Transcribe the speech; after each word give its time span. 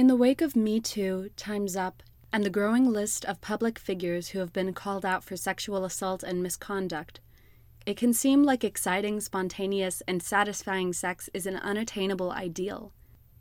In 0.00 0.06
the 0.06 0.16
wake 0.16 0.40
of 0.40 0.56
Me 0.56 0.80
Too, 0.80 1.28
Time's 1.36 1.76
Up, 1.76 2.02
and 2.32 2.42
the 2.42 2.48
growing 2.48 2.90
list 2.90 3.26
of 3.26 3.42
public 3.42 3.78
figures 3.78 4.28
who 4.28 4.38
have 4.38 4.50
been 4.50 4.72
called 4.72 5.04
out 5.04 5.22
for 5.22 5.36
sexual 5.36 5.84
assault 5.84 6.22
and 6.22 6.42
misconduct, 6.42 7.20
it 7.84 7.98
can 7.98 8.14
seem 8.14 8.42
like 8.42 8.64
exciting, 8.64 9.20
spontaneous, 9.20 10.02
and 10.08 10.22
satisfying 10.22 10.94
sex 10.94 11.28
is 11.34 11.44
an 11.44 11.56
unattainable 11.56 12.30
ideal. 12.30 12.94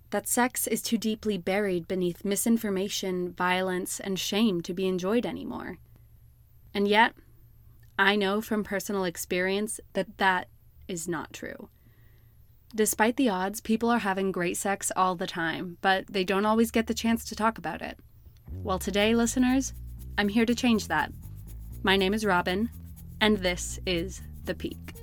That 0.09 0.27
sex 0.27 0.67
is 0.67 0.81
too 0.81 0.97
deeply 0.97 1.37
buried 1.37 1.87
beneath 1.87 2.25
misinformation, 2.25 3.31
violence, 3.31 4.01
and 4.01 4.19
shame 4.19 4.60
to 4.63 4.73
be 4.73 4.85
enjoyed 4.85 5.26
anymore. 5.26 5.78
And 6.73 6.89
yet, 6.89 7.13
I 7.97 8.17
know 8.17 8.41
from 8.41 8.65
personal 8.65 9.05
experience 9.05 9.79
that 9.94 10.17
that 10.17 10.49
is 10.89 11.07
not 11.07 11.31
true. 11.31 11.69
Despite 12.76 13.17
the 13.17 13.29
odds, 13.29 13.62
people 13.62 13.90
are 13.90 13.99
having 13.99 14.31
great 14.31 14.56
sex 14.56 14.92
all 14.96 15.15
the 15.15 15.26
time, 15.26 15.78
but 15.81 16.05
they 16.08 16.23
don't 16.23 16.45
always 16.45 16.70
get 16.70 16.85
the 16.85 16.94
chance 16.94 17.26
to 17.26 17.35
talk 17.35 17.58
about 17.58 17.81
it. 17.81 17.98
Well, 18.52 18.77
today, 18.77 19.16
listeners, 19.16 19.73
I'm 20.17 20.30
here 20.30 20.45
to 20.45 20.53
change 20.53 20.88
that. 20.88 21.12
My 21.81 21.98
name 21.98 22.13
is 22.13 22.26
Robyn, 22.26 22.70
and 23.20 23.38
this 23.38 23.79
is 23.88 24.21
The 24.45 24.53
Peak. 24.53 24.93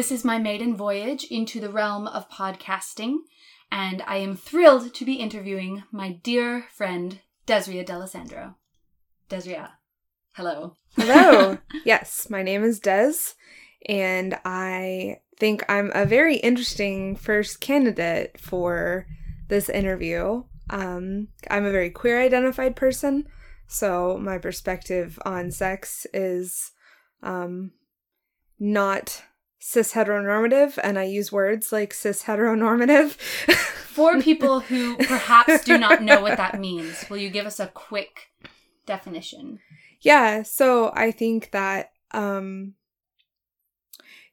This 0.00 0.10
is 0.10 0.24
my 0.24 0.38
maiden 0.38 0.74
voyage 0.74 1.24
into 1.24 1.60
the 1.60 1.68
realm 1.68 2.06
of 2.06 2.30
podcasting, 2.30 3.16
and 3.70 4.02
I 4.06 4.16
am 4.16 4.34
thrilled 4.34 4.94
to 4.94 5.04
be 5.04 5.16
interviewing 5.16 5.82
my 5.92 6.12
dear 6.22 6.64
friend, 6.72 7.20
Dezrea 7.46 7.84
D'Alessandro. 7.84 8.54
Dezrea, 9.28 9.72
hello. 10.32 10.74
Hello. 10.96 11.58
yes, 11.84 12.30
my 12.30 12.42
name 12.42 12.64
is 12.64 12.80
Dez, 12.80 13.34
and 13.90 14.38
I 14.42 15.18
think 15.38 15.70
I'm 15.70 15.92
a 15.94 16.06
very 16.06 16.36
interesting 16.36 17.14
first 17.14 17.60
candidate 17.60 18.40
for 18.40 19.06
this 19.48 19.68
interview. 19.68 20.44
Um, 20.70 21.28
I'm 21.50 21.66
a 21.66 21.72
very 21.72 21.90
queer 21.90 22.22
identified 22.22 22.74
person, 22.74 23.26
so 23.66 24.16
my 24.16 24.38
perspective 24.38 25.18
on 25.26 25.50
sex 25.50 26.06
is 26.14 26.72
um, 27.22 27.72
not 28.58 29.24
cis 29.60 29.92
heteronormative, 29.92 30.78
and 30.82 30.98
I 30.98 31.04
use 31.04 31.30
words 31.30 31.70
like 31.70 31.94
cis 31.94 32.24
heteronormative. 32.24 33.12
For 33.90 34.20
people 34.20 34.60
who 34.60 34.96
perhaps 34.96 35.64
do 35.64 35.76
not 35.76 36.02
know 36.02 36.20
what 36.20 36.38
that 36.38 36.58
means, 36.60 37.08
will 37.10 37.18
you 37.18 37.28
give 37.28 37.46
us 37.46 37.60
a 37.60 37.66
quick 37.66 38.30
definition? 38.86 39.60
Yeah, 40.00 40.42
so 40.42 40.90
I 40.94 41.10
think 41.10 41.50
that 41.50 41.90
um, 42.12 42.74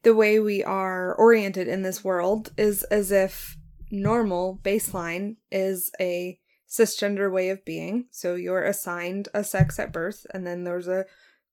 the 0.02 0.14
way 0.14 0.40
we 0.40 0.64
are 0.64 1.14
oriented 1.14 1.68
in 1.68 1.82
this 1.82 2.02
world 2.02 2.52
is 2.56 2.82
as 2.84 3.12
if 3.12 3.58
normal 3.90 4.58
baseline 4.62 5.36
is 5.50 5.90
a 6.00 6.38
cisgender 6.68 7.30
way 7.30 7.50
of 7.50 7.64
being. 7.64 8.06
So 8.10 8.34
you're 8.34 8.64
assigned 8.64 9.28
a 9.34 9.44
sex 9.44 9.78
at 9.78 9.92
birth, 9.92 10.26
and 10.32 10.46
then 10.46 10.64
there's 10.64 10.88
a 10.88 11.04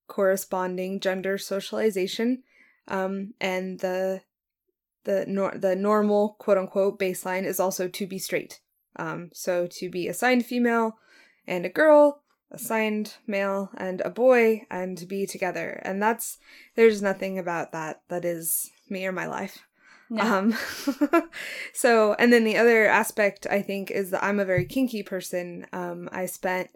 corresponding 0.06 1.00
gender 1.00 1.36
socialization 1.36 2.42
um, 2.88 3.34
and 3.40 3.80
the 3.80 4.22
the 5.04 5.24
nor- 5.26 5.56
the 5.56 5.76
normal 5.76 6.36
quote 6.38 6.58
unquote 6.58 6.98
baseline 6.98 7.44
is 7.44 7.60
also 7.60 7.88
to 7.88 8.06
be 8.06 8.18
straight. 8.18 8.60
Um, 8.96 9.30
so 9.32 9.66
to 9.72 9.90
be 9.90 10.08
assigned 10.08 10.46
female 10.46 10.98
and 11.46 11.64
a 11.64 11.70
girl, 11.70 12.22
assigned 12.50 13.14
male 13.26 13.70
and 13.76 14.00
a 14.00 14.10
boy, 14.10 14.66
and 14.70 14.96
to 14.98 15.06
be 15.06 15.26
together. 15.26 15.80
And 15.84 16.02
that's 16.02 16.38
there's 16.74 17.02
nothing 17.02 17.38
about 17.38 17.72
that 17.72 18.02
that 18.08 18.24
is 18.24 18.70
me 18.88 19.06
or 19.06 19.12
my 19.12 19.26
life. 19.26 19.58
No. 20.08 20.22
Um, 20.22 20.54
so, 21.72 22.14
and 22.14 22.32
then 22.32 22.44
the 22.44 22.56
other 22.56 22.86
aspect 22.86 23.46
I 23.50 23.60
think 23.62 23.90
is 23.90 24.10
that 24.10 24.22
I'm 24.22 24.38
a 24.38 24.44
very 24.44 24.64
kinky 24.64 25.02
person. 25.02 25.66
Um, 25.72 26.08
I 26.12 26.26
spent 26.26 26.70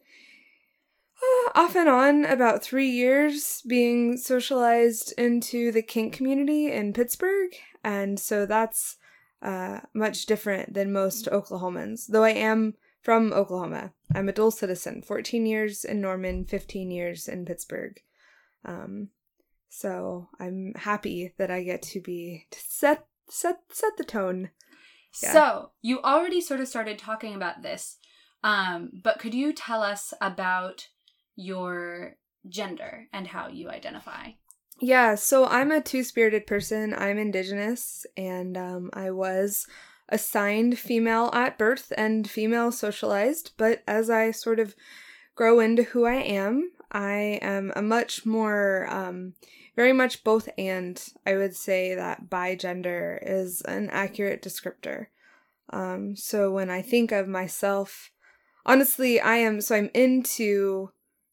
off 1.54 1.76
and 1.76 1.88
on 1.88 2.24
about 2.24 2.62
three 2.62 2.88
years 2.88 3.62
being 3.66 4.16
socialized 4.16 5.12
into 5.18 5.72
the 5.72 5.82
kink 5.82 6.12
community 6.12 6.70
in 6.70 6.92
Pittsburgh. 6.92 7.50
And 7.84 8.18
so 8.18 8.46
that's 8.46 8.96
uh, 9.42 9.80
much 9.94 10.26
different 10.26 10.74
than 10.74 10.92
most 10.92 11.26
Oklahomans, 11.26 12.06
though 12.06 12.24
I 12.24 12.30
am 12.30 12.74
from 13.02 13.32
Oklahoma. 13.32 13.92
I'm 14.14 14.28
a 14.28 14.32
dual 14.32 14.50
citizen, 14.50 15.02
14 15.02 15.46
years 15.46 15.84
in 15.84 16.00
Norman, 16.00 16.44
15 16.44 16.90
years 16.90 17.28
in 17.28 17.44
Pittsburgh. 17.44 18.00
Um, 18.64 19.08
so 19.68 20.28
I'm 20.38 20.74
happy 20.76 21.32
that 21.38 21.50
I 21.50 21.62
get 21.62 21.82
to 21.82 22.00
be 22.00 22.46
to 22.50 22.58
set 22.60 23.06
set 23.28 23.60
set 23.70 23.96
the 23.96 24.04
tone. 24.04 24.50
Yeah. 25.22 25.32
So 25.32 25.70
you 25.80 26.00
already 26.02 26.40
sort 26.40 26.60
of 26.60 26.68
started 26.68 26.98
talking 26.98 27.34
about 27.34 27.62
this, 27.62 27.98
um, 28.42 28.90
but 29.02 29.18
could 29.18 29.32
you 29.32 29.52
tell 29.52 29.82
us 29.82 30.12
about 30.20 30.88
your 31.40 32.16
gender 32.48 33.06
and 33.12 33.26
how 33.26 33.48
you 33.48 33.68
identify. 33.68 34.30
Yeah, 34.80 35.14
so 35.14 35.46
I'm 35.46 35.70
a 35.70 35.82
two 35.82 36.02
spirited 36.02 36.46
person. 36.46 36.94
I'm 36.96 37.18
indigenous, 37.18 38.06
and 38.16 38.56
um, 38.56 38.90
I 38.94 39.10
was 39.10 39.66
assigned 40.08 40.78
female 40.78 41.30
at 41.32 41.58
birth 41.58 41.92
and 41.96 42.28
female 42.28 42.72
socialized. 42.72 43.52
But 43.56 43.82
as 43.86 44.08
I 44.08 44.30
sort 44.30 44.58
of 44.58 44.74
grow 45.34 45.60
into 45.60 45.82
who 45.82 46.06
I 46.06 46.14
am, 46.14 46.72
I 46.90 47.38
am 47.42 47.72
a 47.76 47.82
much 47.82 48.24
more, 48.24 48.86
um, 48.90 49.34
very 49.76 49.92
much 49.92 50.24
both 50.24 50.48
and. 50.56 51.02
I 51.26 51.36
would 51.36 51.54
say 51.54 51.94
that 51.94 52.30
bi 52.30 52.54
gender 52.54 53.22
is 53.22 53.60
an 53.62 53.90
accurate 53.90 54.42
descriptor. 54.42 55.06
Um, 55.70 56.16
so 56.16 56.50
when 56.50 56.70
I 56.70 56.80
think 56.80 57.12
of 57.12 57.28
myself, 57.28 58.10
honestly, 58.64 59.20
I 59.20 59.36
am, 59.36 59.60
so 59.60 59.76
I'm 59.76 59.90
into 59.94 60.90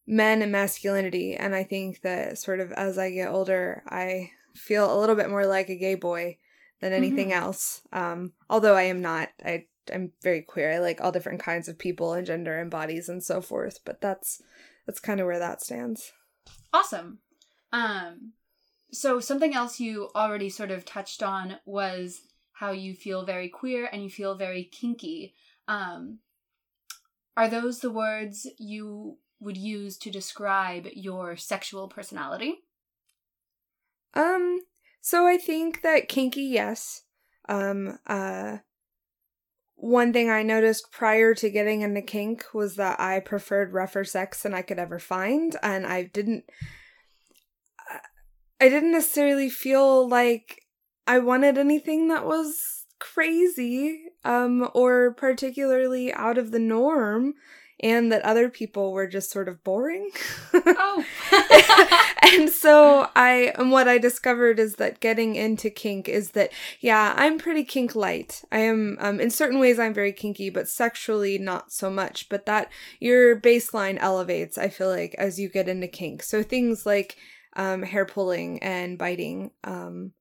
men 0.08 0.42
and 0.42 0.52
masculinity. 0.52 1.36
And 1.36 1.54
I 1.54 1.64
think 1.64 2.02
that 2.02 2.38
sort 2.38 2.62
of 2.62 2.72
as 2.72 2.98
I 2.98 3.12
get 3.12 3.30
older, 3.30 3.84
I 3.88 4.32
feel 4.56 4.92
a 4.92 4.98
little 5.00 5.16
bit 5.16 5.30
more 5.30 5.46
like 5.46 5.70
a 5.70 5.76
gay 5.76 5.96
boy 5.96 6.38
than 6.80 6.94
anything 6.94 7.30
mm-hmm. 7.30 7.44
else. 7.44 7.82
Um, 7.92 8.32
although 8.50 8.76
I 8.76 8.84
am 8.84 9.02
not. 9.02 9.30
I 9.46 9.66
I'm 9.94 10.12
very 10.22 10.42
queer. 10.42 10.74
I 10.74 10.80
like 10.80 11.00
all 11.00 11.12
different 11.12 11.42
kinds 11.42 11.68
of 11.68 11.80
people 11.80 12.14
and 12.14 12.26
gender 12.26 12.60
and 12.60 12.70
bodies 12.72 13.10
and 13.10 13.24
so 13.24 13.42
forth. 13.42 13.80
But 13.86 14.02
that's 14.02 14.42
that's 14.86 15.00
kind 15.00 15.20
of 15.20 15.28
where 15.28 15.40
that 15.40 15.62
stands. 15.62 16.12
Awesome. 16.74 17.20
Um, 17.72 18.34
so 18.92 19.20
something 19.20 19.54
else 19.54 19.80
you 19.80 20.10
already 20.16 20.50
sort 20.50 20.72
of 20.72 20.86
touched 20.86 21.22
on 21.22 21.58
was 21.66 22.22
how 22.54 22.72
you 22.72 22.94
feel 22.94 23.26
very 23.26 23.50
queer 23.50 23.90
and 23.92 24.04
you 24.04 24.10
feel 24.10 24.36
very 24.36 24.64
kinky. 24.64 25.34
Um, 25.68 26.20
are 27.36 27.50
those 27.50 27.80
the 27.80 27.92
words 27.92 28.48
you 28.58 29.18
would 29.40 29.58
use 29.58 29.98
to 30.00 30.10
describe 30.10 30.88
your 30.94 31.36
sexual 31.38 31.88
personality? 31.88 32.64
Um, 34.14 34.62
so 35.02 35.28
I 35.28 35.38
think 35.38 35.82
that 35.84 36.10
kinky, 36.10 36.44
yes. 36.44 37.04
Um, 37.48 38.00
uh, 38.08 38.58
one 39.76 40.12
thing 40.12 40.30
I 40.30 40.42
noticed 40.42 40.92
prior 40.92 41.36
to 41.36 41.50
getting 41.52 41.82
into 41.82 42.02
kink 42.02 42.46
was 42.54 42.76
that 42.76 43.00
I 43.00 43.20
preferred 43.20 43.74
rougher 43.74 44.04
sex 44.04 44.42
than 44.42 44.54
I 44.54 44.64
could 44.64 44.80
ever 44.80 44.98
find, 44.98 45.56
and 45.62 45.86
I 45.86 46.04
didn't. 46.04 46.46
I 48.60 48.70
didn't 48.70 48.92
necessarily 48.92 49.52
feel 49.52 50.10
like 50.10 50.64
I 51.06 51.20
wanted 51.20 51.60
anything 51.60 52.08
that 52.08 52.26
was 52.26 52.88
crazy, 53.00 54.06
um, 54.26 54.68
or 54.74 55.14
particularly 55.14 56.12
out 56.12 56.40
of 56.40 56.50
the 56.50 56.60
norm 56.60 57.36
and 57.80 58.12
that 58.12 58.24
other 58.24 58.50
people 58.50 58.92
were 58.92 59.08
just 59.08 59.30
sort 59.30 59.48
of 59.48 59.64
boring. 59.64 60.10
oh. 60.54 61.06
and 62.34 62.50
so 62.50 63.08
I 63.16 63.54
and 63.56 63.72
what 63.72 63.88
I 63.88 63.98
discovered 63.98 64.60
is 64.60 64.76
that 64.76 65.00
getting 65.00 65.36
into 65.36 65.70
kink 65.70 66.10
is 66.10 66.32
that 66.32 66.52
yeah, 66.80 67.14
I'm 67.16 67.38
pretty 67.38 67.64
kink 67.64 67.96
light. 67.96 68.44
I 68.52 68.60
am 68.60 68.98
um 69.00 69.20
in 69.20 69.30
certain 69.30 69.60
ways 69.60 69.78
I'm 69.78 69.94
very 69.94 70.12
kinky, 70.12 70.50
but 70.50 70.68
sexually 70.68 71.38
not 71.38 71.72
so 71.72 71.90
much, 71.90 72.30
but 72.30 72.46
that 72.48 72.72
your 73.00 73.40
baseline 73.40 73.98
elevates, 74.00 74.58
I 74.58 74.70
feel 74.70 74.90
like 74.90 75.14
as 75.18 75.40
you 75.40 75.50
get 75.50 75.70
into 75.70 75.88
kink. 75.88 76.24
So 76.24 76.42
things 76.42 76.86
like 76.86 77.16
um 77.56 77.84
hair 77.84 78.06
pulling 78.06 78.62
and 78.64 78.98
biting 78.98 79.52
um 79.64 80.14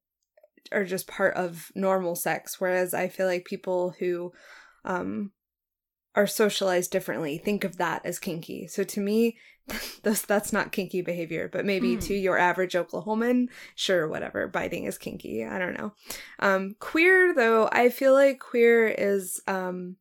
are 0.73 0.85
just 0.85 1.06
part 1.06 1.35
of 1.35 1.70
normal 1.76 2.17
sex 2.17 2.61
whereas 2.61 2.93
I 2.93 3.06
feel 3.06 3.26
like 3.26 3.44
people 3.44 3.94
who 4.00 4.32
um 4.85 5.31
are 6.17 6.27
socialized 6.27 6.91
differently 6.91 7.39
think 7.39 7.63
of 7.63 7.77
that 7.77 8.05
as 8.05 8.19
kinky. 8.19 8.67
So 8.67 8.83
to 8.85 9.01
me, 9.01 9.37
that's 10.03 10.23
that's 10.23 10.53
not 10.53 10.73
kinky 10.73 11.03
behavior, 11.03 11.49
but 11.53 11.65
maybe 11.65 11.97
Mm. 11.97 12.01
to 12.07 12.15
your 12.15 12.39
average 12.39 12.75
Oklahoman, 12.75 13.49
sure, 13.75 14.09
whatever, 14.09 14.49
biting 14.49 14.85
is 14.85 14.97
kinky. 14.99 15.45
I 15.45 15.59
don't 15.59 15.77
know. 15.79 15.93
Um, 16.39 16.77
queer 16.81 17.35
though, 17.35 17.69
I 17.71 17.91
feel 17.91 18.15
like 18.15 18.41
queer 18.41 18.89
is 18.89 19.41
um, 19.47 19.97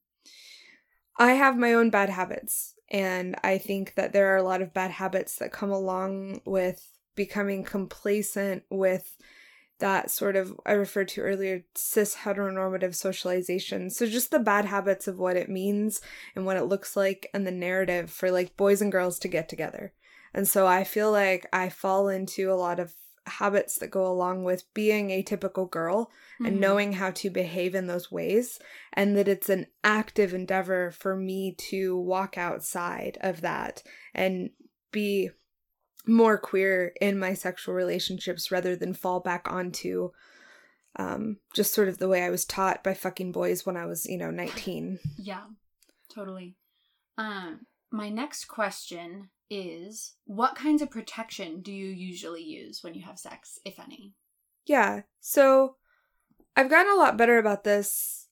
I 1.18 1.34
have 1.34 1.58
my 1.58 1.74
own 1.74 1.90
bad 1.90 2.10
habits, 2.10 2.76
and 2.90 3.36
I 3.44 3.58
think 3.58 3.96
that 3.96 4.14
there 4.14 4.34
are 4.34 4.38
a 4.38 4.44
lot 4.44 4.62
of 4.62 4.74
bad 4.74 4.92
habits 4.92 5.38
that 5.38 5.52
come 5.52 5.72
along 5.72 6.42
with 6.46 6.92
becoming 7.16 7.64
complacent 7.64 8.64
with 8.70 9.18
that 9.80 10.10
sort 10.10 10.36
of 10.36 10.58
I 10.66 10.72
referred 10.74 11.10
to 11.10 11.22
earlier 11.22 11.64
cis 11.76 12.16
heteronormative 12.16 12.96
socialization. 12.96 13.90
So 13.90 14.06
just 14.06 14.32
the 14.32 14.40
bad 14.40 14.66
habits 14.66 15.08
of 15.08 15.20
what 15.20 15.36
it 15.36 15.50
means 15.50 16.02
and 16.36 16.46
what 16.46 16.58
it 16.58 16.66
looks 16.66 16.96
like 16.96 17.30
and 17.34 17.46
the 17.46 17.52
narrative 17.52 18.10
for 18.10 18.32
like 18.32 18.56
boys 18.58 18.82
and 18.82 18.92
girls 18.92 19.20
to 19.20 19.28
get 19.28 19.50
together. 19.50 19.94
And 20.34 20.48
so 20.48 20.66
I 20.68 20.84
feel 20.84 21.12
like 21.12 21.46
I 21.52 21.70
fall 21.70 22.10
into 22.10 22.52
a 22.52 22.56
lot 22.56 22.80
of 22.80 22.94
habits 23.28 23.80
that 23.80 23.90
go 23.90 24.06
along 24.06 24.44
with 24.44 24.72
being 24.74 25.10
a 25.10 25.24
typical 25.24 25.66
girl 25.66 26.12
and 26.40 26.58
Mhm. 26.58 26.60
knowing 26.60 26.94
how 26.94 27.12
to 27.12 27.30
behave 27.30 27.74
in 27.74 27.88
those 27.88 28.12
ways 28.12 28.60
and 28.94 29.18
that 29.18 29.28
it's 29.28 29.50
an 29.50 29.66
active 29.84 30.34
endeavor 30.34 30.92
for 30.92 31.16
me 31.16 31.56
to 31.58 31.98
walk 31.98 32.38
outside 32.38 33.18
of 33.22 33.42
that 33.42 33.82
and 34.14 34.52
be 34.92 35.32
more 36.08 36.38
queer 36.38 36.94
in 37.02 37.18
my 37.20 37.34
sexual 37.34 37.74
relationships 37.76 38.52
rather 38.52 38.76
than 38.76 38.94
fall 38.94 39.20
back 39.20 39.50
onto 39.52 40.12
um 40.98 41.38
just 41.54 41.74
sort 41.74 41.88
of 41.90 41.98
the 41.98 42.08
way 42.08 42.24
I 42.24 42.30
was 42.30 42.46
taught 42.46 42.84
by 42.84 42.94
fucking 42.94 43.32
boys 43.32 43.66
when 43.66 43.76
I 43.78 43.86
was, 43.86 44.06
you 44.06 44.18
know, 44.18 44.32
19. 44.32 45.00
Yeah, 45.18 45.44
totally. 46.14 46.56
Um, 47.18 47.66
my 47.92 48.10
next 48.10 48.46
question 48.46 49.30
is 49.50 50.14
what 50.26 50.56
kinds 50.56 50.82
of 50.82 50.90
protection 50.90 51.62
do 51.62 51.72
you 51.72 51.88
usually 51.88 52.44
use 52.44 52.84
when 52.84 52.94
you 52.94 53.04
have 53.04 53.20
sex, 53.20 53.60
if 53.66 53.80
any? 53.80 54.14
Yeah. 54.66 55.02
So 55.20 55.76
I've 56.56 56.70
gotten 56.70 56.92
a 56.92 56.96
lot 56.98 57.18
better 57.18 57.38
about 57.38 57.64
this 57.64 58.28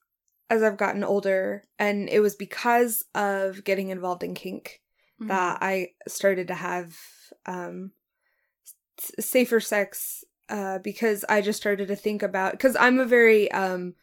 as 0.50 0.64
I've 0.64 0.78
gotten 0.78 1.04
older 1.04 1.66
and 1.78 2.10
it 2.10 2.20
was 2.22 2.36
because 2.36 3.04
of 3.14 3.64
getting 3.64 3.90
involved 3.90 4.24
in 4.24 4.34
kink 4.34 4.82
Mhm. 5.22 5.28
that 5.28 5.58
I 5.62 5.90
started 6.08 6.48
to 6.48 6.56
have 6.56 6.98
um 7.46 7.92
s- 9.00 9.26
safer 9.26 9.60
sex 9.60 10.24
uh 10.50 10.80
because 10.80 11.24
I 11.30 11.42
just 11.42 11.60
started 11.60 11.88
to 11.88 11.96
think 11.96 12.22
about 12.24 12.60
cuz 12.60 12.76
I'm 12.80 13.00
a 13.00 13.06
very 13.06 13.52
um 13.52 13.96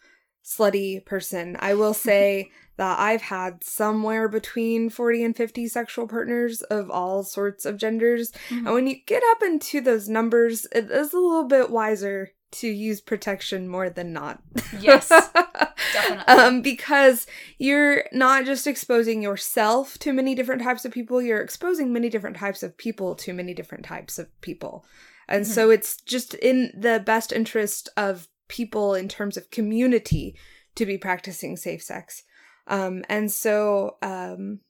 slutty 0.45 1.05
person. 1.05 1.57
I 1.61 1.75
will 1.75 1.95
say 2.11 2.51
that 2.77 2.99
I've 2.99 3.23
had 3.23 3.63
somewhere 3.63 4.27
between 4.29 4.89
40 4.89 5.23
and 5.23 5.37
50 5.37 5.69
sexual 5.69 6.09
partners 6.09 6.63
of 6.63 6.91
all 6.91 7.23
sorts 7.25 7.67
of 7.67 7.77
genders. 7.77 8.33
Mhm. 8.49 8.57
And 8.67 8.73
when 8.75 8.87
you 8.87 8.97
get 9.07 9.23
up 9.33 9.43
into 9.43 9.81
those 9.83 10.09
numbers, 10.09 10.67
it 10.73 10.91
is 10.91 11.13
a 11.13 11.19
little 11.19 11.45
bit 11.45 11.71
wiser 11.71 12.33
to 12.53 12.69
use 12.69 13.01
protection 13.01 13.69
more 13.69 13.91
than 13.91 14.13
not. 14.13 14.43
Yes, 14.81 15.09
definitely. 15.93 16.35
um, 16.35 16.63
because 16.63 17.27
you're 17.59 18.05
not 18.13 18.45
just 18.45 18.67
exposing 18.67 19.23
yourself 19.23 19.99
to 19.99 20.13
many 20.13 20.35
different 20.35 20.63
types 20.63 20.85
of 20.85 20.93
people, 20.93 21.23
you're 21.23 21.41
exposing 21.41 21.93
many 21.93 22.09
different 22.09 22.37
types 22.37 22.63
of 22.63 22.77
people 22.77 23.15
to 23.17 23.33
many 23.33 23.55
different 23.55 23.85
types 23.85 24.19
of 24.19 24.29
people. 24.41 24.85
And 25.29 25.47
so 25.47 25.71
it's 25.71 26.01
just 26.01 26.35
in 26.35 26.73
the 26.77 27.01
best 27.05 27.33
interest 27.33 27.89
of 27.97 28.27
people 28.49 28.95
in 28.95 29.09
terms 29.09 29.37
of 29.37 29.51
community 29.51 30.37
to 30.75 30.85
be 30.85 30.99
practicing 30.99 31.57
safe 31.57 31.83
sex. 31.83 32.25
Um, 32.67 33.05
and 33.09 33.31
so 33.31 33.97
um, 34.03 34.61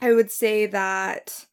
I 0.00 0.12
would 0.12 0.30
say 0.30 0.66
that. 0.66 1.46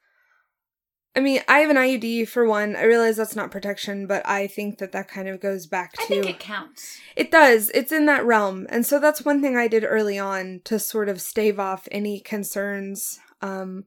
I 1.16 1.20
mean, 1.20 1.42
I 1.48 1.60
have 1.60 1.70
an 1.70 1.78
IUD 1.78 2.28
for 2.28 2.46
one. 2.46 2.76
I 2.76 2.86
realize 2.86 3.18
that's 3.18 3.36
not 3.36 3.52
protection, 3.52 4.08
but 4.08 4.28
I 4.28 4.48
think 4.48 4.80
that 4.80 4.94
that 4.94 5.08
kind 5.08 5.28
of 5.28 5.40
goes 5.40 5.68
back 5.68 5.94
to. 5.94 6.02
I 6.04 6.08
think 6.08 6.26
it 6.30 6.40
counts. 6.40 7.00
It 7.16 7.30
does. 7.30 7.70
It's 7.76 7.92
in 7.92 8.08
that 8.08 8.26
realm. 8.26 8.66
And 8.70 8.84
so 8.86 9.00
that's 9.00 9.24
one 9.24 9.40
thing 9.40 9.56
I 9.56 9.68
did 9.68 9.84
early 9.88 10.18
on 10.18 10.62
to 10.66 10.80
sort 10.80 11.10
of 11.10 11.22
stave 11.22 11.60
off 11.60 11.88
any 11.92 12.20
concerns 12.20 13.20
um 13.42 13.84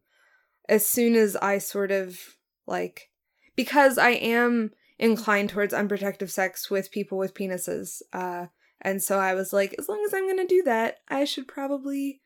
as 0.68 0.86
soon 0.86 1.14
as 1.14 1.34
I 1.36 1.58
sort 1.58 1.90
of 1.90 2.36
like 2.66 3.10
because 3.56 3.96
I 3.98 4.10
am 4.10 4.72
inclined 4.98 5.50
towards 5.50 5.72
unprotected 5.74 6.30
sex 6.30 6.70
with 6.70 6.90
people 6.92 7.18
with 7.18 7.34
penises. 7.34 8.02
Uh 8.12 8.46
and 8.80 9.02
so 9.02 9.18
I 9.18 9.34
was 9.34 9.52
like 9.52 9.74
as 9.78 9.88
long 9.88 10.02
as 10.06 10.14
I'm 10.14 10.26
going 10.26 10.36
to 10.36 10.46
do 10.46 10.62
that, 10.64 10.98
I 11.08 11.24
should 11.24 11.48
probably 11.48 12.20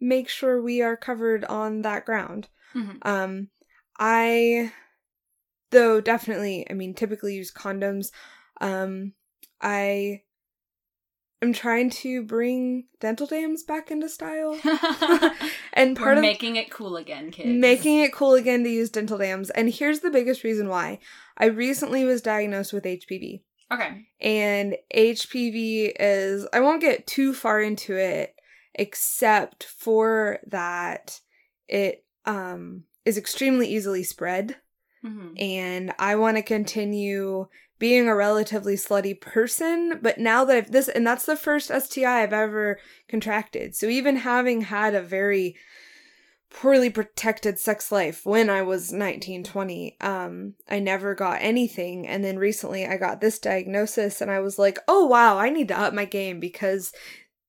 make 0.00 0.28
sure 0.28 0.62
we 0.62 0.80
are 0.80 0.96
covered 0.96 1.44
on 1.44 1.82
that 1.82 2.06
ground. 2.06 2.48
Mhm. 2.74 2.98
Um, 3.02 3.48
I, 3.98 4.72
though 5.70 6.00
definitely, 6.00 6.66
I 6.68 6.74
mean, 6.74 6.94
typically 6.94 7.34
use 7.34 7.52
condoms. 7.52 8.10
Um, 8.60 9.12
I 9.60 10.22
am 11.42 11.52
trying 11.52 11.90
to 11.90 12.22
bring 12.22 12.84
dental 13.00 13.26
dams 13.26 13.62
back 13.62 13.90
into 13.90 14.08
style, 14.08 14.58
and 15.72 15.96
part 15.96 16.08
We're 16.08 16.12
of 16.14 16.20
making 16.20 16.56
it 16.56 16.70
cool 16.70 16.96
again, 16.96 17.30
kids. 17.30 17.48
making 17.48 18.00
it 18.00 18.12
cool 18.12 18.34
again 18.34 18.64
to 18.64 18.70
use 18.70 18.90
dental 18.90 19.18
dams. 19.18 19.50
And 19.50 19.70
here's 19.72 20.00
the 20.00 20.10
biggest 20.10 20.44
reason 20.44 20.68
why: 20.68 20.98
I 21.36 21.46
recently 21.46 22.04
was 22.04 22.22
diagnosed 22.22 22.72
with 22.72 22.84
HPV. 22.84 23.42
Okay. 23.72 24.06
And 24.20 24.76
HPV 24.94 25.92
is, 25.98 26.46
I 26.52 26.60
won't 26.60 26.80
get 26.80 27.06
too 27.06 27.34
far 27.34 27.60
into 27.60 27.96
it, 27.96 28.34
except 28.74 29.64
for 29.64 30.38
that 30.46 31.20
it 31.66 32.04
um, 32.26 32.84
is 33.06 33.16
extremely 33.16 33.68
easily 33.68 34.02
spread. 34.02 34.56
hmm 35.02 35.28
And 35.38 35.92
I 35.98 36.16
want 36.16 36.36
to 36.36 36.42
continue 36.42 37.46
being 37.78 38.08
a 38.08 38.14
relatively 38.14 38.74
slutty 38.74 39.18
person. 39.18 40.00
But 40.02 40.18
now 40.18 40.44
that 40.44 40.56
I've 40.56 40.72
this, 40.72 40.88
and 40.88 41.06
that's 41.06 41.24
the 41.24 41.36
first 41.36 41.70
STI 41.70 42.22
I've 42.22 42.32
ever 42.32 42.78
contracted. 43.08 43.74
So 43.74 43.86
even 43.86 44.16
having 44.16 44.62
had 44.62 44.94
a 44.94 45.02
very 45.02 45.56
poorly 46.50 46.88
protected 46.88 47.58
sex 47.58 47.92
life 47.92 48.24
when 48.24 48.48
I 48.48 48.62
was 48.62 48.92
19, 48.92 49.44
20. 49.44 49.96
Um, 50.00 50.54
I 50.68 50.78
never 50.78 51.14
got 51.14 51.42
anything. 51.42 52.06
And 52.06 52.24
then 52.24 52.38
recently 52.38 52.86
I 52.86 52.96
got 52.96 53.20
this 53.20 53.38
diagnosis 53.38 54.20
and 54.20 54.30
I 54.30 54.40
was 54.40 54.58
like, 54.58 54.78
oh 54.88 55.06
wow, 55.06 55.38
I 55.38 55.50
need 55.50 55.68
to 55.68 55.78
up 55.78 55.92
my 55.92 56.04
game 56.04 56.40
because 56.40 56.92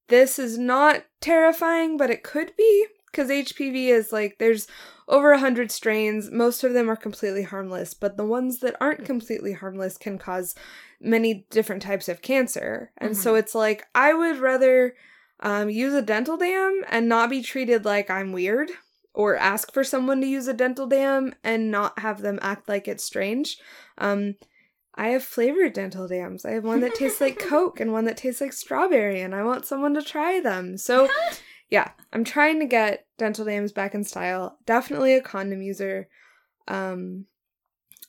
this 0.09 0.39
is 0.39 0.57
not 0.57 1.05
terrifying, 1.21 1.95
but 1.97 2.09
it 2.09 2.23
could 2.23 2.53
be. 2.57 2.87
Because 3.17 3.31
HPV 3.31 3.87
is 3.87 4.13
like, 4.13 4.37
there's 4.37 4.67
over 5.07 5.31
a 5.31 5.39
hundred 5.39 5.71
strains. 5.71 6.29
Most 6.29 6.63
of 6.63 6.73
them 6.73 6.87
are 6.87 6.95
completely 6.95 7.41
harmless, 7.41 7.95
but 7.95 8.15
the 8.15 8.25
ones 8.25 8.59
that 8.59 8.75
aren't 8.79 9.05
completely 9.05 9.53
harmless 9.53 9.97
can 9.97 10.19
cause 10.19 10.53
many 11.01 11.47
different 11.49 11.81
types 11.81 12.07
of 12.07 12.21
cancer. 12.21 12.91
And 12.99 13.17
so 13.17 13.33
it's 13.33 13.55
like, 13.55 13.85
I 13.95 14.13
would 14.13 14.37
rather 14.37 14.93
um, 15.39 15.71
use 15.71 15.95
a 15.95 16.01
dental 16.03 16.37
dam 16.37 16.83
and 16.89 17.09
not 17.09 17.31
be 17.31 17.41
treated 17.41 17.85
like 17.85 18.11
I'm 18.11 18.33
weird 18.33 18.69
or 19.15 19.35
ask 19.35 19.73
for 19.73 19.83
someone 19.83 20.21
to 20.21 20.27
use 20.27 20.47
a 20.47 20.53
dental 20.53 20.85
dam 20.85 21.33
and 21.43 21.71
not 21.71 21.97
have 21.97 22.21
them 22.21 22.37
act 22.43 22.69
like 22.69 22.87
it's 22.87 23.03
strange. 23.03 23.57
Um, 23.97 24.35
I 24.93 25.09
have 25.09 25.23
flavored 25.23 25.73
dental 25.73 26.07
dams. 26.07 26.45
I 26.45 26.51
have 26.51 26.65
one 26.65 26.81
that 26.81 26.93
tastes 26.93 27.19
like 27.19 27.39
Coke 27.49 27.79
and 27.79 27.91
one 27.91 28.05
that 28.05 28.17
tastes 28.17 28.41
like 28.41 28.53
strawberry, 28.53 29.21
and 29.21 29.33
I 29.33 29.43
want 29.43 29.65
someone 29.65 29.95
to 29.95 30.03
try 30.03 30.39
them. 30.39 30.77
So, 30.77 31.07
yeah, 31.69 31.91
I'm 32.13 32.23
trying 32.23 32.59
to 32.59 32.65
get 32.65 33.06
dental 33.17 33.45
dams 33.45 33.71
back 33.71 33.93
in 33.95 34.03
style. 34.03 34.57
Definitely 34.65 35.13
a 35.15 35.21
condom 35.21 35.61
user. 35.61 36.07
Um, 36.67 37.25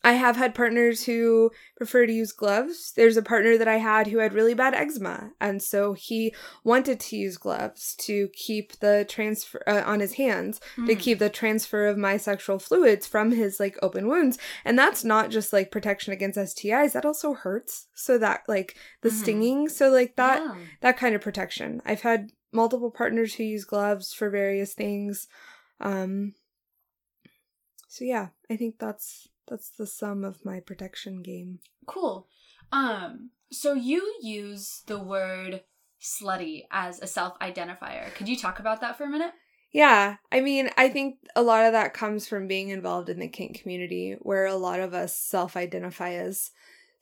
I 0.04 0.12
have 0.12 0.36
had 0.36 0.54
partners 0.54 1.04
who 1.06 1.50
prefer 1.76 2.06
to 2.06 2.12
use 2.12 2.30
gloves. 2.30 2.92
There's 2.94 3.16
a 3.16 3.22
partner 3.22 3.58
that 3.58 3.66
I 3.66 3.78
had 3.78 4.06
who 4.06 4.18
had 4.18 4.32
really 4.32 4.54
bad 4.54 4.72
eczema, 4.72 5.32
and 5.40 5.60
so 5.60 5.92
he 5.92 6.32
wanted 6.62 7.00
to 7.00 7.16
use 7.16 7.36
gloves 7.36 7.96
to 8.02 8.28
keep 8.32 8.78
the 8.78 9.04
transfer 9.08 9.60
uh, 9.66 9.82
on 9.84 9.98
his 9.98 10.12
hands 10.14 10.60
to 10.86 10.94
Mhm. 10.94 10.98
keep 11.00 11.18
the 11.18 11.28
transfer 11.28 11.88
of 11.88 11.98
my 11.98 12.16
sexual 12.16 12.60
fluids 12.60 13.08
from 13.08 13.32
his 13.32 13.58
like 13.58 13.76
open 13.82 14.06
wounds. 14.06 14.38
And 14.64 14.78
that's 14.78 15.02
not 15.02 15.30
just 15.30 15.52
like 15.52 15.72
protection 15.72 16.12
against 16.12 16.38
STIs, 16.38 16.92
that 16.92 17.04
also 17.04 17.34
hurts. 17.34 17.88
So 17.94 18.18
that 18.18 18.42
like 18.46 18.76
the 19.02 19.08
Mhm. 19.08 19.12
stinging, 19.12 19.68
so 19.68 19.90
like 19.90 20.14
that 20.14 20.40
Yeah. 20.40 20.54
that 20.80 20.96
kind 20.96 21.16
of 21.16 21.20
protection. 21.20 21.82
I've 21.84 22.02
had 22.02 22.30
multiple 22.52 22.90
partners 22.90 23.34
who 23.34 23.44
use 23.44 23.64
gloves 23.64 24.12
for 24.12 24.30
various 24.30 24.74
things. 24.74 25.28
Um 25.80 26.34
so 27.88 28.04
yeah, 28.04 28.28
I 28.50 28.56
think 28.56 28.78
that's 28.78 29.28
that's 29.48 29.70
the 29.70 29.86
sum 29.86 30.24
of 30.24 30.44
my 30.44 30.60
protection 30.60 31.22
game. 31.22 31.60
Cool. 31.86 32.28
Um, 32.70 33.30
so 33.50 33.72
you 33.72 34.14
use 34.20 34.82
the 34.86 34.98
word 34.98 35.62
slutty 36.00 36.64
as 36.70 37.00
a 37.00 37.06
self 37.06 37.38
identifier. 37.40 38.14
Could 38.14 38.28
you 38.28 38.36
talk 38.36 38.60
about 38.60 38.80
that 38.82 38.96
for 38.96 39.04
a 39.04 39.08
minute? 39.08 39.32
Yeah, 39.72 40.16
I 40.32 40.40
mean, 40.40 40.70
I 40.78 40.88
think 40.88 41.16
a 41.36 41.42
lot 41.42 41.66
of 41.66 41.72
that 41.72 41.92
comes 41.92 42.26
from 42.26 42.46
being 42.46 42.70
involved 42.70 43.08
in 43.08 43.18
the 43.18 43.28
kink 43.28 43.60
community 43.60 44.16
where 44.20 44.46
a 44.46 44.54
lot 44.54 44.80
of 44.80 44.94
us 44.94 45.16
self 45.16 45.56
identify 45.56 46.12
as 46.12 46.50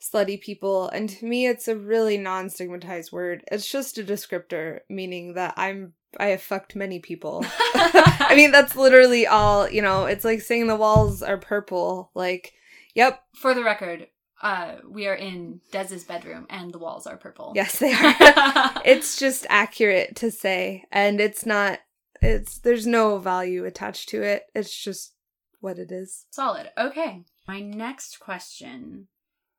slutty 0.01 0.39
people. 0.39 0.89
And 0.89 1.09
to 1.09 1.25
me, 1.25 1.47
it's 1.47 1.67
a 1.67 1.75
really 1.75 2.17
non 2.17 2.49
stigmatized 2.49 3.11
word. 3.11 3.43
It's 3.51 3.69
just 3.69 3.97
a 3.97 4.03
descriptor, 4.03 4.79
meaning 4.89 5.33
that 5.33 5.53
I'm 5.57 5.93
I 6.19 6.27
have 6.27 6.41
fucked 6.41 6.75
many 6.75 6.99
people. 6.99 7.45
I 7.75 8.33
mean, 8.35 8.51
that's 8.51 8.75
literally 8.75 9.27
all, 9.27 9.69
you 9.69 9.81
know, 9.81 10.05
it's 10.05 10.25
like 10.25 10.41
saying 10.41 10.67
the 10.67 10.75
walls 10.75 11.21
are 11.21 11.37
purple. 11.37 12.11
Like, 12.13 12.53
yep. 12.95 13.23
For 13.35 13.53
the 13.53 13.63
record, 13.63 14.07
uh, 14.41 14.75
we 14.87 15.07
are 15.07 15.15
in 15.15 15.61
Dez's 15.71 16.03
bedroom 16.03 16.47
and 16.49 16.73
the 16.73 16.79
walls 16.79 17.07
are 17.07 17.17
purple. 17.17 17.51
Yes, 17.55 17.79
they 17.79 17.93
are. 17.93 18.81
it's 18.85 19.17
just 19.17 19.45
accurate 19.49 20.15
to 20.17 20.31
say. 20.31 20.85
And 20.91 21.19
it's 21.19 21.45
not, 21.45 21.79
it's, 22.21 22.59
there's 22.59 22.87
no 22.87 23.19
value 23.19 23.65
attached 23.65 24.09
to 24.09 24.23
it. 24.23 24.43
It's 24.55 24.75
just 24.75 25.13
what 25.59 25.77
it 25.77 25.91
is. 25.91 26.25
Solid. 26.31 26.71
Okay. 26.77 27.23
My 27.47 27.59
next 27.59 28.19
question 28.19 29.07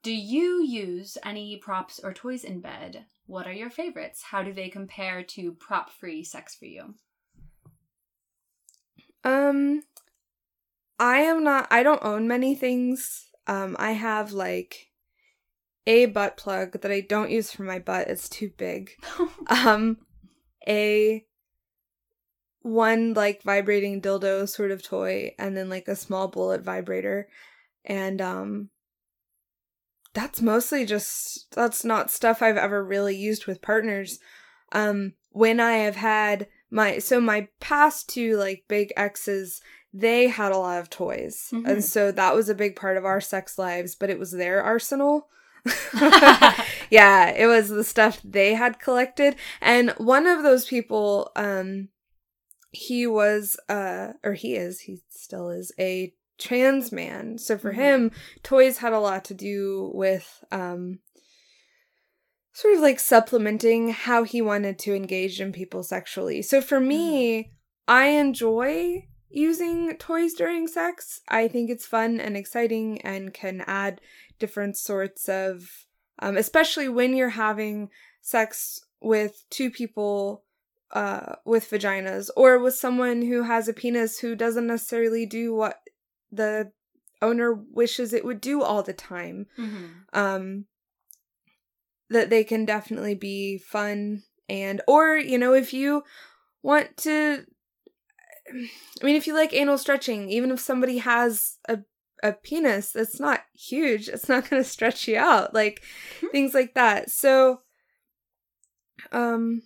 Do 0.02 0.12
you 0.12 0.62
use 0.64 1.18
any 1.24 1.56
props 1.56 2.00
or 2.02 2.12
toys 2.12 2.44
in 2.44 2.60
bed? 2.60 3.04
What 3.26 3.46
are 3.46 3.52
your 3.52 3.70
favorites? 3.70 4.22
How 4.22 4.42
do 4.42 4.52
they 4.52 4.68
compare 4.68 5.22
to 5.22 5.52
prop 5.52 5.90
free 5.90 6.24
sex 6.24 6.54
for 6.54 6.66
you? 6.66 6.94
Um, 9.24 9.82
I 10.98 11.18
am 11.18 11.44
not, 11.44 11.66
I 11.70 11.82
don't 11.82 12.04
own 12.04 12.28
many 12.28 12.54
things. 12.54 13.26
Um, 13.46 13.76
I 13.78 13.92
have 13.92 14.32
like 14.32 14.88
a 15.86 16.06
butt 16.06 16.36
plug 16.36 16.80
that 16.80 16.90
I 16.90 17.00
don't 17.00 17.30
use 17.30 17.50
for 17.50 17.62
my 17.62 17.78
butt, 17.78 18.08
it's 18.08 18.28
too 18.28 18.50
big. 18.56 18.90
um, 19.48 19.98
a 20.66 21.24
one 22.62 23.14
like 23.14 23.42
vibrating 23.42 24.02
dildo 24.02 24.48
sort 24.48 24.70
of 24.70 24.82
toy, 24.82 25.34
and 25.38 25.56
then 25.56 25.68
like 25.68 25.88
a 25.88 25.96
small 25.96 26.28
bullet 26.28 26.62
vibrator. 26.62 27.28
And 27.84 28.20
um, 28.20 28.70
that's 30.18 30.42
mostly 30.42 30.84
just 30.84 31.54
that's 31.54 31.84
not 31.84 32.10
stuff 32.10 32.42
I've 32.42 32.56
ever 32.56 32.84
really 32.84 33.16
used 33.16 33.46
with 33.46 33.62
partners. 33.62 34.18
Um 34.72 35.12
when 35.30 35.60
I 35.60 35.74
have 35.74 35.96
had 35.96 36.48
my 36.70 36.98
so 36.98 37.20
my 37.20 37.48
past 37.60 38.08
two 38.08 38.36
like 38.36 38.64
big 38.66 38.92
exes 38.96 39.60
they 39.92 40.28
had 40.28 40.52
a 40.52 40.58
lot 40.58 40.80
of 40.80 40.90
toys. 40.90 41.50
Mm-hmm. 41.52 41.66
And 41.66 41.84
so 41.84 42.12
that 42.12 42.34
was 42.34 42.48
a 42.48 42.54
big 42.54 42.76
part 42.76 42.96
of 42.96 43.04
our 43.04 43.20
sex 43.20 43.58
lives, 43.58 43.94
but 43.94 44.10
it 44.10 44.18
was 44.18 44.32
their 44.32 44.62
arsenal. 44.62 45.28
yeah, 46.90 47.30
it 47.30 47.46
was 47.46 47.68
the 47.68 47.84
stuff 47.84 48.20
they 48.22 48.54
had 48.54 48.80
collected. 48.80 49.36
And 49.62 49.90
one 49.92 50.26
of 50.26 50.42
those 50.42 50.66
people, 50.66 51.32
um, 51.36 51.88
he 52.70 53.06
was, 53.06 53.58
uh, 53.68 54.12
or 54.22 54.34
he 54.34 54.56
is, 54.56 54.80
he 54.80 54.98
still 55.08 55.48
is 55.48 55.72
a 55.78 56.12
trans 56.38 56.92
man. 56.92 57.38
So 57.38 57.58
for 57.58 57.72
mm-hmm. 57.72 57.80
him, 57.80 58.10
toys 58.42 58.78
had 58.78 58.92
a 58.92 59.00
lot 59.00 59.24
to 59.26 59.34
do 59.34 59.90
with 59.94 60.44
um 60.50 61.00
sort 62.52 62.74
of 62.74 62.80
like 62.80 62.98
supplementing 62.98 63.90
how 63.90 64.24
he 64.24 64.42
wanted 64.42 64.78
to 64.80 64.94
engage 64.94 65.40
in 65.40 65.52
people 65.52 65.82
sexually. 65.82 66.42
So 66.42 66.60
for 66.60 66.80
me, 66.80 67.38
mm-hmm. 67.38 67.50
I 67.86 68.06
enjoy 68.06 69.06
using 69.30 69.94
toys 69.96 70.34
during 70.34 70.66
sex. 70.66 71.20
I 71.28 71.48
think 71.48 71.70
it's 71.70 71.86
fun 71.86 72.20
and 72.20 72.36
exciting 72.36 73.00
and 73.02 73.32
can 73.32 73.62
add 73.66 74.00
different 74.38 74.76
sorts 74.76 75.28
of 75.28 75.86
um 76.20 76.36
especially 76.36 76.88
when 76.88 77.14
you're 77.14 77.30
having 77.30 77.90
sex 78.22 78.80
with 79.00 79.44
two 79.50 79.70
people 79.70 80.44
uh 80.92 81.34
with 81.44 81.70
vaginas 81.70 82.30
or 82.36 82.58
with 82.58 82.74
someone 82.74 83.22
who 83.22 83.42
has 83.42 83.68
a 83.68 83.72
penis 83.72 84.20
who 84.20 84.34
doesn't 84.34 84.66
necessarily 84.66 85.26
do 85.26 85.54
what 85.54 85.80
the 86.30 86.72
owner 87.20 87.54
wishes 87.54 88.12
it 88.12 88.24
would 88.24 88.40
do 88.40 88.62
all 88.62 88.82
the 88.82 88.92
time. 88.92 89.46
Mm-hmm. 89.58 89.86
Um, 90.12 90.64
that 92.10 92.30
they 92.30 92.42
can 92.42 92.64
definitely 92.64 93.14
be 93.14 93.58
fun 93.58 94.22
and, 94.48 94.80
or, 94.88 95.16
you 95.16 95.36
know, 95.36 95.52
if 95.52 95.74
you 95.74 96.04
want 96.62 96.96
to, 96.98 97.44
I 98.48 99.04
mean, 99.04 99.16
if 99.16 99.26
you 99.26 99.34
like 99.34 99.52
anal 99.52 99.76
stretching, 99.76 100.30
even 100.30 100.50
if 100.50 100.60
somebody 100.60 100.98
has 100.98 101.58
a 101.68 101.80
a 102.22 102.32
penis 102.32 102.90
that's 102.90 103.20
not 103.20 103.42
huge, 103.54 104.08
it's 104.08 104.28
not 104.28 104.48
going 104.48 104.62
to 104.62 104.68
stretch 104.68 105.06
you 105.06 105.16
out, 105.16 105.54
like 105.54 105.82
things 106.32 106.54
like 106.54 106.74
that. 106.74 107.10
So, 107.10 107.60
um, 109.12 109.62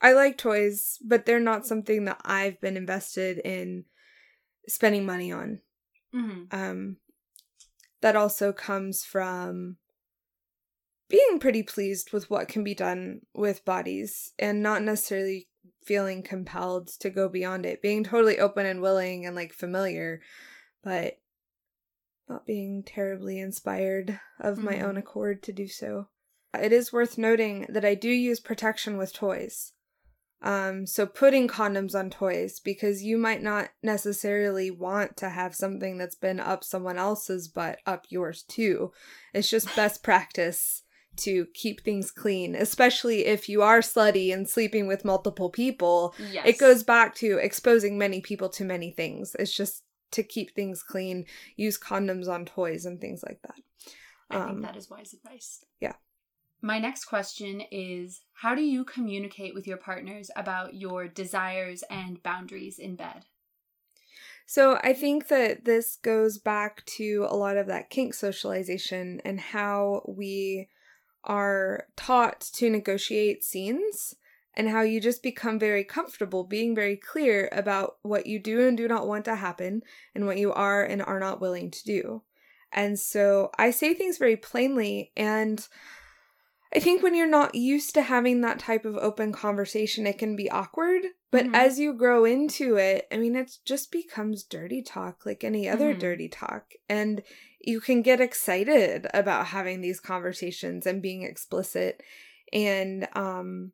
I 0.00 0.12
like 0.12 0.36
toys, 0.36 0.98
but 1.02 1.24
they're 1.24 1.40
not 1.40 1.66
something 1.66 2.04
that 2.04 2.20
I've 2.24 2.60
been 2.60 2.76
invested 2.76 3.38
in 3.38 3.84
spending 4.68 5.04
money 5.04 5.32
on. 5.32 5.60
Mm-hmm. 6.14 6.42
Um, 6.50 6.96
that 8.00 8.16
also 8.16 8.52
comes 8.52 9.04
from 9.04 9.76
being 11.08 11.38
pretty 11.38 11.62
pleased 11.62 12.12
with 12.12 12.30
what 12.30 12.48
can 12.48 12.64
be 12.64 12.74
done 12.74 13.20
with 13.34 13.64
bodies 13.64 14.32
and 14.38 14.62
not 14.62 14.82
necessarily 14.82 15.48
feeling 15.84 16.22
compelled 16.22 16.88
to 17.00 17.10
go 17.10 17.28
beyond 17.28 17.66
it, 17.66 17.82
being 17.82 18.04
totally 18.04 18.38
open 18.38 18.66
and 18.66 18.80
willing 18.80 19.26
and 19.26 19.36
like 19.36 19.52
familiar, 19.52 20.20
but 20.82 21.18
not 22.28 22.46
being 22.46 22.82
terribly 22.82 23.38
inspired 23.38 24.18
of 24.40 24.56
mm-hmm. 24.56 24.66
my 24.66 24.80
own 24.80 24.96
accord 24.96 25.42
to 25.42 25.52
do 25.52 25.68
so. 25.68 26.08
It 26.58 26.72
is 26.72 26.92
worth 26.92 27.18
noting 27.18 27.66
that 27.68 27.84
I 27.84 27.94
do 27.94 28.10
use 28.10 28.40
protection 28.40 28.96
with 28.96 29.12
toys. 29.12 29.72
Um, 30.42 30.86
so 30.86 31.06
putting 31.06 31.46
condoms 31.46 31.94
on 31.94 32.10
toys 32.10 32.58
because 32.58 33.02
you 33.02 33.16
might 33.16 33.42
not 33.42 33.70
necessarily 33.82 34.70
want 34.70 35.16
to 35.18 35.30
have 35.30 35.54
something 35.54 35.98
that's 35.98 36.16
been 36.16 36.40
up 36.40 36.64
someone 36.64 36.98
else's 36.98 37.46
butt 37.46 37.78
up 37.86 38.06
yours 38.08 38.42
too. 38.42 38.92
It's 39.32 39.48
just 39.48 39.74
best 39.76 40.02
practice 40.02 40.82
to 41.14 41.46
keep 41.54 41.82
things 41.82 42.10
clean, 42.10 42.54
especially 42.54 43.26
if 43.26 43.48
you 43.48 43.62
are 43.62 43.80
slutty 43.80 44.32
and 44.32 44.48
sleeping 44.48 44.86
with 44.86 45.04
multiple 45.04 45.50
people. 45.50 46.14
Yes. 46.30 46.46
It 46.46 46.58
goes 46.58 46.82
back 46.82 47.14
to 47.16 47.38
exposing 47.38 47.98
many 47.98 48.20
people 48.20 48.48
to 48.50 48.64
many 48.64 48.90
things. 48.90 49.36
It's 49.38 49.54
just 49.54 49.84
to 50.12 50.22
keep 50.22 50.54
things 50.54 50.82
clean, 50.82 51.26
use 51.56 51.78
condoms 51.78 52.28
on 52.28 52.46
toys 52.46 52.84
and 52.84 53.00
things 53.00 53.22
like 53.22 53.40
that. 53.42 53.54
I 54.30 54.36
um, 54.36 54.48
think 54.48 54.62
that 54.62 54.76
is 54.76 54.90
wise 54.90 55.12
advice. 55.12 55.64
Yeah. 55.80 55.94
My 56.64 56.78
next 56.78 57.06
question 57.06 57.60
is 57.72 58.20
How 58.34 58.54
do 58.54 58.62
you 58.62 58.84
communicate 58.84 59.52
with 59.52 59.66
your 59.66 59.76
partners 59.76 60.30
about 60.36 60.74
your 60.74 61.08
desires 61.08 61.82
and 61.90 62.22
boundaries 62.22 62.78
in 62.78 62.94
bed? 62.94 63.24
So, 64.46 64.78
I 64.82 64.92
think 64.92 65.26
that 65.28 65.64
this 65.64 65.96
goes 65.96 66.38
back 66.38 66.84
to 66.96 67.26
a 67.28 67.36
lot 67.36 67.56
of 67.56 67.66
that 67.66 67.90
kink 67.90 68.14
socialization 68.14 69.20
and 69.24 69.40
how 69.40 70.02
we 70.06 70.68
are 71.24 71.88
taught 71.96 72.40
to 72.40 72.70
negotiate 72.70 73.44
scenes 73.44 74.14
and 74.54 74.68
how 74.68 74.82
you 74.82 75.00
just 75.00 75.22
become 75.22 75.58
very 75.58 75.82
comfortable 75.82 76.44
being 76.44 76.74
very 76.74 76.96
clear 76.96 77.48
about 77.50 77.96
what 78.02 78.26
you 78.26 78.38
do 78.38 78.68
and 78.68 78.76
do 78.76 78.86
not 78.86 79.08
want 79.08 79.24
to 79.24 79.34
happen 79.34 79.82
and 80.14 80.26
what 80.26 80.38
you 80.38 80.52
are 80.52 80.84
and 80.84 81.02
are 81.02 81.20
not 81.20 81.40
willing 81.40 81.70
to 81.70 81.84
do. 81.84 82.22
And 82.72 82.98
so 82.98 83.50
I 83.58 83.70
say 83.70 83.94
things 83.94 84.18
very 84.18 84.36
plainly 84.36 85.12
and 85.16 85.66
I 86.74 86.80
think 86.80 87.02
when 87.02 87.14
you're 87.14 87.26
not 87.26 87.54
used 87.54 87.94
to 87.94 88.02
having 88.02 88.40
that 88.40 88.58
type 88.58 88.84
of 88.84 88.96
open 88.96 89.32
conversation, 89.32 90.06
it 90.06 90.18
can 90.18 90.36
be 90.36 90.50
awkward. 90.50 91.02
But 91.30 91.44
mm-hmm. 91.44 91.54
as 91.54 91.78
you 91.78 91.92
grow 91.92 92.24
into 92.24 92.76
it, 92.76 93.06
I 93.12 93.18
mean, 93.18 93.36
it 93.36 93.58
just 93.64 93.92
becomes 93.92 94.42
dirty 94.42 94.82
talk 94.82 95.26
like 95.26 95.44
any 95.44 95.68
other 95.68 95.90
mm-hmm. 95.90 96.00
dirty 96.00 96.28
talk. 96.28 96.72
And 96.88 97.22
you 97.60 97.80
can 97.80 98.00
get 98.00 98.20
excited 98.20 99.06
about 99.12 99.48
having 99.48 99.80
these 99.80 100.00
conversations 100.00 100.86
and 100.86 101.02
being 101.02 101.22
explicit. 101.22 102.02
And, 102.52 103.06
um, 103.14 103.72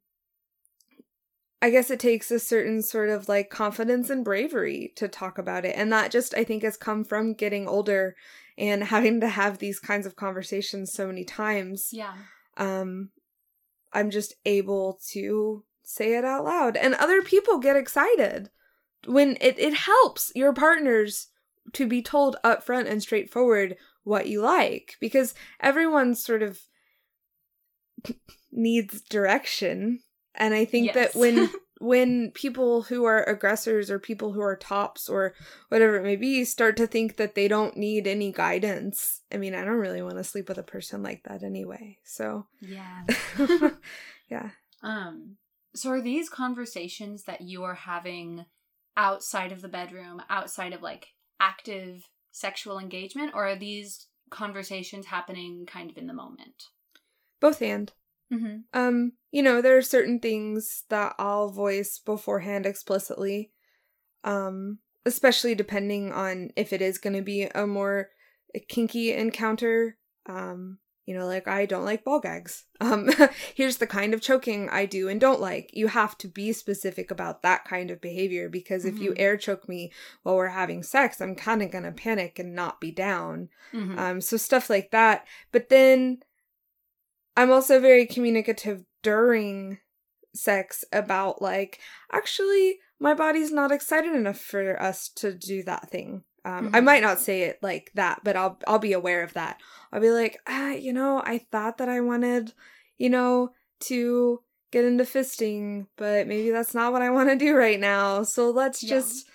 I 1.60 1.70
guess 1.70 1.90
it 1.90 1.98
takes 1.98 2.30
a 2.30 2.38
certain 2.38 2.82
sort 2.82 3.10
of 3.10 3.28
like 3.28 3.50
confidence 3.50 4.10
and 4.10 4.24
bravery 4.24 4.92
to 4.94 5.08
talk 5.08 5.38
about 5.38 5.64
it. 5.64 5.74
And 5.76 5.92
that 5.92 6.12
just, 6.12 6.32
I 6.34 6.44
think, 6.44 6.62
has 6.62 6.76
come 6.76 7.04
from 7.04 7.34
getting 7.34 7.66
older 7.66 8.14
and 8.56 8.84
having 8.84 9.20
to 9.20 9.28
have 9.28 9.58
these 9.58 9.80
kinds 9.80 10.06
of 10.06 10.14
conversations 10.14 10.92
so 10.92 11.08
many 11.08 11.24
times. 11.24 11.90
Yeah 11.92 12.14
um 12.58 13.10
i'm 13.92 14.10
just 14.10 14.34
able 14.44 15.00
to 15.10 15.64
say 15.82 16.16
it 16.16 16.24
out 16.24 16.44
loud 16.44 16.76
and 16.76 16.94
other 16.94 17.22
people 17.22 17.58
get 17.58 17.76
excited 17.76 18.50
when 19.06 19.38
it, 19.40 19.58
it 19.58 19.74
helps 19.74 20.32
your 20.34 20.52
partners 20.52 21.28
to 21.72 21.86
be 21.86 22.02
told 22.02 22.36
upfront 22.44 22.90
and 22.90 23.00
straightforward 23.02 23.76
what 24.04 24.28
you 24.28 24.40
like 24.42 24.96
because 25.00 25.34
everyone 25.60 26.14
sort 26.14 26.42
of 26.42 26.60
needs 28.52 29.00
direction 29.02 30.00
and 30.34 30.54
i 30.54 30.64
think 30.64 30.86
yes. 30.86 30.94
that 30.94 31.18
when 31.18 31.48
when 31.80 32.30
people 32.32 32.82
who 32.82 33.04
are 33.04 33.23
aggressors 33.25 33.90
or 33.90 33.99
people 33.99 34.32
who 34.32 34.40
are 34.40 34.56
tops 34.56 35.08
or 35.08 35.35
whatever 35.68 35.97
it 35.97 36.02
may 36.02 36.16
be 36.16 36.44
start 36.44 36.76
to 36.76 36.87
think 36.87 37.16
that 37.16 37.35
they 37.35 37.49
don't 37.49 37.76
need 37.76 38.06
any 38.06 38.32
guidance. 38.32 39.20
I 39.32 39.37
mean 39.37 39.54
i 39.54 39.64
don't 39.64 39.75
really 39.76 40.02
want 40.02 40.16
to 40.16 40.25
sleep 40.25 40.49
with 40.49 40.58
a 40.58 40.62
person 40.62 41.02
like 41.02 41.23
that 41.25 41.42
anyway 41.42 41.99
so. 42.04 42.47
Yeah. 42.61 43.04
Yeah. 44.30 44.50
Um 44.82 45.37
so 45.75 45.90
are 45.90 46.00
these 46.00 46.28
conversations 46.28 47.25
that 47.25 47.40
you 47.40 47.64
are 47.64 47.75
having 47.75 48.44
outside 48.97 49.52
of 49.52 49.62
the 49.62 49.68
bedroom 49.68 50.20
outside 50.28 50.73
of 50.73 50.82
like 50.82 51.08
active 51.40 52.08
sexual 52.30 52.78
engagement 52.78 53.32
or 53.35 53.47
are 53.47 53.56
these 53.56 54.06
conversations 54.30 55.06
happening 55.06 55.66
kind 55.66 55.90
of 55.90 55.97
in 55.97 56.06
the 56.06 56.12
moment? 56.12 56.64
Both 57.40 57.62
and 57.62 57.92
Mm-hmm. 58.32 58.56
Um, 58.73 59.12
you 59.30 59.42
know, 59.42 59.61
there 59.62 59.76
are 59.76 59.82
certain 59.82 60.18
things 60.20 60.85
that 60.88 61.14
I'll 61.18 61.50
voice 61.50 61.99
beforehand 61.99 62.66
explicitly. 62.66 63.52
Um, 64.25 64.78
especially 65.06 65.54
depending 65.54 66.12
on 66.12 66.50
if 66.56 66.73
it 66.73 66.82
is 66.82 66.99
going 66.99 67.14
to 67.14 67.23
be 67.23 67.44
a 67.44 67.66
more 67.66 68.11
kinky 68.68 69.12
encounter. 69.12 69.97
Um, 70.26 70.78
you 71.06 71.14
know, 71.14 71.25
like 71.26 71.49
I 71.49 71.64
don't 71.64 71.87
like 71.87 72.04
ball 72.04 72.20
gags. 72.20 72.64
Um, 72.80 73.11
here's 73.56 73.78
the 73.78 73.88
kind 73.88 74.14
of 74.14 74.20
choking 74.20 74.68
I 74.68 74.87
do 74.87 75.08
and 75.08 75.20
don't 75.20 75.40
like. 75.40 75.70
You 75.73 75.88
have 75.88 76.16
to 76.18 76.28
be 76.28 76.52
specific 76.52 77.11
about 77.11 77.42
that 77.42 77.64
kind 77.64 77.90
of 77.90 78.00
behavior 78.00 78.49
because 78.49 78.85
if 78.85 79.00
you 79.00 79.11
Mhm. 79.12 79.18
air 79.18 79.37
choke 79.37 79.68
me 79.68 79.90
while 80.23 80.37
we're 80.37 80.49
having 80.49 80.85
sex, 80.85 81.20
I'm 81.20 81.35
kind 81.35 81.61
of 81.62 81.73
gonna 81.73 81.90
panic 81.90 82.38
and 82.38 82.54
not 82.54 82.80
be 82.80 82.92
down. 82.92 83.49
Mhm. 83.73 83.99
Um, 83.99 84.20
so 84.20 84.37
stuff 84.37 84.70
like 84.70 84.90
that. 84.92 85.26
But 85.50 85.70
then 85.70 86.23
I'm 87.38 87.52
also 87.52 87.78
very 87.78 88.04
communicative 88.04 88.83
during 89.04 89.78
sex 90.35 90.85
about 90.92 91.40
like, 91.40 91.78
actually, 92.12 92.80
my 92.99 93.14
body's 93.14 93.52
not 93.52 93.71
excited 93.71 94.12
enough 94.12 94.40
for 94.40 94.80
us 94.83 95.09
to 95.16 95.33
do 95.33 95.62
that 95.62 95.88
thing. 95.88 96.25
Um, 96.45 96.71
I 96.73 96.80
Mhm. 96.80 96.85
might 96.85 97.02
not 97.02 97.21
say 97.21 97.42
it 97.42 97.61
like 97.62 97.92
that, 97.95 98.23
but 98.25 98.35
I'll 98.35 98.59
I'll 98.66 98.80
be 98.80 98.92
aware 98.92 99.23
of 99.23 99.35
that. 99.35 99.61
I'll 99.92 100.00
be 100.00 100.11
like, 100.11 100.40
ah, 100.49 100.73
you 100.73 100.92
know, 100.92 101.23
I 101.25 101.38
thought 101.52 101.78
that 101.78 101.88
I 101.88 102.00
wanted, 102.00 102.54
you 102.97 103.09
know, 103.09 103.52
to 103.83 104.42
get 104.73 104.85
into 104.85 105.04
fisting, 105.04 105.87
but 105.97 106.26
maybe 106.26 106.50
that's 106.50 106.75
not 106.75 106.92
what 106.92 107.02
I 107.02 107.11
want 107.11 107.28
to 107.28 107.37
do 107.37 107.54
right 107.54 107.78
now. 107.78 108.25
So 108.25 108.50
let's 108.50 108.83
Yeah. 108.83 108.97
just 108.97 109.28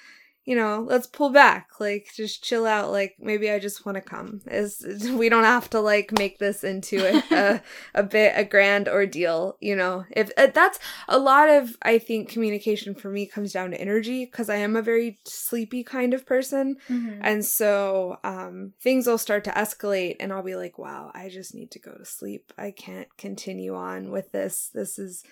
you 0.46 0.56
know, 0.56 0.86
let's 0.88 1.08
pull 1.08 1.30
back, 1.30 1.70
like 1.80 2.10
just 2.16 2.44
chill 2.44 2.66
out. 2.66 2.92
Like 2.92 3.16
maybe 3.20 3.50
I 3.50 3.60
just 3.60 3.86
want 3.86 3.96
to 3.96 4.02
come. 4.02 4.42
Is 4.48 4.86
we 5.16 5.30
don't 5.30 5.46
have 5.46 5.70
to 5.70 5.80
like 5.80 6.12
make 6.18 6.38
this 6.40 6.64
into 6.64 6.98
a, 7.06 7.24
a 7.32 7.62
a 7.96 8.04
bit 8.04 8.34
a 8.36 8.44
grand 8.44 8.90
ordeal, 8.90 9.56
you 9.62 9.76
know. 9.76 10.04
If 10.12 10.32
uh, 10.38 10.48
that's 10.54 10.80
a 11.08 11.18
lot 11.18 11.50
of 11.50 11.78
I 11.82 11.98
think 11.98 12.30
communication 12.30 12.94
for 12.94 13.10
me 13.10 13.26
comes 13.26 13.54
down 13.54 13.72
to 13.72 13.80
energy 13.80 14.26
because 14.26 14.50
I 14.50 14.58
am 14.58 14.76
a 14.76 14.82
very 14.82 15.20
sleepy 15.26 15.84
kind 15.84 16.14
of 16.14 16.26
person, 16.26 16.76
Mhm. 16.90 17.20
and 17.22 17.46
so 17.46 18.18
um 18.24 18.74
things 18.82 19.08
will 19.08 19.18
start 19.18 19.46
to 19.46 19.52
escalate, 19.52 20.18
and 20.20 20.34
I'll 20.34 20.44
be 20.44 20.56
like, 20.56 20.78
wow, 20.78 21.12
I 21.14 21.30
just 21.30 21.56
need 21.56 21.72
to 21.72 21.80
go 21.80 21.94
to 21.94 22.06
sleep. 22.06 22.52
I 22.58 22.72
can't 22.72 23.08
continue 23.18 23.76
on 23.76 24.12
with 24.12 24.32
this. 24.34 24.70
This 24.74 25.00
is 25.00 25.24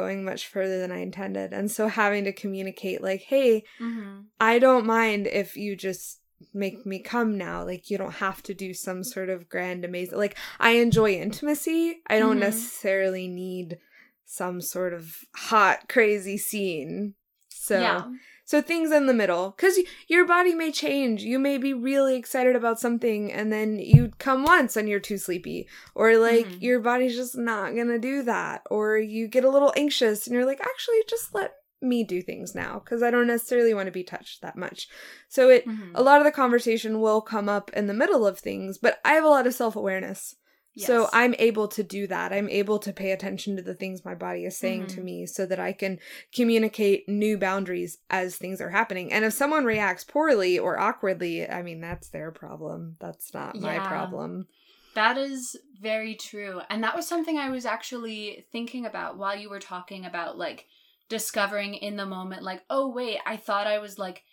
going 0.00 0.24
much 0.24 0.42
further 0.54 0.78
than 0.78 0.92
I 0.92 0.98
intended, 0.98 1.52
and 1.52 1.70
so 1.70 1.88
having 1.88 2.24
to 2.24 2.32
communicate 2.32 3.00
like, 3.02 3.22
hey. 3.22 3.64
Mhm. 3.80 4.26
I 4.38 4.58
don't 4.58 4.84
mind 4.84 5.26
if 5.26 5.56
you 5.56 5.74
just 5.88 6.20
make 6.52 6.84
me 6.84 6.98
come 7.14 7.38
now. 7.38 7.64
Like 7.64 7.88
you 7.90 7.96
don't 7.96 8.16
have 8.26 8.42
to 8.42 8.54
do 8.54 8.74
some 8.74 9.02
sort 9.02 9.30
of 9.30 9.48
grand 9.48 9.82
amazing 9.84 10.18
like 10.18 10.36
I 10.60 10.72
enjoy 10.72 11.12
intimacy. 11.12 12.02
I 12.06 12.18
don't 12.18 12.36
Mhm. 12.36 12.40
necessarily 12.50 13.26
need 13.28 13.78
some 14.26 14.60
sort 14.60 14.92
of 14.92 15.16
hot 15.34 15.88
crazy 15.88 16.36
scene. 16.36 17.14
So 17.48 17.80
yeah. 17.80 18.02
So 18.46 18.62
things 18.62 18.90
in 18.90 19.04
the 19.06 19.12
middle 19.12 19.52
cuz 19.52 19.78
your 20.08 20.24
body 20.24 20.54
may 20.54 20.72
change. 20.72 21.22
You 21.22 21.38
may 21.38 21.58
be 21.58 21.74
really 21.74 22.16
excited 22.16 22.56
about 22.56 22.80
something 22.80 23.30
and 23.30 23.52
then 23.52 23.78
you 23.78 24.12
come 24.18 24.42
once 24.44 24.76
and 24.76 24.88
you're 24.88 25.00
too 25.00 25.18
sleepy 25.18 25.68
or 25.94 26.16
like 26.16 26.46
Mhm. 26.48 26.62
your 26.62 26.80
body's 26.80 27.14
just 27.16 27.36
not 27.36 27.74
going 27.74 27.88
to 27.88 27.98
do 27.98 28.22
that 28.22 28.62
or 28.70 28.96
you 28.96 29.28
get 29.28 29.44
a 29.44 29.50
little 29.50 29.72
anxious 29.76 30.26
and 30.26 30.32
you're 30.34 30.46
like 30.46 30.60
actually 30.60 31.02
just 31.06 31.34
let 31.34 31.52
me 31.82 32.02
do 32.02 32.22
things 32.22 32.54
now 32.54 32.78
because 32.78 33.02
I 33.02 33.10
don't 33.10 33.26
necessarily 33.26 33.74
want 33.74 33.86
to 33.86 33.92
be 33.92 34.02
touched 34.02 34.40
that 34.40 34.56
much. 34.56 34.88
So 35.28 35.50
it 35.50 35.66
Mhm. 35.66 35.90
a 35.94 36.02
lot 36.02 36.20
of 36.20 36.24
the 36.24 36.32
conversation 36.32 37.00
will 37.02 37.20
come 37.20 37.48
up 37.50 37.70
in 37.74 37.86
the 37.86 37.94
middle 38.02 38.26
of 38.26 38.38
things, 38.38 38.78
but 38.78 38.98
I 39.04 39.12
have 39.12 39.24
a 39.24 39.28
lot 39.28 39.46
of 39.46 39.54
self-awareness. 39.54 40.20
So 40.30 40.36
Yes. 40.76 41.10
I'm 41.12 41.34
able 41.38 41.68
to 41.68 41.82
do 41.82 42.06
that. 42.06 42.32
I'm 42.34 42.50
able 42.50 42.78
to 42.80 42.92
pay 42.92 43.12
attention 43.12 43.56
to 43.56 43.62
the 43.62 43.74
things 43.74 44.04
my 44.04 44.14
body 44.14 44.44
is 44.44 44.58
saying 44.58 44.88
to 44.88 45.00
Mhm. 45.00 45.04
me 45.04 45.26
so 45.26 45.46
that 45.46 45.58
I 45.58 45.72
can 45.72 45.98
communicate 46.34 47.08
new 47.08 47.38
boundaries 47.38 47.98
as 48.10 48.36
things 48.36 48.60
are 48.60 48.68
happening. 48.70 49.10
And 49.10 49.24
if 49.24 49.32
someone 49.32 49.64
reacts 49.64 50.04
poorly 50.04 50.58
or 50.58 50.78
awkwardly, 50.78 51.48
I 51.48 51.62
mean, 51.62 51.80
that's 51.80 52.10
their 52.10 52.30
problem. 52.30 52.96
That's 53.00 53.32
not 53.32 53.58
my 53.58 53.78
problem. 53.80 54.48
That 54.94 55.16
is 55.16 55.56
very 55.80 56.14
true. 56.14 56.60
And 56.68 56.84
that 56.84 56.94
was 56.94 57.08
something 57.08 57.38
I 57.38 57.50
was 57.50 57.64
actually 57.66 58.46
thinking 58.52 58.84
about 58.86 59.16
while 59.16 59.36
you 59.36 59.48
were 59.48 59.60
talking 59.60 60.04
about 60.04 60.36
like 60.36 60.66
discovering 61.08 61.74
in 61.74 61.96
the 61.96 62.06
moment, 62.06 62.42
like, 62.42 62.64
oh, 62.68 62.88
wait, 62.88 63.18
I 63.24 63.36
thought 63.36 63.66
I 63.66 63.78
was 63.78 63.98
like 63.98 64.24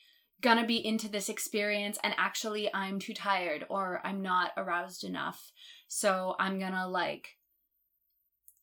gonna 0.42 0.66
be 0.66 0.86
into 0.86 1.08
this 1.08 1.30
experience 1.30 1.98
and 2.04 2.14
actually 2.18 2.74
I'm 2.74 3.00
too 3.00 3.14
tired 3.14 3.66
or 3.70 4.02
I'm 4.04 4.22
not 4.22 4.52
aroused 4.58 5.06
enough. 5.06 5.52
So 5.96 6.36
I'm 6.40 6.58
gonna 6.58 6.88
like, 6.88 7.38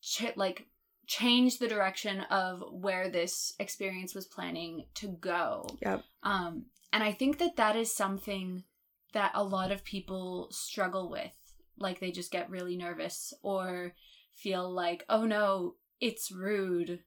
ch- 0.01 0.35
like, 0.35 0.67
change 1.07 1.59
the 1.59 1.67
direction 1.69 2.19
of 2.29 2.61
where 2.71 3.09
this 3.09 3.53
experience 3.57 4.13
was 4.13 4.25
planning 4.25 4.83
to 4.95 5.07
go. 5.07 5.65
Yep. 5.81 6.03
Um, 6.23 6.65
and 6.91 7.01
I 7.01 7.13
think 7.13 7.37
that 7.39 7.55
that 7.55 7.77
is 7.77 7.95
something 7.95 8.65
that 9.13 9.31
a 9.33 9.45
lot 9.45 9.71
of 9.71 9.85
people 9.85 10.49
struggle 10.51 11.09
with. 11.09 11.31
Like 11.77 12.01
they 12.01 12.11
just 12.11 12.31
get 12.33 12.49
really 12.49 12.75
nervous 12.75 13.33
or 13.41 13.93
feel 14.35 14.69
like, 14.69 15.05
oh 15.07 15.23
no, 15.23 15.75
it's 16.01 16.33
rude 16.33 16.87
to 16.87 16.99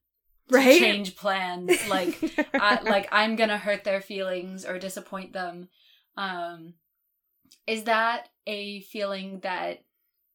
Right? 0.57 0.79
change 0.79 1.17
plans. 1.17 1.87
Like, 1.87 2.19
I, 2.55 2.81
like 2.81 3.09
I'm 3.13 3.37
gonna 3.37 3.59
hurt 3.59 3.85
their 3.85 4.01
feelings 4.01 4.65
or 4.65 4.79
disappoint 4.79 5.35
them. 5.35 5.69
Um, 6.17 6.75
is 7.67 7.85
that 7.85 8.31
a 8.47 8.81
feeling 8.81 9.41
that 9.41 9.85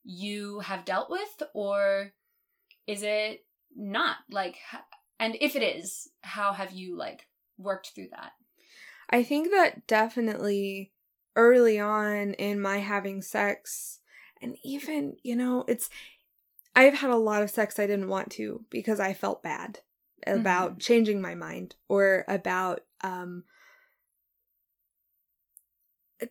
you 0.03 0.59
have 0.61 0.85
dealt 0.85 1.09
with, 1.09 1.43
or 1.53 2.13
is 2.87 3.03
it 3.03 3.45
not? 3.75 4.17
Like, 4.29 4.57
and 5.19 5.37
if 5.39 5.55
it 5.55 5.63
is, 5.63 6.09
how 6.21 6.53
have 6.53 6.71
you 6.71 6.97
like 6.97 7.27
worked 7.57 7.91
through 7.93 8.09
that? 8.11 8.31
I 9.09 9.23
think 9.23 9.51
that 9.51 9.87
definitely 9.87 10.91
early 11.35 11.79
on 11.79 12.33
in 12.33 12.59
my 12.61 12.77
having 12.77 13.21
sex, 13.21 13.99
and 14.41 14.55
even, 14.63 15.17
you 15.23 15.35
know, 15.35 15.65
it's, 15.67 15.89
I've 16.75 16.93
had 16.93 17.11
a 17.11 17.17
lot 17.17 17.43
of 17.43 17.49
sex 17.49 17.79
I 17.79 17.87
didn't 17.87 18.09
want 18.09 18.31
to 18.31 18.65
because 18.69 18.99
I 18.99 19.13
felt 19.13 19.43
bad 19.43 19.79
about 20.25 20.79
changing 20.79 21.21
my 21.21 21.33
mind 21.35 21.75
or 21.87 22.25
about, 22.27 22.81
um, 23.01 23.43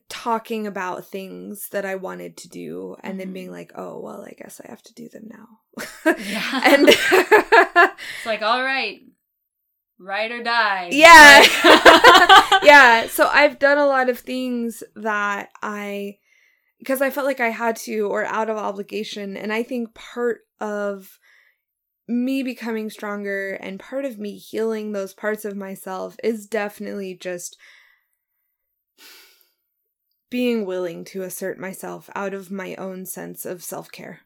talking 0.09 0.66
about 0.66 1.07
things 1.07 1.68
that 1.70 1.85
I 1.85 1.94
wanted 1.94 2.37
to 2.38 2.48
do 2.48 2.96
and 3.01 3.18
then 3.18 3.33
being 3.33 3.48
Mhm. 3.48 3.53
like, 3.53 3.72
oh, 3.74 4.01
well, 4.01 4.22
I 4.22 4.33
guess 4.38 4.61
I 4.64 4.68
have 4.70 4.83
to 4.83 4.94
do 4.94 5.09
them 5.09 5.29
now. 5.29 6.14
Yeah. 6.18 6.61
and 6.64 6.88
It's 6.88 8.27
like, 8.27 8.42
all 8.42 8.62
right, 8.62 9.01
ride 9.98 10.31
or 10.31 10.42
die. 10.42 10.90
Yeah. 10.92 11.44
Yeah. 12.62 13.07
So 13.07 13.27
I've 13.33 13.59
done 13.59 13.79
a 13.79 13.87
lot 13.87 14.09
of 14.11 14.18
things 14.18 14.83
that 14.96 15.51
I, 15.62 16.18
because 16.79 17.01
I 17.01 17.11
felt 17.11 17.27
like 17.27 17.40
I 17.40 17.48
had 17.51 17.77
to 17.77 18.01
or 18.09 18.24
out 18.24 18.51
of 18.51 18.57
obligation. 18.57 19.37
And 19.37 19.53
I 19.53 19.62
think 19.62 19.94
part 19.94 20.40
of 20.61 21.18
me 22.09 22.42
becoming 22.42 22.90
stronger 22.90 23.53
and 23.55 23.79
part 23.81 24.05
of 24.05 24.18
me 24.18 24.37
healing 24.37 24.92
those 24.92 25.14
parts 25.14 25.44
of 25.44 25.57
myself 25.57 26.16
is 26.24 26.46
definitely 26.46 27.14
just 27.14 27.57
being 30.31 30.67
willing 30.67 31.05
to 31.05 31.23
assert 31.23 31.59
myself 31.59 32.11
out 32.14 32.35
of 32.35 32.51
my 32.51 32.75
own 32.77 33.07
sense 33.07 33.45
of 33.47 33.62
self 33.62 33.91
care 33.91 34.21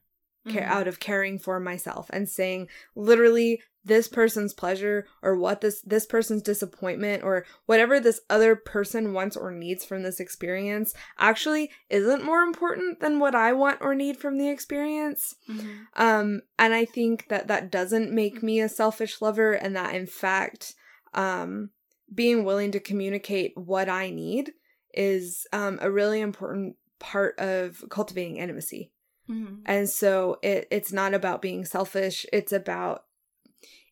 care 0.49 0.63
Mhm. 0.63 0.71
out 0.71 0.89
of 0.89 0.99
caring 0.99 1.39
for 1.39 1.61
myself 1.61 2.11
and 2.13 2.29
saying 2.29 2.69
literally 2.97 3.63
this 3.85 4.09
person's 4.09 4.53
pleasure 4.53 5.07
or 5.23 5.37
what 5.37 5.61
this 5.61 5.81
this 5.83 6.05
person's 6.05 6.43
disappointment 6.43 7.23
or 7.23 7.47
whatever 7.67 8.01
this 8.01 8.21
other 8.29 8.57
person 8.57 9.13
wants 9.13 9.37
or 9.37 9.53
needs 9.53 9.85
from 9.85 10.03
this 10.03 10.19
experience 10.19 10.95
actually 11.17 11.71
isn't 11.91 12.25
more 12.25 12.43
important 12.43 12.99
than 12.99 13.21
what 13.21 13.37
I 13.37 13.53
want 13.53 13.79
or 13.81 13.95
need 13.95 14.17
from 14.17 14.37
the 14.37 14.49
experience 14.49 15.37
Mhm. 15.49 15.87
um 15.95 16.41
and 16.59 16.75
I 16.75 16.87
think 16.87 17.29
that 17.29 17.47
that 17.47 17.71
doesn't 17.71 18.11
make 18.13 18.43
me 18.43 18.61
a 18.61 18.69
selfish 18.69 19.21
lover 19.21 19.53
and 19.53 19.77
that 19.77 19.95
in 19.95 20.07
fact 20.07 20.75
um 21.15 21.71
being 22.13 22.45
willing 22.45 22.73
to 22.73 22.81
communicate 22.81 23.57
what 23.57 23.89
I 23.89 24.11
need 24.11 24.55
is 24.95 25.47
um 25.53 25.79
a 25.81 25.91
really 25.91 26.21
important 26.21 26.77
part 26.99 27.39
of 27.39 27.85
cultivating 27.91 28.37
intimacy 28.37 28.93
Mhm. 29.29 29.63
and 29.67 29.89
so 29.89 30.39
it 30.43 30.67
it's 30.71 30.93
not 30.93 31.15
about 31.15 31.43
being 31.43 31.65
selfish. 31.65 32.27
It's 32.33 32.53
about 32.53 33.05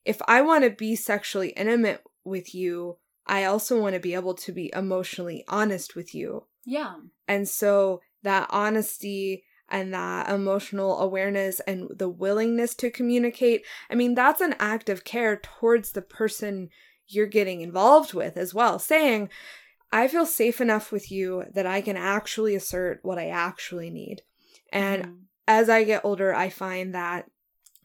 if 0.04 0.20
I 0.26 0.40
want 0.42 0.64
to 0.64 0.70
be 0.70 0.96
sexually 0.96 1.50
intimate 1.50 2.02
with 2.24 2.54
you, 2.54 2.98
I 3.26 3.44
also 3.44 3.80
want 3.80 3.94
to 3.94 4.00
be 4.00 4.14
able 4.14 4.34
to 4.34 4.52
be 4.52 4.72
emotionally 4.74 5.44
honest 5.46 5.94
with 5.94 6.14
you. 6.14 6.46
Yeah. 6.64 6.94
And 7.28 7.48
so 7.48 8.00
that 8.22 8.48
honesty 8.50 9.44
and 9.68 9.94
that 9.94 10.28
emotional 10.28 10.98
awareness 10.98 11.60
and 11.60 11.88
the 11.96 12.08
willingness 12.08 12.74
to 12.76 12.90
communicate, 12.90 13.64
I 13.88 13.94
mean, 13.94 14.14
that's 14.14 14.40
an 14.40 14.56
act 14.58 14.88
of 14.88 15.04
care 15.04 15.36
towards 15.36 15.92
the 15.92 16.02
person 16.02 16.70
you're 17.06 17.26
getting 17.26 17.60
involved 17.60 18.14
with 18.14 18.36
as 18.36 18.52
well. 18.52 18.78
Saying, 18.78 19.28
I 19.92 20.08
feel 20.08 20.26
safe 20.26 20.60
enough 20.60 20.92
with 20.92 21.10
you 21.10 21.44
that 21.52 21.66
I 21.66 21.80
can 21.80 21.96
actually 21.96 22.54
assert 22.54 23.00
what 23.02 23.18
I 23.18 23.28
actually 23.28 23.90
need. 23.90 24.22
And 24.72 25.04
Mhm. 25.04 25.16
as 25.48 25.68
I 25.68 25.84
get 25.84 26.04
older, 26.04 26.34
I 26.34 26.48
find 26.48 26.94
that 26.94 27.28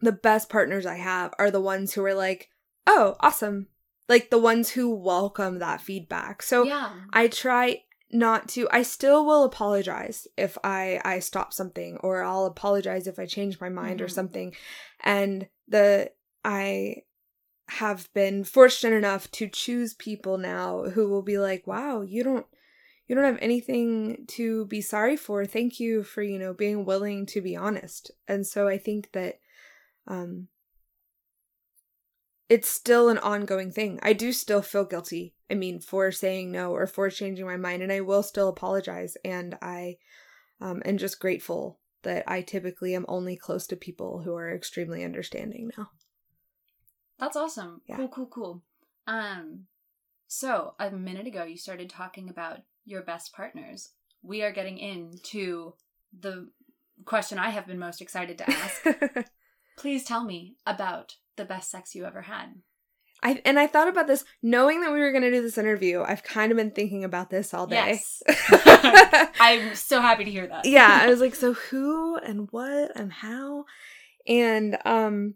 the 0.02 0.12
best 0.12 0.50
partners 0.50 0.86
I 0.86 0.96
have 0.96 1.34
are 1.40 1.50
the 1.50 1.62
ones 1.62 1.94
who 1.94 2.04
are 2.06 2.14
like, 2.14 2.50
"Oh, 2.86 3.16
awesome." 3.22 3.70
Like 4.08 4.30
the 4.30 4.38
ones 4.38 4.70
who 4.72 4.94
welcome 4.94 5.60
that 5.60 5.82
feedback. 5.82 6.44
So 6.44 6.66
yeah. 6.66 6.94
I 7.12 7.28
try 7.28 7.84
not 8.12 8.48
to 8.50 8.68
I 8.72 8.84
still 8.84 9.26
will 9.26 9.44
apologize 9.44 10.28
if 10.38 10.60
I 10.64 11.02
I 11.04 11.20
stop 11.20 11.54
something 11.54 11.98
or 11.98 12.22
I'll 12.22 12.46
apologize 12.46 13.08
if 13.08 13.18
I 13.18 13.26
change 13.26 13.60
my 13.60 13.70
mind 13.70 14.00
or 14.00 14.06
Mhm. 14.06 14.12
something. 14.12 14.56
And 15.04 15.48
the 15.68 16.12
I 16.44 16.98
have 17.70 18.12
been 18.14 18.44
fortunate 18.44 18.96
enough 18.96 19.30
to 19.32 19.48
choose 19.48 19.94
people 19.94 20.38
now 20.38 20.84
who 20.84 21.10
will 21.10 21.24
be 21.24 21.38
like, 21.38 21.66
"Wow, 21.68 22.02
you 22.02 22.24
don't 22.24 22.46
you 23.08 23.16
don't 23.16 23.26
have 23.26 23.40
anything 23.42 24.26
to 24.28 24.66
be 24.66 24.82
sorry 24.82 25.16
for. 25.18 25.46
Thank 25.46 25.80
you 25.80 26.04
for, 26.04 26.24
you 26.24 26.40
know, 26.40 26.54
being 26.54 26.86
willing 26.86 27.26
to 27.28 27.42
be 27.42 27.56
honest." 27.56 28.12
And 28.28 28.46
so 28.46 28.68
I 28.68 28.78
think 28.78 29.12
that 29.14 29.40
um 30.08 30.48
it's 32.50 32.70
still 32.70 33.10
an 33.10 33.18
ongoing 33.18 33.72
thing. 33.72 34.00
I 34.04 34.14
do 34.14 34.32
still 34.32 34.62
feel 34.62 34.86
guilty. 34.86 35.34
I 35.50 35.56
mean, 35.56 35.80
for 35.80 36.12
saying 36.12 36.52
no 36.52 36.72
or 36.72 36.88
for 36.88 37.10
changing 37.10 37.46
my 37.46 37.58
mind, 37.58 37.82
and 37.82 37.92
I 37.92 38.02
will 38.02 38.24
still 38.24 38.50
apologize. 38.50 39.18
And 39.26 39.58
I 39.62 39.98
um, 40.62 40.82
am 40.86 40.98
just 40.98 41.20
grateful 41.20 41.80
that 42.04 42.24
I 42.28 42.42
typically 42.42 42.94
am 42.96 43.06
only 43.08 43.36
close 43.36 43.66
to 43.68 43.76
people 43.76 44.22
who 44.22 44.36
are 44.36 44.54
extremely 44.54 45.04
understanding 45.04 45.72
now. 45.76 45.90
That's 47.20 47.36
awesome. 47.36 47.82
Yeah. 47.88 47.98
Cool, 47.98 48.08
cool, 48.10 48.28
cool. 48.28 48.64
Um, 49.08 49.66
so 50.28 50.74
a 50.80 50.92
minute 50.92 51.28
ago 51.28 51.44
you 51.44 51.58
started 51.58 51.90
talking 51.90 52.30
about 52.30 52.60
your 52.86 53.02
best 53.02 53.34
partners. 53.34 53.92
We 54.22 54.44
are 54.44 54.52
getting 54.52 54.78
into 54.78 55.74
the 56.18 56.50
question 57.06 57.38
I 57.38 57.50
have 57.50 57.68
been 57.68 57.80
most 57.80 58.02
excited 58.02 58.38
to 58.40 58.50
ask. 58.50 58.86
Please 59.78 60.04
tell 60.04 60.24
me 60.24 60.56
about 60.66 61.16
the 61.36 61.46
best 61.46 61.70
sex 61.70 61.96
you 61.96 62.06
ever 62.06 62.22
had. 62.22 62.56
I 63.24 63.42
and 63.46 63.58
I 63.58 63.68
thought 63.68 63.88
about 63.88 64.08
this 64.08 64.24
knowing 64.44 64.82
that 64.82 64.92
we 64.92 65.00
were 65.00 65.12
going 65.12 65.24
to 65.24 65.32
do 65.32 65.42
this 65.42 65.58
interview. 65.58 66.04
I've 66.04 66.24
kind 66.24 66.52
of 66.52 66.58
been 66.58 66.72
thinking 66.72 67.04
about 67.04 67.30
this 67.30 67.54
all 67.54 67.66
day. 67.66 67.76
Yes. 67.76 68.22
I'm 69.40 69.76
so 69.76 70.02
happy 70.02 70.26
to 70.26 70.32
hear 70.32 70.48
that. 70.48 70.66
yeah, 70.66 71.00
I 71.02 71.08
was 71.08 71.22
like, 71.22 71.36
so 71.36 71.54
who 71.54 72.18
and 72.18 72.48
what 72.52 72.92
and 72.96 73.12
how? 73.12 73.66
And 74.28 74.78
um 74.86 75.36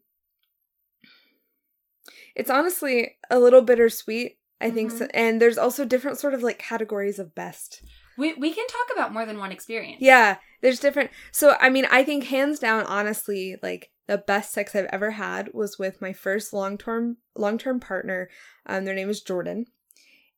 it's 2.40 2.50
honestly 2.50 3.18
a 3.30 3.40
little 3.40 3.62
bittersweet, 3.62 4.38
I 4.62 4.70
think 4.72 4.92
so. 4.92 5.08
and 5.14 5.42
there's 5.42 5.58
also 5.58 5.86
different 5.86 6.18
sort 6.20 6.34
of 6.34 6.42
like 6.44 6.58
categories 6.60 7.20
of 7.20 7.36
best. 7.36 7.82
we 8.18 8.34
we 8.34 8.54
can 8.54 8.68
talk 8.68 8.88
about 8.96 9.14
more 9.14 9.26
than 9.26 9.38
one 9.40 9.52
experience. 9.52 10.02
Yeah, 10.02 10.38
there's 10.62 10.80
different. 10.80 11.12
So 11.32 11.56
I 11.60 11.70
mean, 11.70 11.86
I 11.92 12.04
think 12.04 12.26
hands 12.26 12.60
down 12.60 12.86
honestly, 12.86 13.58
like 13.64 13.92
the 14.08 14.18
best 14.18 14.52
sex 14.54 14.76
I've 14.76 14.86
ever 14.92 15.12
had 15.12 15.54
was 15.54 15.78
with 15.78 16.02
my 16.02 16.14
first 16.14 16.52
long-term 16.54 17.18
long-term 17.36 17.80
partner. 17.80 18.30
Um 18.66 18.84
their 18.86 18.96
name 18.96 19.10
is 19.10 19.22
Jordan. 19.22 19.66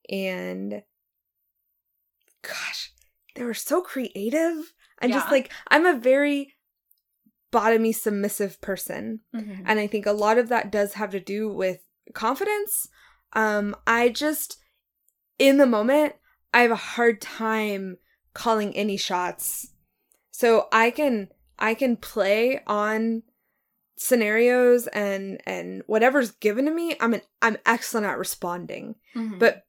And 0.10 0.84
gosh, 2.44 2.92
they 3.36 3.44
were 3.44 3.54
so 3.54 3.82
creative. 3.82 4.74
And 5.02 5.12
just 5.12 5.28
Yeah. 5.28 5.32
like 5.32 5.52
I'm 5.70 5.86
a 5.86 5.98
very 5.98 6.56
bottomy 7.52 7.94
submissive 7.94 8.62
person. 8.62 9.22
Mhm. 9.36 9.64
And 9.66 9.80
I 9.80 9.88
think 9.88 10.06
a 10.06 10.12
lot 10.14 10.38
of 10.38 10.50
that 10.50 10.72
does 10.72 10.94
have 10.94 11.12
to 11.12 11.20
do 11.20 11.50
with 11.50 11.80
confidence. 12.14 12.88
Um, 13.34 13.76
I 13.88 14.10
just, 14.10 14.58
in 15.40 15.58
the 15.58 15.66
moment, 15.66 16.16
I 16.54 16.62
have 16.62 16.72
a 16.72 16.76
hard 16.76 17.22
time 17.22 17.98
calling 18.34 18.76
any 18.76 18.98
shots. 18.98 19.70
So 20.32 20.68
I 20.72 20.92
can, 20.92 21.30
I 21.60 21.74
can 21.74 21.96
play 21.98 22.62
on 22.68 23.24
scenarios 23.98 24.88
and, 24.88 25.40
and 25.46 25.84
whatever's 25.86 26.32
given 26.32 26.66
to 26.66 26.72
me. 26.72 26.96
I'm 27.00 27.14
an, 27.14 27.22
I'm 27.42 27.58
excellent 27.66 28.08
at 28.08 28.18
responding, 28.18 28.96
Mhm. 29.16 29.40
but 29.40 29.64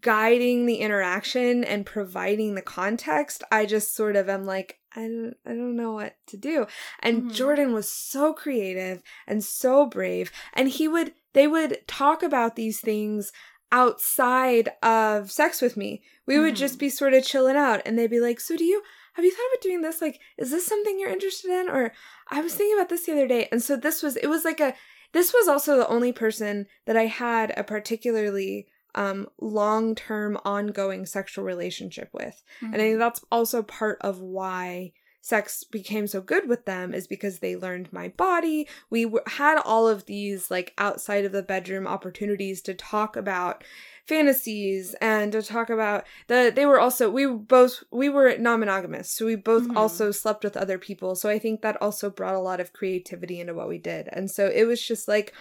guiding 0.00 0.66
the 0.66 0.76
interaction 0.76 1.64
and 1.64 1.84
providing 1.84 2.54
the 2.54 2.62
context, 2.62 3.42
I 3.50 3.66
just 3.66 3.94
sort 3.94 4.16
of 4.16 4.28
am 4.28 4.46
like, 4.46 4.78
I 4.94 5.00
don't, 5.00 5.34
I 5.44 5.50
don't 5.50 5.76
know 5.76 5.92
what 5.92 6.14
to 6.28 6.36
do. 6.36 6.66
And 7.00 7.24
Mhm. 7.24 7.34
Jordan 7.34 7.72
was 7.72 7.90
so 7.90 8.32
creative 8.32 9.02
and 9.26 9.42
so 9.44 9.84
brave. 9.86 10.30
And 10.52 10.68
he 10.68 10.86
would, 10.88 11.12
they 11.34 11.46
would 11.46 11.86
talk 11.86 12.22
about 12.22 12.56
these 12.56 12.80
things 12.80 13.30
outside 13.70 14.70
of 14.82 15.30
sex 15.30 15.60
with 15.60 15.76
me. 15.76 16.02
We 16.26 16.38
would 16.38 16.54
Mhm. 16.54 16.58
just 16.58 16.78
be 16.78 16.88
sort 16.88 17.12
of 17.14 17.24
chilling 17.24 17.56
out 17.56 17.82
and 17.84 17.98
they'd 17.98 18.10
be 18.10 18.20
like, 18.20 18.40
So 18.40 18.56
do 18.56 18.64
you, 18.64 18.82
have 19.14 19.24
you 19.24 19.30
thought 19.30 19.50
about 19.52 19.62
doing 19.62 19.82
this? 19.82 20.00
Like, 20.00 20.20
is 20.38 20.50
this 20.50 20.66
something 20.66 20.98
you're 20.98 21.10
interested 21.10 21.50
in? 21.50 21.68
Or 21.68 21.92
I 22.30 22.40
was 22.40 22.54
thinking 22.54 22.76
about 22.76 22.88
this 22.88 23.06
the 23.06 23.12
other 23.12 23.26
day. 23.28 23.48
And 23.52 23.62
so 23.62 23.76
this 23.76 24.02
was, 24.02 24.16
it 24.16 24.28
was 24.28 24.44
like 24.44 24.60
a, 24.60 24.74
this 25.12 25.32
was 25.34 25.48
also 25.48 25.76
the 25.76 25.88
only 25.88 26.12
person 26.12 26.66
that 26.86 26.96
I 26.96 27.06
had 27.06 27.52
a 27.56 27.64
particularly 27.64 28.66
um 28.96 29.26
long-term 29.40 30.38
ongoing 30.44 31.04
sexual 31.04 31.44
relationship 31.44 32.10
with. 32.12 32.44
And 32.60 32.74
I 32.76 32.78
think 32.78 32.98
that's 33.00 33.24
also 33.32 33.62
part 33.64 33.98
of 34.02 34.20
why 34.20 34.92
sex 35.24 35.64
became 35.64 36.06
so 36.06 36.20
good 36.20 36.46
with 36.46 36.66
them 36.66 36.92
is 36.92 37.06
because 37.06 37.38
they 37.38 37.56
learned 37.56 37.90
my 37.90 38.08
body. 38.08 38.68
We 38.90 39.04
w- 39.04 39.24
had 39.26 39.58
all 39.64 39.88
of 39.88 40.04
these 40.04 40.50
like 40.50 40.74
outside 40.76 41.24
of 41.24 41.32
the 41.32 41.42
bedroom 41.42 41.86
opportunities 41.86 42.60
to 42.60 42.74
talk 42.74 43.16
about 43.16 43.64
fantasies 44.06 44.94
and 45.00 45.32
to 45.32 45.40
talk 45.40 45.70
about 45.70 46.04
the 46.28 46.52
they 46.54 46.66
were 46.66 46.78
also 46.78 47.08
we 47.10 47.24
both 47.26 47.82
we 47.90 48.10
were 48.10 48.36
non-monogamous 48.36 49.10
so 49.10 49.24
we 49.24 49.34
both 49.34 49.66
Mhm. 49.68 49.76
also 49.78 50.10
slept 50.10 50.44
with 50.44 50.58
other 50.58 50.76
people 50.76 51.14
so 51.14 51.30
i 51.30 51.38
think 51.38 51.62
that 51.62 51.80
also 51.80 52.10
brought 52.10 52.34
a 52.34 52.38
lot 52.50 52.60
of 52.60 52.74
creativity 52.74 53.40
into 53.40 53.54
what 53.54 53.66
we 53.66 53.78
did 53.78 54.06
and 54.12 54.30
so 54.30 54.46
it 54.54 54.64
was 54.64 54.86
just 54.86 55.08
like 55.08 55.32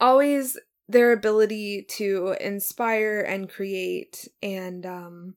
always 0.00 0.58
their 0.88 1.12
ability 1.12 1.86
to 1.88 2.34
inspire 2.40 3.20
and 3.20 3.48
create 3.48 4.26
and 4.42 4.84
um 4.84 5.34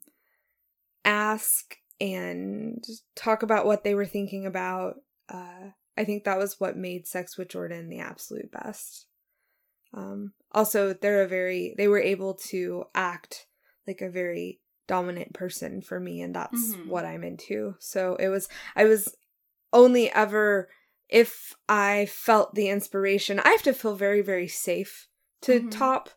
ask 1.05 1.77
and 2.03 2.83
talk 3.15 3.43
about 3.43 3.65
what 3.65 3.83
they 3.85 3.95
were 3.95 4.05
thinking 4.05 4.45
about 4.45 4.95
uh 5.29 5.69
i 5.97 6.03
think 6.03 6.25
that 6.25 6.37
was 6.37 6.59
what 6.59 6.75
made 6.75 7.07
sex 7.07 7.37
with 7.37 7.47
jordan 7.47 7.87
the 7.89 7.99
absolute 7.99 8.51
best 8.51 9.07
um 9.93 10.33
also 10.51 10.93
they're 10.93 11.23
a 11.23 11.27
very 11.27 11.73
they 11.77 11.87
were 11.87 12.01
able 12.01 12.33
to 12.33 12.83
act 12.93 13.47
like 13.87 14.01
a 14.01 14.09
very 14.09 14.59
dominant 14.85 15.33
person 15.33 15.81
for 15.81 15.97
me 15.99 16.21
and 16.21 16.35
that's 16.35 16.75
Mhm. 16.75 16.87
what 16.87 17.05
i'm 17.05 17.23
into 17.23 17.75
so 17.79 18.15
it 18.15 18.27
was 18.27 18.49
i 18.75 18.83
was 18.83 19.15
only 19.71 20.11
ever 20.11 20.69
if 21.07 21.53
i 21.69 22.05
felt 22.09 22.53
the 22.53 22.67
inspiration 22.67 23.39
i 23.39 23.49
have 23.49 23.63
to 23.63 23.73
feel 23.73 23.95
very 23.95 24.21
very 24.21 24.47
safe 24.47 25.07
to 25.41 25.61
Mhm. 25.61 25.71
top 25.71 26.09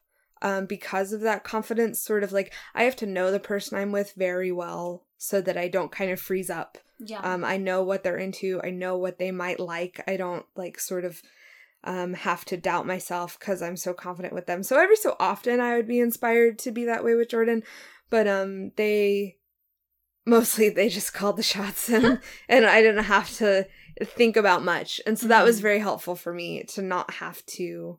um 0.43 0.67
because 0.67 1.13
of 1.13 1.21
that 1.21 1.45
confidence 1.45 2.01
sort 2.01 2.25
of 2.25 2.33
like 2.33 2.53
i 2.75 2.83
have 2.83 2.97
to 2.97 3.07
know 3.07 3.31
the 3.31 3.39
person 3.39 3.79
i'm 3.79 3.93
with 3.93 4.13
very 4.17 4.51
well 4.51 5.06
so 5.19 5.41
that 5.41 5.57
i 5.57 5.69
don't 5.69 5.93
kind 5.93 6.11
of 6.11 6.21
freeze 6.21 6.51
up. 6.51 6.79
Yeah. 6.99 7.21
um 7.21 7.45
i 7.45 7.57
know 7.57 7.83
what 7.83 8.03
they're 8.03 8.17
into. 8.19 8.61
I 8.65 8.71
know 8.71 8.97
what 8.97 9.19
they 9.19 9.31
might 9.31 9.61
like. 9.61 10.03
I 10.09 10.17
don't 10.17 10.47
like 10.57 10.79
sort 10.81 11.05
of 11.05 11.23
um 11.85 12.15
have 12.15 12.45
to 12.47 12.57
doubt 12.57 12.87
myself 12.87 13.39
because 13.39 13.61
i'm 13.63 13.77
so 13.77 13.93
confident 13.93 14.35
with 14.35 14.47
them. 14.47 14.63
So 14.63 14.79
every 14.81 14.97
so 14.97 15.15
often 15.21 15.61
i 15.61 15.77
would 15.77 15.87
be 15.89 16.01
inspired 16.01 16.59
to 16.61 16.71
be 16.73 16.85
that 16.87 17.05
way 17.05 17.15
with 17.15 17.29
jordan 17.31 17.63
but 18.11 18.27
um 18.27 18.71
they 18.77 19.37
mostly 20.25 20.69
they 20.69 20.89
just 20.89 21.15
called 21.15 21.37
the 21.37 21.43
shots 21.43 21.89
and 21.97 22.19
and 22.49 22.67
i 22.67 22.83
didn't 22.83 23.05
have 23.05 23.31
to 23.37 23.67
think 24.05 24.37
about 24.37 24.63
much. 24.63 25.01
And 25.07 25.19
so 25.19 25.27
that 25.29 25.43
was 25.45 25.59
Mhm. 25.59 25.63
very 25.63 25.79
helpful 25.79 26.17
for 26.17 26.35
me 26.35 26.65
to 26.65 26.83
not 26.83 27.13
have 27.15 27.45
to 27.47 27.99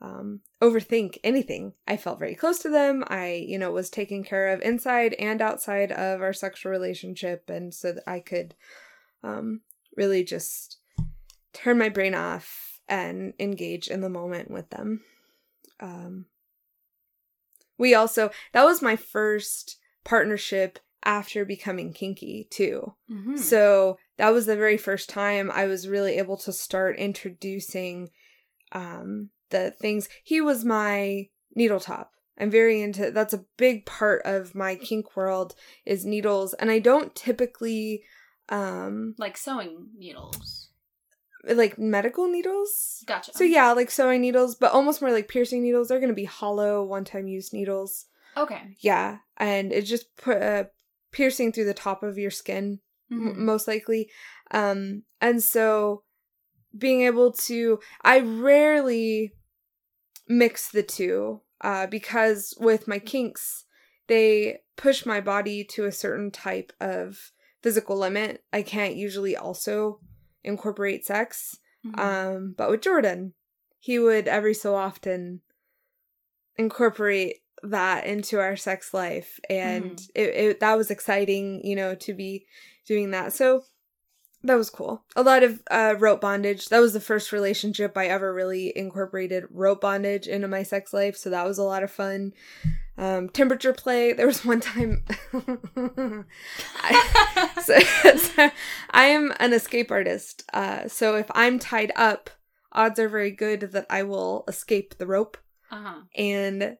um 0.00 0.40
overthink 0.62 1.18
anything. 1.24 1.72
I 1.86 1.96
felt 1.96 2.18
very 2.20 2.34
close 2.34 2.58
to 2.60 2.68
them. 2.68 3.04
I 3.08 3.44
you 3.46 3.58
know 3.58 3.72
was 3.72 3.90
taken 3.90 4.22
care 4.24 4.48
of 4.48 4.60
inside 4.62 5.14
and 5.14 5.42
outside 5.42 5.90
of 5.92 6.22
our 6.22 6.32
sexual 6.32 6.70
relationship 6.70 7.50
and 7.50 7.74
so 7.74 7.92
that 7.92 8.04
i 8.06 8.20
could 8.20 8.54
um 9.24 9.62
really 9.96 10.22
just 10.22 10.78
turn 11.52 11.78
my 11.78 11.88
brain 11.88 12.14
off 12.14 12.80
and 12.88 13.34
engage 13.40 13.88
in 13.88 14.00
the 14.00 14.08
moment 14.08 14.50
with 14.50 14.70
them. 14.70 15.02
Um 15.80 16.26
we 17.76 17.94
also 17.94 18.30
that 18.52 18.64
was 18.64 18.82
my 18.82 18.96
first 18.96 19.78
partnership 20.04 20.78
after 21.04 21.44
becoming 21.44 21.92
kinky 21.92 22.46
too. 22.50 22.94
Mhm. 23.10 23.38
so 23.38 23.98
that 24.16 24.30
was 24.30 24.46
the 24.46 24.56
very 24.56 24.76
first 24.76 25.08
time 25.08 25.50
I 25.50 25.66
was 25.66 25.88
really 25.88 26.18
able 26.18 26.36
to 26.38 26.52
start 26.52 26.96
introducing 26.98 28.10
um 28.72 29.30
the 29.50 29.70
things. 29.70 30.08
He 30.24 30.40
was 30.40 30.64
my 30.64 31.28
needle 31.54 31.80
top. 31.80 32.12
I'm 32.38 32.50
very 32.50 32.80
into 32.82 33.10
that's 33.10 33.34
a 33.34 33.44
big 33.56 33.84
part 33.84 34.22
of 34.24 34.54
my 34.54 34.76
kink 34.76 35.16
world 35.16 35.54
is 35.84 36.04
needles 36.06 36.54
and 36.54 36.70
I 36.70 36.78
don't 36.78 37.14
typically 37.14 38.04
um 38.48 39.14
like 39.18 39.36
sewing 39.36 39.88
needles. 39.96 40.70
like 41.44 41.78
medical 41.78 42.28
needles. 42.28 43.02
Gotcha. 43.06 43.32
So 43.34 43.44
yeah, 43.44 43.72
like 43.72 43.90
sewing 43.90 44.20
needles, 44.20 44.54
but 44.54 44.72
almost 44.72 45.00
more 45.02 45.12
like 45.12 45.28
piercing 45.28 45.62
needles. 45.62 45.88
They're 45.88 45.98
going 46.00 46.08
to 46.10 46.14
be 46.14 46.24
hollow 46.24 46.84
one-time 46.84 47.26
use 47.28 47.52
needles. 47.52 48.06
Okay. 48.36 48.76
Yeah, 48.80 49.18
and 49.36 49.72
it 49.72 49.82
just 49.82 50.16
put 50.16 50.40
uh, 50.40 50.64
piercing 51.10 51.52
through 51.52 51.64
the 51.64 51.74
top 51.74 52.02
of 52.02 52.18
your 52.18 52.30
skin 52.30 52.80
m- 53.10 53.20
Mhm. 53.20 53.36
most 53.38 53.66
likely 53.66 54.10
um 54.52 55.02
and 55.20 55.42
so 55.42 56.02
being 56.76 57.02
able 57.02 57.32
to 57.32 57.80
I 58.02 58.20
rarely 58.20 59.32
mix 60.28 60.70
the 60.70 60.82
two 60.82 61.40
uh 61.62 61.86
because 61.86 62.54
with 62.60 62.86
my 62.86 62.98
kinks 62.98 63.64
they 64.08 64.58
push 64.76 65.04
my 65.06 65.20
body 65.20 65.64
to 65.64 65.84
a 65.84 65.92
certain 65.92 66.30
type 66.30 66.72
of 66.80 67.32
physical 67.62 67.96
limit. 67.96 68.44
I 68.52 68.62
can't 68.62 68.94
usually 68.96 69.36
also 69.36 70.00
incorporate 70.44 71.04
sex. 71.04 71.58
Mhm. 71.84 71.98
Um, 71.98 72.54
but 72.56 72.70
with 72.70 72.80
Jordan, 72.82 73.34
he 73.80 73.98
would 73.98 74.28
every 74.28 74.54
so 74.54 74.74
often 74.74 75.42
incorporate 76.56 77.38
that 77.62 78.06
into 78.06 78.38
our 78.38 78.56
sex 78.56 78.94
life, 78.94 79.40
and 79.50 79.96
Mhm. 79.98 80.10
it, 80.14 80.28
it 80.34 80.60
that 80.60 80.76
was 80.76 80.90
exciting, 80.90 81.64
you 81.64 81.74
know, 81.76 81.94
to 81.96 82.14
be 82.14 82.46
doing 82.86 83.10
that. 83.10 83.32
So 83.32 83.64
that 84.44 84.54
was 84.54 84.70
cool. 84.70 85.04
A 85.16 85.22
lot 85.22 85.42
of 85.42 85.62
uh, 85.70 85.94
rope 85.98 86.20
bondage. 86.20 86.68
That 86.68 86.80
was 86.80 86.92
the 86.92 87.00
first 87.00 87.32
relationship 87.32 87.96
I 87.96 88.06
ever 88.06 88.32
really 88.32 88.72
incorporated 88.76 89.44
rope 89.50 89.80
bondage 89.80 90.26
into 90.26 90.46
my 90.48 90.62
sex 90.62 90.92
life, 90.92 91.16
so 91.16 91.30
that 91.30 91.46
was 91.46 91.58
a 91.58 91.64
lot 91.64 91.82
of 91.82 91.90
fun. 91.90 92.32
Um, 92.96 93.28
temperature 93.28 93.72
play. 93.72 94.12
There 94.12 94.26
was 94.26 94.44
one 94.44 94.60
time. 94.60 95.04
I, 96.82 97.50
so, 97.64 97.78
so 98.16 98.50
I 98.90 99.04
am 99.06 99.32
an 99.38 99.52
escape 99.52 99.90
artist. 99.90 100.44
Uh, 100.52 100.88
so 100.88 101.16
if 101.16 101.30
I'm 101.34 101.58
tied 101.58 101.92
up, 101.94 102.30
odds 102.72 102.98
are 102.98 103.08
very 103.08 103.30
good 103.30 103.72
that 103.72 103.86
I 103.88 104.02
will 104.02 104.44
escape 104.48 104.98
the 104.98 105.06
rope. 105.06 105.38
uh-huh. 105.70 106.02
And 106.16 106.76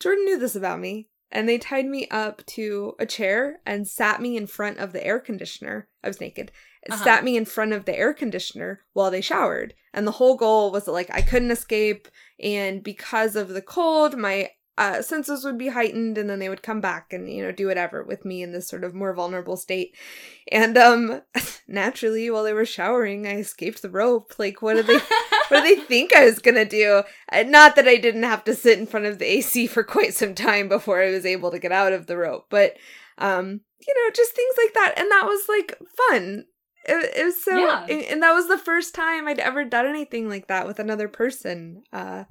Jordan 0.00 0.24
knew 0.24 0.38
this 0.38 0.56
about 0.56 0.80
me. 0.80 1.08
And 1.30 1.48
they 1.48 1.58
tied 1.58 1.86
me 1.86 2.06
up 2.10 2.46
to 2.46 2.94
a 3.00 3.06
chair 3.06 3.58
and 3.66 3.88
sat 3.88 4.22
me 4.22 4.36
in 4.36 4.46
front 4.46 4.78
of 4.78 4.92
the 4.92 5.04
air 5.04 5.18
conditioner. 5.18 5.88
I 6.02 6.06
was 6.06 6.20
naked. 6.20 6.52
Uh-huh. 6.90 7.02
Sat 7.02 7.24
me 7.24 7.36
in 7.36 7.44
front 7.44 7.72
of 7.72 7.84
the 7.84 7.96
air 7.96 8.12
conditioner 8.12 8.80
while 8.92 9.10
they 9.10 9.20
showered. 9.20 9.74
And 9.92 10.06
the 10.06 10.12
whole 10.12 10.36
goal 10.36 10.70
was 10.70 10.84
that, 10.84 10.92
like, 10.92 11.10
I 11.12 11.22
couldn't 11.22 11.50
escape. 11.50 12.08
And 12.40 12.82
because 12.82 13.36
of 13.36 13.48
the 13.48 13.62
cold, 13.62 14.16
my 14.16 14.50
uh, 14.76 15.02
senses 15.02 15.44
would 15.44 15.56
be 15.56 15.68
heightened 15.68 16.18
and 16.18 16.28
then 16.28 16.40
they 16.40 16.48
would 16.48 16.62
come 16.62 16.80
back 16.80 17.12
and, 17.12 17.32
you 17.32 17.44
know, 17.44 17.52
do 17.52 17.68
whatever 17.68 18.02
with 18.02 18.24
me 18.24 18.42
in 18.42 18.52
this 18.52 18.68
sort 18.68 18.82
of 18.82 18.92
more 18.92 19.14
vulnerable 19.14 19.56
state. 19.56 19.96
And, 20.50 20.76
um, 20.76 21.22
naturally, 21.68 22.28
while 22.28 22.42
they 22.42 22.52
were 22.52 22.66
showering, 22.66 23.26
I 23.26 23.36
escaped 23.36 23.82
the 23.82 23.90
rope. 23.90 24.34
Like, 24.38 24.62
what 24.62 24.74
did 24.74 24.86
they 24.86 24.98
what 25.48 25.62
do 25.62 25.76
they 25.76 25.80
think 25.80 26.14
I 26.14 26.24
was 26.24 26.38
gonna 26.40 26.64
do? 26.64 27.02
Uh, 27.30 27.44
Not 27.44 27.76
that 27.76 27.86
I 27.86 27.96
didn't 27.96 28.24
have 28.24 28.44
to 28.44 28.54
sit 28.54 28.78
in 28.78 28.86
front 28.86 29.06
of 29.06 29.18
the 29.18 29.26
AC 29.26 29.68
for 29.68 29.84
quite 29.84 30.14
some 30.14 30.34
time 30.34 30.68
before 30.68 31.00
I 31.00 31.10
was 31.10 31.24
able 31.24 31.50
to 31.52 31.58
get 31.58 31.72
out 31.72 31.92
of 31.92 32.06
the 32.06 32.16
rope, 32.16 32.46
but 32.50 32.74
um, 33.18 33.60
you 33.86 33.94
know, 33.94 34.10
just 34.14 34.34
things 34.34 34.54
like 34.58 34.74
that, 34.74 34.94
and 34.96 35.10
that 35.10 35.24
was 35.26 35.48
like 35.48 35.78
fun. 36.08 36.46
It, 36.86 37.16
it 37.16 37.24
was 37.24 37.42
so, 37.44 37.56
Yeah. 37.58 37.84
and, 37.88 38.02
and 38.02 38.22
that 38.22 38.32
was 38.32 38.48
the 38.48 38.58
first 38.58 38.94
time 38.94 39.26
I'd 39.28 39.38
ever 39.38 39.64
done 39.64 39.86
anything 39.86 40.28
like 40.28 40.48
that 40.48 40.66
with 40.66 40.78
another 40.78 41.08
person. 41.08 41.82
Uh, 41.92 42.24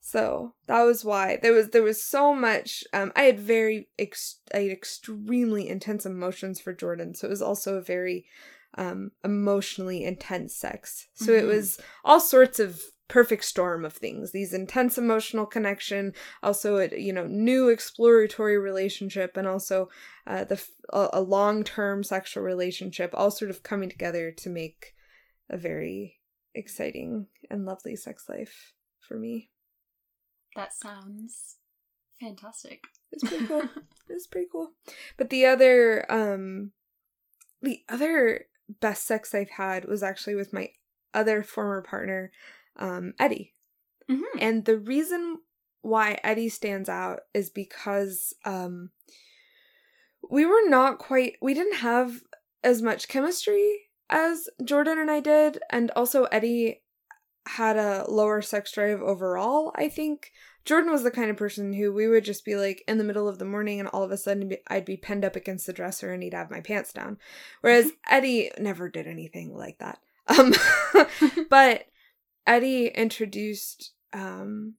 so 0.00 0.54
that 0.66 0.82
was 0.82 1.04
why 1.04 1.38
there 1.42 1.52
was 1.52 1.68
there 1.70 1.82
was 1.82 2.02
so 2.02 2.34
much. 2.34 2.82
Um, 2.92 3.12
I 3.14 3.22
had 3.22 3.38
very 3.38 3.88
ex- 3.98 4.40
I 4.52 4.58
had 4.62 4.72
extremely 4.72 5.68
intense 5.68 6.04
emotions 6.04 6.60
for 6.60 6.72
Jordan, 6.72 7.14
so 7.14 7.28
it 7.28 7.30
was 7.30 7.42
also 7.42 7.76
a 7.76 7.82
very 7.82 8.26
um 8.76 9.10
emotionally 9.22 10.02
intense 10.02 10.56
sex. 10.56 11.06
So 11.14 11.32
it 11.32 11.44
Mhm. 11.44 11.48
was 11.48 11.78
all 12.04 12.20
sorts 12.20 12.58
of 12.58 12.82
perfect 13.12 13.44
storm 13.44 13.84
of 13.84 13.92
things. 13.92 14.32
These 14.32 14.54
intense 14.54 14.96
emotional 14.96 15.44
connection, 15.44 16.14
also 16.42 16.78
a 16.78 16.88
you 16.98 17.12
know 17.12 17.26
new 17.26 17.68
exploratory 17.68 18.58
relationship, 18.58 19.36
and 19.36 19.46
also 19.46 19.90
uh, 20.26 20.44
the 20.44 20.64
a, 20.88 21.08
a 21.12 21.20
long 21.20 21.62
term 21.62 22.02
sexual 22.02 22.42
relationship, 22.42 23.10
all 23.12 23.30
sort 23.30 23.50
of 23.50 23.62
coming 23.62 23.90
together 23.90 24.32
to 24.38 24.48
make 24.48 24.94
a 25.50 25.58
very 25.58 26.20
exciting 26.54 27.26
and 27.50 27.66
lovely 27.66 27.96
sex 27.96 28.30
life 28.30 28.72
for 29.06 29.18
me. 29.18 29.50
That 30.56 30.72
sounds 30.72 31.56
fantastic. 32.18 32.84
It's 33.12 33.28
pretty 33.28 33.46
cool. 33.46 33.68
It's 34.08 34.26
pretty 34.26 34.48
cool. 34.50 34.72
But 35.16 35.30
the 35.30 35.46
other 35.46 36.10
um 36.10 36.72
the 37.60 37.80
other 37.90 38.46
best 38.80 39.06
sex 39.06 39.34
I've 39.34 39.50
had 39.50 39.84
was 39.84 40.02
actually 40.02 40.34
with 40.34 40.52
my 40.52 40.70
other 41.14 41.42
former 41.42 41.82
partner, 41.82 42.30
um, 42.76 43.14
Eddie. 43.18 43.54
Mhm. 44.10 44.22
And 44.40 44.64
the 44.64 44.78
reason 44.78 45.38
why 45.82 46.18
Eddie 46.22 46.48
stands 46.48 46.88
out 46.88 47.20
is 47.34 47.50
because 47.50 48.34
um 48.44 48.90
we 50.30 50.46
were 50.46 50.68
not 50.68 50.98
quite 50.98 51.34
we 51.42 51.54
didn't 51.54 51.78
have 51.78 52.22
as 52.62 52.80
much 52.80 53.08
chemistry 53.08 53.88
as 54.08 54.48
Jordan 54.62 54.98
and 54.98 55.10
I 55.10 55.20
did 55.20 55.58
and 55.70 55.90
also 55.96 56.24
Eddie 56.24 56.82
had 57.46 57.76
a 57.76 58.04
lower 58.08 58.40
sex 58.40 58.70
drive 58.72 59.00
overall, 59.00 59.72
I 59.74 59.88
think. 59.88 60.30
Jordan 60.64 60.92
was 60.92 61.02
the 61.02 61.10
kind 61.10 61.28
of 61.28 61.36
person 61.36 61.72
who 61.72 61.92
we 61.92 62.06
would 62.06 62.24
just 62.24 62.44
be 62.44 62.54
like 62.54 62.84
in 62.86 62.98
the 62.98 63.04
middle 63.04 63.26
of 63.28 63.40
the 63.40 63.44
morning 63.44 63.80
and 63.80 63.88
all 63.88 64.04
of 64.04 64.12
a 64.12 64.16
sudden 64.16 64.52
I'd 64.68 64.84
be 64.84 64.96
pinned 64.96 65.24
up 65.24 65.34
against 65.34 65.66
the 65.66 65.72
dresser 65.72 66.12
and 66.12 66.22
he'd 66.22 66.34
have 66.34 66.52
my 66.52 66.60
pants 66.60 66.92
down. 66.92 67.18
Whereas 67.62 67.90
Eddie 68.08 68.52
never 68.60 68.88
did 68.88 69.08
anything 69.08 69.52
like 69.56 69.78
that. 69.78 69.98
Um 70.28 70.54
but 71.50 71.86
Eddie 72.46 72.88
introduced 72.88 73.92
um 74.12 74.74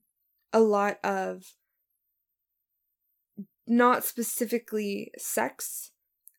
a 0.52 0.60
lot 0.60 0.98
of 1.02 1.54
not 3.66 4.04
specifically 4.04 5.10
sex, 5.16 5.90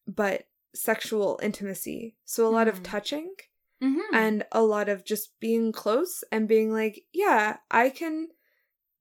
but 0.07 0.47
sexual 0.73 1.39
intimacy. 1.41 2.15
So 2.23 2.47
a 2.47 2.49
lot 2.49 2.67
of 2.67 2.79
Mhm. 2.79 2.83
touching 2.83 3.35
Mhm. 3.81 4.13
and 4.13 4.45
a 4.51 4.61
lot 4.63 4.89
of 4.89 5.03
just 5.03 5.39
being 5.39 5.71
close 5.71 6.23
and 6.31 6.47
being 6.47 6.71
like, 6.71 7.05
yeah, 7.11 7.57
I 7.71 7.89
can 7.89 8.29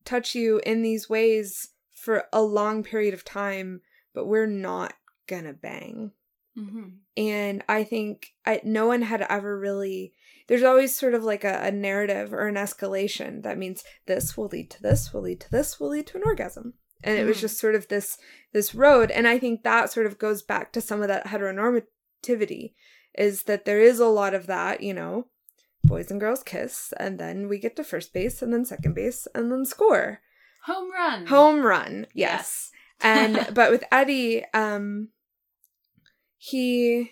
touch 0.04 0.34
you 0.34 0.58
in 0.60 0.82
these 0.82 1.08
ways 1.08 1.74
for 1.92 2.28
a 2.32 2.42
long 2.42 2.82
period 2.82 3.14
of 3.14 3.24
time, 3.24 3.82
but 4.12 4.26
we're 4.26 4.46
not 4.46 4.94
gonna 5.26 5.52
bang. 5.52 6.12
Mhm. 6.56 6.98
And 7.16 7.64
I 7.68 7.84
think 7.84 8.28
I, 8.46 8.60
no 8.64 8.86
one 8.86 9.02
had 9.02 9.22
ever 9.22 9.58
really. 9.58 10.12
There's 10.46 10.62
always 10.62 10.94
sort 10.94 11.14
of 11.14 11.24
like 11.24 11.42
a, 11.44 11.62
a 11.64 11.70
narrative 11.70 12.32
or 12.34 12.46
an 12.46 12.54
escalation 12.56 13.42
that 13.44 13.56
means 13.58 13.82
this 14.06 14.36
will 14.36 14.48
lead 14.48 14.70
to 14.72 14.82
this, 14.82 15.12
will 15.12 15.22
lead 15.22 15.40
to 15.40 15.50
this, 15.50 15.80
will 15.80 15.88
lead 15.88 16.06
to 16.08 16.16
an 16.18 16.22
orgasm. 16.26 16.74
And 17.02 17.18
it 17.18 17.24
was 17.24 17.38
Mhm. 17.38 17.40
just 17.42 17.58
sort 17.58 17.74
of 17.74 17.88
this 17.88 18.18
this 18.52 18.74
road. 18.74 19.10
And 19.10 19.26
I 19.26 19.38
think 19.38 19.62
that 19.62 19.90
sort 19.90 20.06
of 20.06 20.18
goes 20.18 20.42
back 20.42 20.72
to 20.72 20.80
some 20.80 21.02
of 21.02 21.08
that 21.08 21.26
heteronormativity, 21.26 22.74
is 23.16 23.44
that 23.44 23.64
there 23.64 23.80
is 23.80 23.98
a 24.00 24.06
lot 24.06 24.34
of 24.34 24.46
that, 24.46 24.82
you 24.82 24.94
know, 24.94 25.28
boys 25.82 26.10
and 26.10 26.20
girls 26.20 26.42
kiss, 26.42 26.92
and 26.98 27.18
then 27.18 27.48
we 27.48 27.58
get 27.58 27.76
to 27.76 27.84
first 27.84 28.12
base, 28.12 28.42
and 28.42 28.52
then 28.52 28.64
second 28.64 28.94
base, 28.94 29.26
and 29.34 29.50
then 29.50 29.64
score. 29.64 30.20
Home 30.64 30.90
run. 30.92 31.26
Home 31.26 31.62
run, 31.64 32.06
yes. 32.14 32.70
and 33.00 33.48
but 33.54 33.70
with 33.70 33.84
Eddie, 33.92 34.44
um, 34.54 35.08
he, 36.46 37.10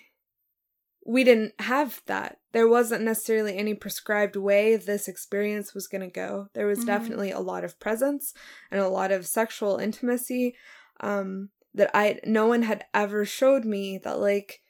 we 1.06 1.24
didn't 1.24 1.54
have 1.58 2.02
that. 2.06 2.38
There 2.52 2.68
wasn't 2.68 3.02
necessarily 3.04 3.56
any 3.56 3.72
prescribed 3.74 4.36
way 4.36 4.76
this 4.76 5.08
experience 5.08 5.72
was 5.74 5.88
going 5.88 6.02
to 6.02 6.12
go. 6.12 6.48
There 6.52 6.66
was 6.66 6.80
Mhm. 6.80 6.86
definitely 6.86 7.30
a 7.30 7.40
lot 7.40 7.64
of 7.64 7.80
presence 7.80 8.34
and 8.70 8.78
a 8.80 8.88
lot 8.88 9.10
of 9.10 9.26
sexual 9.26 9.78
intimacy, 9.78 10.54
um, 11.00 11.48
that 11.74 11.90
I 11.94 12.20
no 12.24 12.46
one 12.46 12.62
had 12.62 12.84
ever 12.92 13.24
showed 13.24 13.64
me 13.64 13.98
that 14.04 14.18
like. 14.18 14.60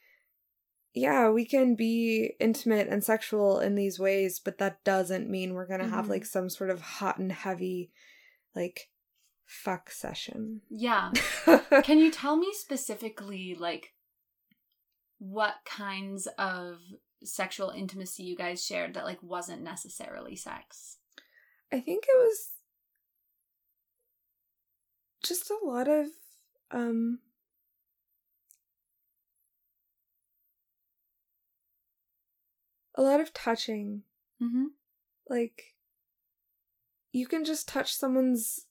Yeah, 0.94 1.30
we 1.30 1.46
can 1.46 1.74
be 1.74 2.34
intimate 2.38 2.86
and 2.88 3.02
sexual 3.02 3.58
in 3.60 3.74
these 3.76 3.98
ways, 3.98 4.38
but 4.38 4.58
that 4.58 4.84
doesn't 4.84 5.26
mean 5.28 5.54
we're 5.54 5.66
gonna 5.66 5.88
have 5.88 6.04
Mhm. 6.04 6.10
like 6.10 6.26
some 6.26 6.50
sort 6.50 6.68
of 6.68 6.82
hot 6.82 7.16
and 7.18 7.32
heavy, 7.32 7.90
like, 8.54 8.90
fuck 9.46 9.90
session. 9.90 10.60
Yeah. 10.68 11.12
Can 11.82 11.98
you 11.98 12.10
tell 12.10 12.36
me 12.36 12.52
specifically, 12.52 13.56
like, 13.58 13.94
what 15.22 15.54
kinds 15.64 16.26
of 16.36 16.78
sexual 17.22 17.70
intimacy 17.70 18.24
you 18.24 18.34
guys 18.36 18.64
shared 18.66 18.94
that, 18.94 19.04
like, 19.04 19.22
wasn't 19.22 19.62
necessarily 19.62 20.34
sex? 20.34 20.96
I 21.72 21.78
think 21.78 22.04
it 22.08 22.18
was 22.18 22.48
just 25.22 25.48
a 25.48 25.58
lot 25.64 25.86
of 25.86 26.06
um 26.72 27.20
a 32.96 33.02
lot 33.02 33.20
of 33.20 33.32
touching. 33.32 34.02
Mm-hmm. 34.42 34.64
Like 35.30 35.62
you 37.12 37.26
can 37.26 37.44
just 37.44 37.68
touch 37.68 37.94
someone's 37.94 38.66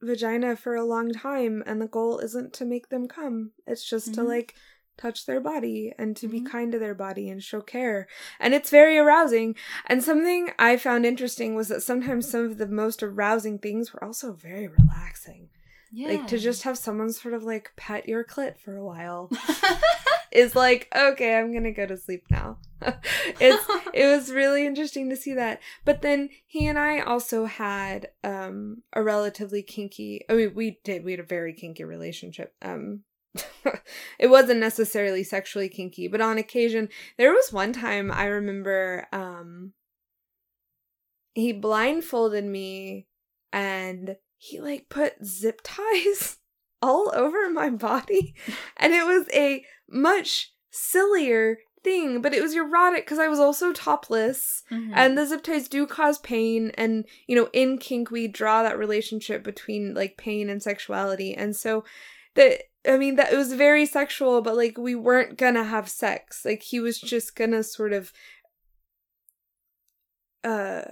vagina 0.00 0.56
for 0.56 0.74
a 0.74 0.84
long 0.84 1.12
time 1.12 1.62
and 1.66 1.80
the 1.80 1.86
goal 1.86 2.18
isn't 2.18 2.52
to 2.54 2.64
make 2.64 2.88
them 2.88 3.06
come. 3.08 3.52
It's 3.66 3.88
just 3.88 4.14
to 4.14 4.22
Mhm. 4.22 4.26
like 4.28 4.54
touch 4.96 5.26
their 5.26 5.40
body 5.40 5.92
and 5.98 6.16
to 6.16 6.28
be 6.28 6.40
Mhm. 6.40 6.46
kind 6.50 6.72
to 6.72 6.78
their 6.78 6.94
body 6.94 7.28
and 7.28 7.42
show 7.42 7.60
care. 7.60 8.06
And 8.38 8.54
it's 8.54 8.70
very 8.70 8.96
arousing. 8.98 9.56
And 9.86 10.02
something 10.02 10.50
I 10.58 10.76
found 10.76 11.04
interesting 11.06 11.54
was 11.54 11.68
that 11.68 11.82
sometimes 11.82 12.28
some 12.30 12.44
of 12.44 12.58
the 12.58 12.66
most 12.68 13.02
arousing 13.02 13.58
things 13.58 13.92
were 13.92 14.02
also 14.04 14.32
very 14.32 14.68
relaxing. 14.68 15.50
Yeah. 15.92 16.08
Like 16.08 16.26
to 16.28 16.38
just 16.38 16.64
have 16.64 16.76
someone 16.76 17.12
sort 17.12 17.34
of 17.34 17.44
like 17.44 17.70
pet 17.76 18.08
your 18.08 18.24
clit 18.24 18.58
for 18.58 18.76
a 18.76 18.84
while 18.84 19.30
is 20.32 20.56
like, 20.56 20.88
okay, 20.94 21.36
I'm 21.38 21.52
gonna 21.52 21.70
go 21.72 21.86
to 21.86 21.96
sleep 21.96 22.24
now. 22.30 22.58
it's 23.40 23.64
it 23.94 24.06
was 24.06 24.32
really 24.32 24.66
interesting 24.66 25.08
to 25.10 25.16
see 25.16 25.34
that. 25.34 25.60
But 25.84 26.02
then 26.02 26.30
he 26.46 26.66
and 26.66 26.78
I 26.78 27.00
also 27.00 27.44
had 27.44 28.08
um 28.24 28.82
a 28.92 29.02
relatively 29.02 29.62
kinky 29.62 30.24
I 30.28 30.34
mean 30.34 30.54
we 30.54 30.80
did 30.84 31.04
we 31.04 31.12
had 31.12 31.20
a 31.20 31.24
very 31.24 31.52
kinky 31.54 31.84
relationship. 31.84 32.54
Um 32.60 33.04
it 34.18 34.28
wasn't 34.28 34.60
necessarily 34.60 35.24
sexually 35.24 35.68
kinky, 35.68 36.08
but 36.08 36.20
on 36.20 36.38
occasion 36.38 36.88
there 37.16 37.32
was 37.32 37.52
one 37.52 37.72
time 37.72 38.10
I 38.10 38.26
remember 38.26 39.06
um 39.12 39.72
he 41.34 41.52
blindfolded 41.52 42.44
me 42.44 43.06
and 43.52 44.16
he 44.36 44.60
like 44.60 44.88
put 44.88 45.24
zip 45.24 45.60
ties 45.64 46.38
all 46.82 47.10
over 47.14 47.50
my 47.50 47.70
body. 47.70 48.34
And 48.76 48.92
it 48.92 49.04
was 49.04 49.26
a 49.32 49.64
much 49.88 50.52
sillier 50.70 51.58
thing 51.84 52.22
but 52.22 52.32
it 52.32 52.42
was 52.42 52.56
erotic 52.56 53.04
because 53.04 53.18
i 53.18 53.28
was 53.28 53.38
also 53.38 53.72
topless. 53.72 54.62
Mm-hmm. 54.72 54.92
and 54.94 55.16
the 55.16 55.26
zip 55.26 55.42
ties 55.42 55.68
do 55.68 55.86
cause 55.86 56.18
pain 56.18 56.72
and 56.76 57.04
you 57.28 57.36
know 57.36 57.48
in 57.52 57.76
kink 57.78 58.10
we 58.10 58.26
draw 58.26 58.62
that 58.62 58.78
relationship 58.78 59.44
between 59.44 59.92
like 59.94 60.16
pain 60.16 60.48
and 60.48 60.62
sexuality. 60.62 61.34
And 61.34 61.54
so 61.54 61.84
that 62.34 62.62
i 62.86 62.96
mean 62.96 63.16
that 63.16 63.32
it 63.32 63.36
was 63.36 63.52
very 63.52 63.86
sexual 63.86 64.40
but 64.42 64.56
like 64.56 64.76
we 64.78 64.94
weren't 64.94 65.36
gonna 65.36 65.64
have 65.64 65.88
sex 65.88 66.44
like 66.44 66.62
he 66.62 66.80
was 66.80 67.00
just 67.00 67.36
gonna 67.36 67.62
sort 67.62 67.92
of 67.92 68.12
uh 70.42 70.82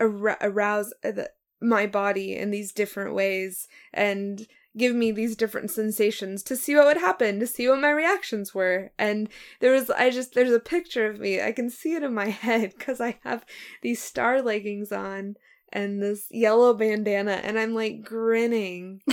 arouse 0.00 0.92
uh, 1.04 1.22
my 1.60 1.86
body 1.86 2.36
in 2.36 2.50
these 2.50 2.72
different 2.72 3.14
ways 3.14 3.68
and 3.92 4.46
give 4.76 4.94
me 4.94 5.12
these 5.12 5.36
different 5.36 5.70
sensations 5.70 6.42
to 6.42 6.56
see 6.56 6.74
what 6.74 6.86
would 6.86 6.96
happen, 6.96 7.38
to 7.38 7.46
see 7.46 7.68
what 7.68 7.80
my 7.80 7.90
reactions 7.90 8.54
were. 8.54 8.90
And 8.98 9.28
there 9.60 9.72
was, 9.72 9.90
I 9.90 10.10
just, 10.10 10.34
there's 10.34 10.52
a 10.52 10.60
picture 10.60 11.06
of 11.06 11.20
me. 11.20 11.40
I 11.40 11.52
can 11.52 11.68
see 11.68 11.94
it 11.94 12.02
in 12.02 12.14
my 12.14 12.28
head 12.30 12.72
because 12.76 13.00
I 13.00 13.18
have 13.22 13.44
these 13.82 14.02
star 14.02 14.40
leggings 14.42 14.90
on 14.90 15.36
and 15.74 16.02
this 16.02 16.26
yellow 16.30 16.74
bandana, 16.74 17.40
and 17.42 17.58
I'm 17.58 17.74
like 17.74 18.02
grinning. 18.02 19.00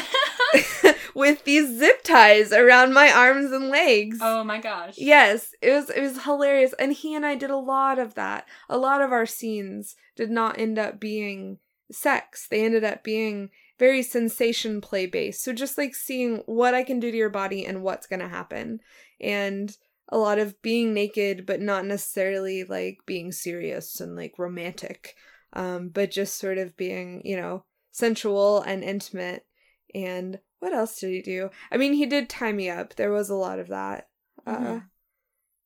with 1.14 1.44
these 1.44 1.78
zip 1.78 2.04
ties 2.04 2.52
around 2.52 2.94
my 2.94 3.12
arms 3.12 3.52
and 3.52 3.70
legs. 3.70 4.20
Oh 4.22 4.44
my 4.44 4.60
gosh. 4.60 4.96
Yes, 4.98 5.52
it 5.62 5.72
was 5.72 5.90
it 5.90 6.02
was 6.02 6.24
hilarious 6.24 6.74
and 6.80 6.94
he 6.94 7.16
and 7.16 7.26
I 7.26 7.36
did 7.36 7.50
a 7.50 7.58
lot 7.58 8.00
of 8.00 8.16
that. 8.16 8.46
A 8.70 8.78
lot 8.78 9.02
of 9.02 9.12
our 9.12 9.26
scenes 9.26 9.96
did 10.16 10.30
not 10.30 10.60
end 10.60 10.78
up 10.80 11.00
being 11.00 11.60
sex. 11.92 12.48
They 12.50 12.64
ended 12.64 12.84
up 12.84 13.04
being 13.04 13.50
very 13.78 14.04
sensation 14.04 14.82
play 14.82 15.06
based. 15.06 15.44
So 15.44 15.54
just 15.54 15.78
like 15.78 15.96
seeing 15.96 16.44
what 16.46 16.74
I 16.74 16.84
can 16.84 17.00
do 17.00 17.12
to 17.12 17.18
your 17.18 17.30
body 17.30 17.66
and 17.66 17.82
what's 17.82 18.08
going 18.08 18.20
to 18.20 18.28
happen. 18.28 18.80
And 19.22 19.76
a 20.10 20.18
lot 20.18 20.40
of 20.40 20.60
being 20.62 20.94
naked 20.94 21.46
but 21.46 21.62
not 21.62 21.86
necessarily 21.86 22.64
like 22.64 22.98
being 23.06 23.32
serious 23.32 24.00
and 24.02 24.16
like 24.16 24.34
romantic. 24.38 25.16
Um 25.54 25.90
but 25.90 26.12
just 26.12 26.38
sort 26.38 26.58
of 26.58 26.78
being, 26.78 27.22
you 27.24 27.38
know, 27.38 27.66
sensual 27.92 28.62
and 28.62 28.84
intimate 28.84 29.46
and 29.94 30.40
what 30.60 30.74
else 30.74 31.00
did 31.00 31.12
he 31.12 31.22
do? 31.22 31.50
I 31.72 31.78
mean, 31.78 31.94
he 31.94 32.06
did 32.06 32.30
tie 32.30 32.52
me 32.52 32.70
up. 32.70 32.96
There 32.96 33.12
was 33.12 33.30
a 33.30 33.36
lot 33.36 33.60
of 33.60 33.68
that. 33.70 34.08
Uh, 34.46 34.56
mm-hmm. 34.56 34.66
Uh 34.66 34.80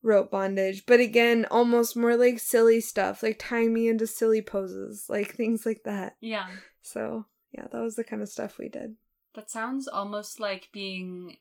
rope 0.04 0.30
bondage, 0.30 0.86
but 0.86 1.00
again, 1.00 1.48
almost 1.50 1.96
more 1.96 2.16
like 2.16 2.38
silly 2.38 2.82
stuff, 2.82 3.24
like 3.24 3.40
tying 3.40 3.74
me 3.74 3.88
into 3.88 4.06
silly 4.06 4.42
poses, 4.42 5.06
like 5.10 5.34
things 5.34 5.66
like 5.66 5.84
that. 5.86 6.18
Yeah. 6.20 6.48
So, 6.82 7.26
yeah, 7.54 7.68
that 7.72 7.82
was 7.82 7.96
the 7.96 8.04
kind 8.04 8.22
of 8.22 8.30
stuff 8.30 8.58
we 8.60 8.70
did. 8.70 8.96
That 9.34 9.50
sounds 9.50 9.88
almost 9.88 10.40
like 10.40 10.70
being 10.72 11.38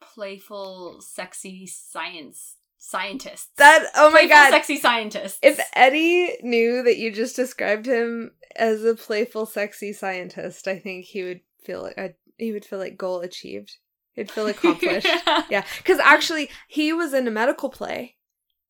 playful, 0.00 1.00
sexy 1.00 1.66
science 1.66 2.56
scientists. 2.78 3.50
That 3.56 3.86
oh 3.94 4.10
my 4.10 4.20
playful, 4.20 4.28
god, 4.28 4.50
sexy 4.50 4.78
scientists. 4.78 5.38
If 5.42 5.60
Eddie 5.74 6.36
knew 6.42 6.82
that 6.84 6.96
you 6.96 7.12
just 7.12 7.36
described 7.36 7.86
him 7.86 8.32
as 8.56 8.84
a 8.84 8.94
playful, 8.94 9.46
sexy 9.46 9.92
scientist, 9.92 10.68
I 10.68 10.78
think 10.78 11.06
he 11.06 11.22
would 11.24 11.40
feel 11.64 11.82
like 11.82 11.98
a, 11.98 12.10
he 12.36 12.52
would 12.52 12.64
feel 12.64 12.78
like 12.78 12.96
goal 12.96 13.20
achieved. 13.20 13.76
He'd 14.12 14.30
feel 14.30 14.46
accomplished. 14.46 15.06
yeah, 15.50 15.64
because 15.78 15.98
actually 15.98 16.50
he 16.68 16.92
was 16.92 17.12
in 17.12 17.26
a 17.26 17.32
medical 17.32 17.68
play, 17.68 18.16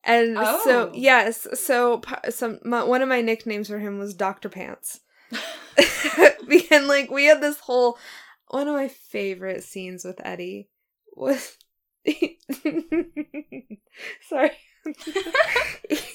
and 0.02 0.36
oh. 0.38 0.60
so 0.64 0.90
yes, 0.94 1.46
so 1.54 2.00
some 2.30 2.60
my, 2.64 2.82
one 2.84 3.02
of 3.02 3.08
my 3.08 3.20
nicknames 3.20 3.68
for 3.68 3.78
him 3.78 3.98
was 3.98 4.14
Doctor 4.14 4.48
Pants. 4.48 5.00
and 6.70 6.86
like 6.86 7.10
we 7.10 7.24
had 7.24 7.40
this 7.40 7.60
whole 7.60 7.98
one 8.48 8.68
of 8.68 8.74
my 8.74 8.88
favorite 8.88 9.64
scenes 9.64 10.04
with 10.04 10.20
Eddie 10.24 10.68
was 11.16 11.56
sorry 14.28 14.52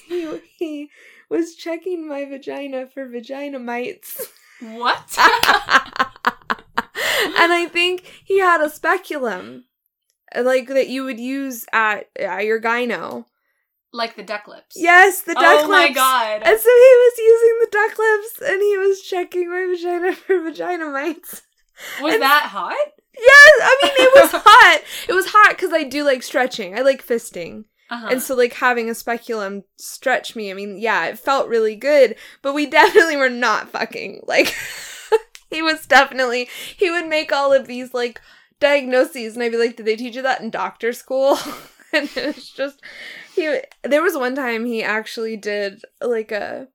he, 0.04 0.40
he 0.58 0.90
was 1.28 1.54
checking 1.54 2.08
my 2.08 2.24
vagina 2.24 2.86
for 2.86 3.08
vagina 3.08 3.58
mites. 3.58 4.28
What? 4.60 5.16
And 7.24 7.52
I 7.52 7.66
think 7.66 8.04
he 8.24 8.40
had 8.40 8.60
a 8.60 8.70
speculum, 8.70 9.64
like 10.36 10.68
that 10.68 10.88
you 10.88 11.04
would 11.04 11.20
use 11.20 11.66
at, 11.72 12.08
at 12.18 12.44
your 12.44 12.60
gyno. 12.60 13.26
Like 13.92 14.14
the 14.14 14.22
duck 14.22 14.46
lips. 14.46 14.76
Yes, 14.76 15.22
the 15.22 15.34
duck 15.34 15.42
oh 15.44 15.54
lips. 15.54 15.64
Oh 15.64 15.68
my 15.68 15.90
god. 15.90 16.42
And 16.44 16.60
so 16.60 16.68
he 16.68 16.94
was 16.96 17.18
using 17.18 17.58
the 17.60 17.68
duck 17.72 17.98
lips 17.98 18.52
and 18.52 18.62
he 18.62 18.78
was 18.78 19.02
checking 19.02 19.50
my 19.50 19.66
vagina 19.66 20.12
for 20.16 20.40
vagina 20.40 20.86
mites. 20.86 21.42
Was 22.00 22.14
and 22.14 22.22
that 22.22 22.44
hot? 22.44 22.76
Yes, 23.18 23.50
I 23.62 23.76
mean 23.82 23.92
it 23.96 24.22
was 24.22 24.30
hot. 24.44 24.80
It 25.08 25.12
was 25.12 25.26
hot 25.28 25.50
because 25.50 25.72
I 25.72 25.82
do 25.82 26.04
like 26.04 26.22
stretching. 26.22 26.78
I 26.78 26.82
like 26.82 27.04
fisting. 27.04 27.64
Uh-huh. 27.90 28.08
And 28.08 28.22
so, 28.22 28.36
like, 28.36 28.52
having 28.52 28.88
a 28.88 28.94
speculum 28.94 29.64
stretch 29.76 30.36
me, 30.36 30.50
I 30.50 30.54
mean, 30.54 30.78
yeah, 30.78 31.06
it 31.06 31.18
felt 31.18 31.48
really 31.48 31.74
good, 31.74 32.14
but 32.40 32.54
we 32.54 32.66
definitely 32.70 33.16
were 33.16 33.28
not 33.28 33.68
fucking. 33.70 34.22
Like, 34.26 34.54
he 35.56 35.62
was 35.62 35.86
definitely 35.86 36.48
he 36.76 36.90
would 36.90 37.06
make 37.06 37.32
all 37.32 37.52
of 37.52 37.66
these 37.66 37.92
like 37.94 38.20
diagnoses 38.58 39.34
and 39.34 39.42
I'd 39.42 39.52
be 39.52 39.58
like, 39.58 39.76
did 39.76 39.86
they 39.86 39.96
teach 39.96 40.16
you 40.16 40.22
that 40.22 40.40
in 40.40 40.50
doctor 40.50 40.92
school? 40.92 41.38
and 41.92 42.08
it 42.16 42.36
was 42.36 42.50
just 42.50 42.80
he 43.34 43.60
there 43.82 44.02
was 44.02 44.16
one 44.16 44.34
time 44.34 44.64
he 44.64 44.82
actually 44.82 45.36
did 45.36 45.82
like 46.00 46.32
a 46.32 46.68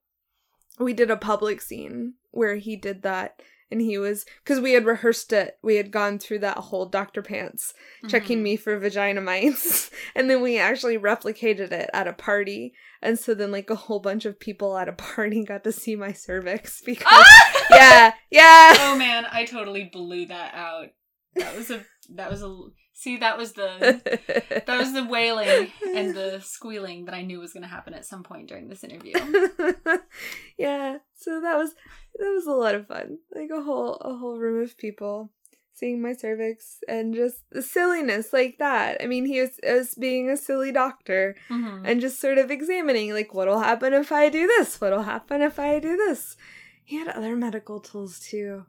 we 0.79 0.93
did 0.93 1.09
a 1.09 1.17
public 1.17 1.61
scene 1.61 2.15
where 2.31 2.55
he 2.57 2.75
did 2.75 3.03
that 3.03 3.41
and 3.71 3.81
he 3.81 3.97
was 3.97 4.25
because 4.43 4.59
we 4.59 4.73
had 4.73 4.85
rehearsed 4.85 5.33
it 5.33 5.57
we 5.61 5.75
had 5.75 5.91
gone 5.91 6.19
through 6.19 6.39
that 6.39 6.57
whole 6.57 6.85
dr 6.85 7.21
pants 7.23 7.73
mm-hmm. 7.97 8.07
checking 8.07 8.43
me 8.43 8.55
for 8.55 8.77
vagina 8.77 9.21
mites 9.21 9.89
and 10.15 10.29
then 10.29 10.41
we 10.41 10.57
actually 10.57 10.97
replicated 10.97 11.71
it 11.71 11.89
at 11.93 12.07
a 12.07 12.13
party 12.13 12.73
and 13.01 13.17
so 13.17 13.33
then 13.33 13.51
like 13.51 13.69
a 13.69 13.75
whole 13.75 13.99
bunch 13.99 14.25
of 14.25 14.39
people 14.39 14.77
at 14.77 14.89
a 14.89 14.93
party 14.93 15.43
got 15.43 15.63
to 15.63 15.71
see 15.71 15.95
my 15.95 16.11
cervix 16.11 16.81
because 16.85 17.07
ah! 17.11 17.65
yeah 17.71 18.13
yeah 18.29 18.73
oh 18.79 18.95
man 18.97 19.25
i 19.31 19.45
totally 19.45 19.89
blew 19.91 20.25
that 20.25 20.53
out 20.53 20.87
that 21.35 21.55
was 21.55 21.71
a 21.71 21.83
that 22.09 22.29
was 22.29 22.41
a 22.41 22.55
see 22.95 23.17
that 23.17 23.37
was 23.37 23.53
the 23.53 24.01
that 24.65 24.77
was 24.79 24.93
the 24.93 25.03
wailing 25.03 25.69
and 25.93 26.15
the 26.15 26.41
squealing 26.43 27.05
that 27.05 27.13
i 27.13 27.21
knew 27.21 27.39
was 27.39 27.53
going 27.53 27.61
to 27.61 27.69
happen 27.69 27.93
at 27.93 28.05
some 28.05 28.23
point 28.23 28.49
during 28.49 28.67
this 28.67 28.83
interview 28.83 29.13
yeah 30.57 30.97
so 31.13 31.39
that 31.41 31.57
was 31.57 31.75
that 32.17 32.31
was 32.33 32.45
a 32.45 32.51
lot 32.51 32.75
of 32.75 32.87
fun. 32.87 33.19
Like 33.33 33.49
a 33.53 33.61
whole 33.61 33.95
a 33.95 34.15
whole 34.15 34.37
room 34.37 34.63
of 34.63 34.77
people 34.77 35.31
seeing 35.73 36.01
my 36.01 36.13
cervix 36.13 36.79
and 36.87 37.13
just 37.13 37.37
the 37.51 37.61
silliness 37.61 38.31
like 38.31 38.57
that. 38.59 39.01
I 39.01 39.07
mean, 39.07 39.25
he 39.25 39.41
was, 39.41 39.59
was 39.61 39.95
being 39.95 40.29
a 40.29 40.37
silly 40.37 40.71
doctor 40.71 41.35
mm-hmm. 41.49 41.85
and 41.85 41.99
just 41.99 42.21
sort 42.21 42.37
of 42.37 42.49
examining 42.49 43.13
like 43.13 43.33
what'll 43.33 43.59
happen 43.59 43.93
if 43.93 44.11
I 44.11 44.29
do 44.29 44.47
this? 44.47 44.79
What'll 44.79 45.03
happen 45.03 45.41
if 45.41 45.59
I 45.59 45.79
do 45.79 45.97
this? 45.97 46.37
He 46.83 46.97
had 46.97 47.09
other 47.09 47.35
medical 47.35 47.81
tools 47.81 48.19
too. 48.19 48.65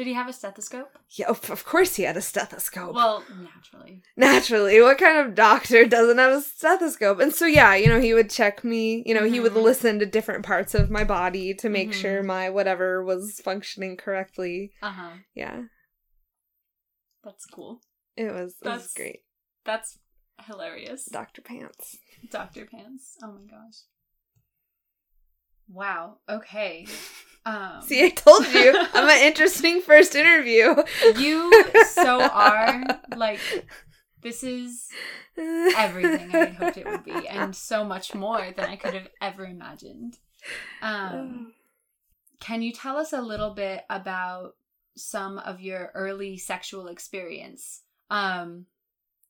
Did 0.00 0.06
he 0.06 0.14
have 0.14 0.28
a 0.28 0.32
stethoscope? 0.32 0.98
Yeah, 1.10 1.28
of 1.28 1.66
course 1.66 1.96
he 1.96 2.04
had 2.04 2.16
a 2.16 2.22
stethoscope. 2.22 2.94
Well, 2.94 3.22
naturally. 3.38 4.00
Naturally. 4.16 4.80
What 4.80 4.96
kind 4.96 5.18
of 5.18 5.34
doctor 5.34 5.84
doesn't 5.84 6.16
have 6.16 6.38
a 6.38 6.40
stethoscope? 6.40 7.20
And 7.20 7.34
so, 7.34 7.44
yeah, 7.44 7.74
you 7.74 7.86
know, 7.86 8.00
he 8.00 8.14
would 8.14 8.30
check 8.30 8.64
me. 8.64 9.02
You 9.04 9.12
know, 9.12 9.24
mm-hmm. 9.24 9.34
he 9.34 9.40
would 9.40 9.52
mm-hmm. 9.52 9.60
listen 9.60 9.98
to 9.98 10.06
different 10.06 10.46
parts 10.46 10.74
of 10.74 10.90
my 10.90 11.04
body 11.04 11.52
to 11.52 11.68
make 11.68 11.90
mm-hmm. 11.90 12.00
sure 12.00 12.22
my 12.22 12.48
whatever 12.48 13.04
was 13.04 13.42
functioning 13.44 13.98
correctly. 13.98 14.72
Uh 14.82 14.90
huh. 14.90 15.10
Yeah. 15.34 15.64
That's 17.22 17.44
cool. 17.44 17.82
It 18.16 18.32
was, 18.32 18.52
it 18.52 18.64
that's, 18.64 18.84
was 18.84 18.92
great. 18.94 19.20
That's 19.66 19.98
hilarious. 20.46 21.04
Dr. 21.12 21.42
Pants. 21.42 21.98
Dr. 22.30 22.64
Pants. 22.64 23.18
Oh 23.22 23.32
my 23.32 23.42
gosh. 23.50 23.82
Wow. 25.68 26.20
Okay. 26.26 26.86
Um, 27.46 27.80
See, 27.82 28.04
I 28.04 28.10
told 28.10 28.46
you 28.48 28.86
I'm 28.94 29.08
an 29.08 29.22
interesting 29.26 29.80
first 29.80 30.14
interview. 30.14 30.74
You 31.16 31.64
so 31.88 32.20
are 32.20 32.84
like 33.16 33.40
this 34.22 34.42
is 34.44 34.88
everything 35.36 36.34
I 36.34 36.46
hoped 36.46 36.76
it 36.76 36.86
would 36.86 37.04
be, 37.04 37.26
and 37.28 37.54
so 37.56 37.84
much 37.84 38.14
more 38.14 38.52
than 38.54 38.68
I 38.68 38.76
could 38.76 38.94
have 38.94 39.08
ever 39.20 39.44
imagined. 39.46 40.18
Um, 40.82 41.52
can 42.40 42.62
you 42.62 42.72
tell 42.72 42.96
us 42.96 43.12
a 43.12 43.20
little 43.20 43.50
bit 43.50 43.84
about 43.88 44.56
some 44.96 45.38
of 45.38 45.60
your 45.60 45.92
early 45.94 46.36
sexual 46.36 46.88
experience? 46.88 47.82
Um, 48.10 48.66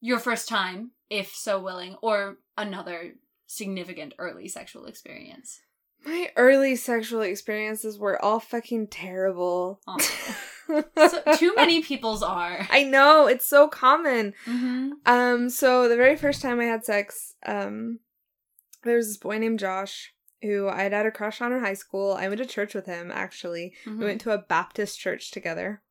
your 0.01 0.19
first 0.19 0.49
time, 0.49 0.93
if 1.11 1.35
so 1.35 1.61
willing, 1.61 1.97
or 2.03 2.39
another 2.57 3.15
significant 3.47 4.15
early 4.19 4.49
sexual 4.49 4.87
experience? 4.87 5.61
My 6.05 6.31
early 6.37 6.77
sexual 6.77 7.23
experiences 7.23 7.99
were 7.99 8.23
all 8.23 8.41
fucking 8.41 8.89
terrible. 8.89 9.81
Oh. 9.87 9.99
so, 10.97 11.23
too 11.37 11.53
many 11.57 11.83
people's 11.83 12.23
are. 12.23 12.67
I 12.71 12.85
know, 12.85 13.27
it's 13.27 13.47
so 13.47 13.69
common. 13.69 14.35
Mm-hmm. 14.47 14.91
Um, 15.07 15.51
so 15.51 15.89
the 15.89 15.97
very 15.97 16.17
first 16.17 16.43
time 16.43 16.61
I 16.61 16.65
had 16.65 16.85
sex, 16.85 17.35
um, 17.45 17.99
there 18.83 18.97
was 18.97 19.09
this 19.09 19.17
boy 19.17 19.39
named 19.39 19.59
Josh 19.59 20.15
who 20.43 20.69
I 20.69 20.83
had 20.85 20.93
had 20.93 21.07
a 21.07 21.11
crush 21.11 21.41
on 21.43 21.53
in 21.53 21.61
high 21.61 21.75
school. 21.75 22.15
I 22.15 22.29
went 22.29 22.39
to 22.39 22.47
church 22.47 22.75
with 22.75 22.87
him, 22.87 23.11
actually. 23.13 23.75
Mhm. 23.85 23.99
We 23.99 24.05
went 24.07 24.21
to 24.23 24.31
a 24.31 24.39
Baptist 24.39 24.99
church 24.99 25.31
together. 25.31 25.83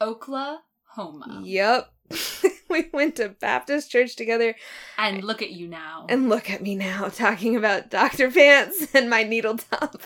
Oklahoma. 0.00 1.40
Yep. 1.44 1.90
we 2.70 2.88
went 2.92 3.16
to 3.16 3.30
Baptist 3.30 3.90
church 3.90 4.16
together. 4.16 4.54
And 4.96 5.24
look 5.24 5.42
at 5.42 5.50
you 5.50 5.66
now. 5.68 6.06
And 6.08 6.28
look 6.28 6.50
at 6.50 6.62
me 6.62 6.74
now 6.74 7.08
talking 7.08 7.56
about 7.56 7.90
Dr. 7.90 8.30
Pants 8.30 8.88
and 8.94 9.08
my 9.10 9.22
needle 9.22 9.56
top. 9.58 10.02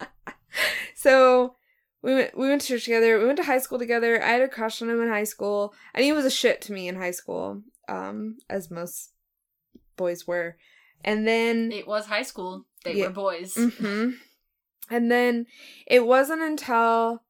so 0.94 1.56
we 2.02 2.14
went 2.14 2.36
we 2.38 2.48
went 2.48 2.62
to 2.62 2.68
church 2.68 2.84
together. 2.84 3.18
We 3.18 3.26
went 3.26 3.38
to 3.38 3.44
high 3.44 3.58
school 3.58 3.78
together. 3.78 4.22
I 4.22 4.28
had 4.28 4.42
a 4.42 4.48
crush 4.48 4.80
on 4.82 4.90
him 4.90 5.00
in 5.02 5.08
high 5.08 5.24
school. 5.24 5.74
And 5.94 6.04
he 6.04 6.12
was 6.12 6.24
a 6.24 6.30
shit 6.30 6.60
to 6.62 6.72
me 6.72 6.88
in 6.88 6.96
high 6.96 7.10
school. 7.12 7.62
Um, 7.88 8.38
as 8.50 8.70
most 8.70 9.10
boys 9.96 10.26
were. 10.26 10.56
And 11.04 11.26
then 11.26 11.70
it 11.72 11.86
was 11.86 12.06
high 12.06 12.22
school. 12.22 12.66
They 12.84 12.94
Yeah. 12.94 13.06
were 13.08 13.12
boys. 13.12 13.54
hmm 13.56 14.10
And 14.90 15.10
then 15.10 15.46
it 15.86 16.06
wasn't 16.06 16.42
until 16.42 17.22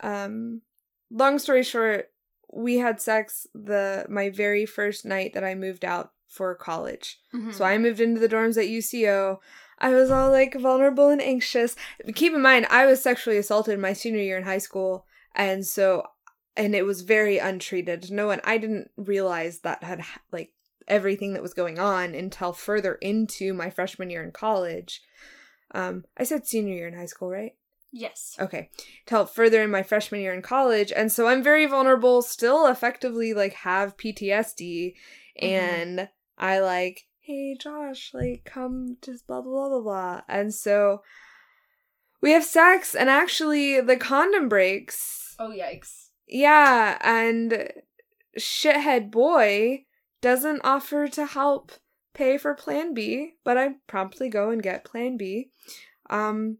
um 0.00 0.62
long 1.10 1.38
story 1.38 1.62
short, 1.62 2.10
we 2.54 2.76
had 2.78 3.00
sex 3.00 3.46
the 3.54 4.06
my 4.08 4.30
very 4.30 4.64
first 4.64 5.04
night 5.04 5.34
that 5.34 5.44
I 5.44 5.54
moved 5.54 5.84
out 5.84 6.12
for 6.28 6.54
college. 6.54 7.20
Mhm. 7.34 7.52
So 7.52 7.64
I 7.64 7.78
moved 7.78 8.00
into 8.00 8.20
the 8.20 8.28
dorms 8.28 8.56
at 8.56 8.68
UCO. 8.68 9.40
I 9.78 9.90
was 9.90 10.10
all 10.10 10.30
like 10.30 10.54
vulnerable 10.54 11.08
and 11.08 11.20
anxious. 11.20 11.74
Keep 12.14 12.32
in 12.34 12.40
mind, 12.42 12.66
I 12.70 12.86
was 12.86 13.02
sexually 13.02 13.38
assaulted 13.38 13.78
my 13.78 13.92
senior 13.92 14.22
year 14.22 14.38
in 14.38 14.44
high 14.44 14.58
school, 14.58 15.06
and 15.34 15.66
so 15.66 16.06
and 16.56 16.74
it 16.76 16.84
was 16.84 17.00
very 17.02 17.38
untreated. 17.38 18.12
No 18.12 18.28
one, 18.28 18.40
I 18.44 18.58
didn't 18.58 18.90
realize 18.96 19.60
that 19.60 19.82
had 19.82 20.02
like 20.30 20.52
everything 20.86 21.32
that 21.32 21.42
was 21.42 21.54
going 21.54 21.78
on 21.80 22.14
until 22.14 22.52
further 22.52 22.94
into 22.96 23.52
my 23.52 23.70
freshman 23.70 24.10
year 24.10 24.22
in 24.22 24.30
college. 24.30 25.02
Um, 25.72 26.04
I 26.16 26.22
said 26.22 26.46
senior 26.46 26.74
year 26.74 26.86
in 26.86 26.94
high 26.94 27.06
school, 27.06 27.30
right? 27.30 27.54
Yes. 27.94 28.36
Okay. 28.38 28.68
To 29.06 29.14
help 29.14 29.34
further 29.34 29.62
in 29.62 29.70
my 29.70 29.82
freshman 29.82 30.20
year 30.20 30.34
in 30.34 30.42
college. 30.42 30.92
And 30.92 31.10
so 31.10 31.28
I'm 31.28 31.42
very 31.42 31.66
vulnerable, 31.66 32.20
still 32.22 32.66
effectively 32.66 33.32
like 33.32 33.54
have 33.54 33.96
PTSD. 33.96 34.94
Mhm. 35.40 35.48
And 35.48 36.08
I 36.36 36.58
like, 36.58 37.06
hey 37.20 37.56
Josh, 37.58 38.10
like 38.12 38.44
come 38.44 38.98
just 39.02 39.26
blah 39.26 39.40
blah 39.40 39.52
blah 39.52 39.68
blah 39.68 39.80
blah. 39.80 40.20
And 40.28 40.52
so 40.52 41.02
we 42.20 42.32
have 42.32 42.44
sex 42.44 42.94
and 42.94 43.08
actually 43.08 43.80
the 43.80 43.96
condom 43.96 44.48
breaks. 44.48 45.36
Oh 45.38 45.50
yikes. 45.50 46.08
Yeah, 46.26 46.98
and 47.02 47.70
shithead 48.38 49.10
boy 49.10 49.84
doesn't 50.20 50.62
offer 50.64 51.06
to 51.08 51.26
help 51.26 51.72
pay 52.14 52.38
for 52.38 52.54
plan 52.54 52.94
B, 52.94 53.34
but 53.44 53.58
I 53.58 53.74
promptly 53.86 54.28
go 54.28 54.50
and 54.50 54.62
get 54.62 54.84
plan 54.84 55.16
B. 55.16 55.50
Um 56.08 56.58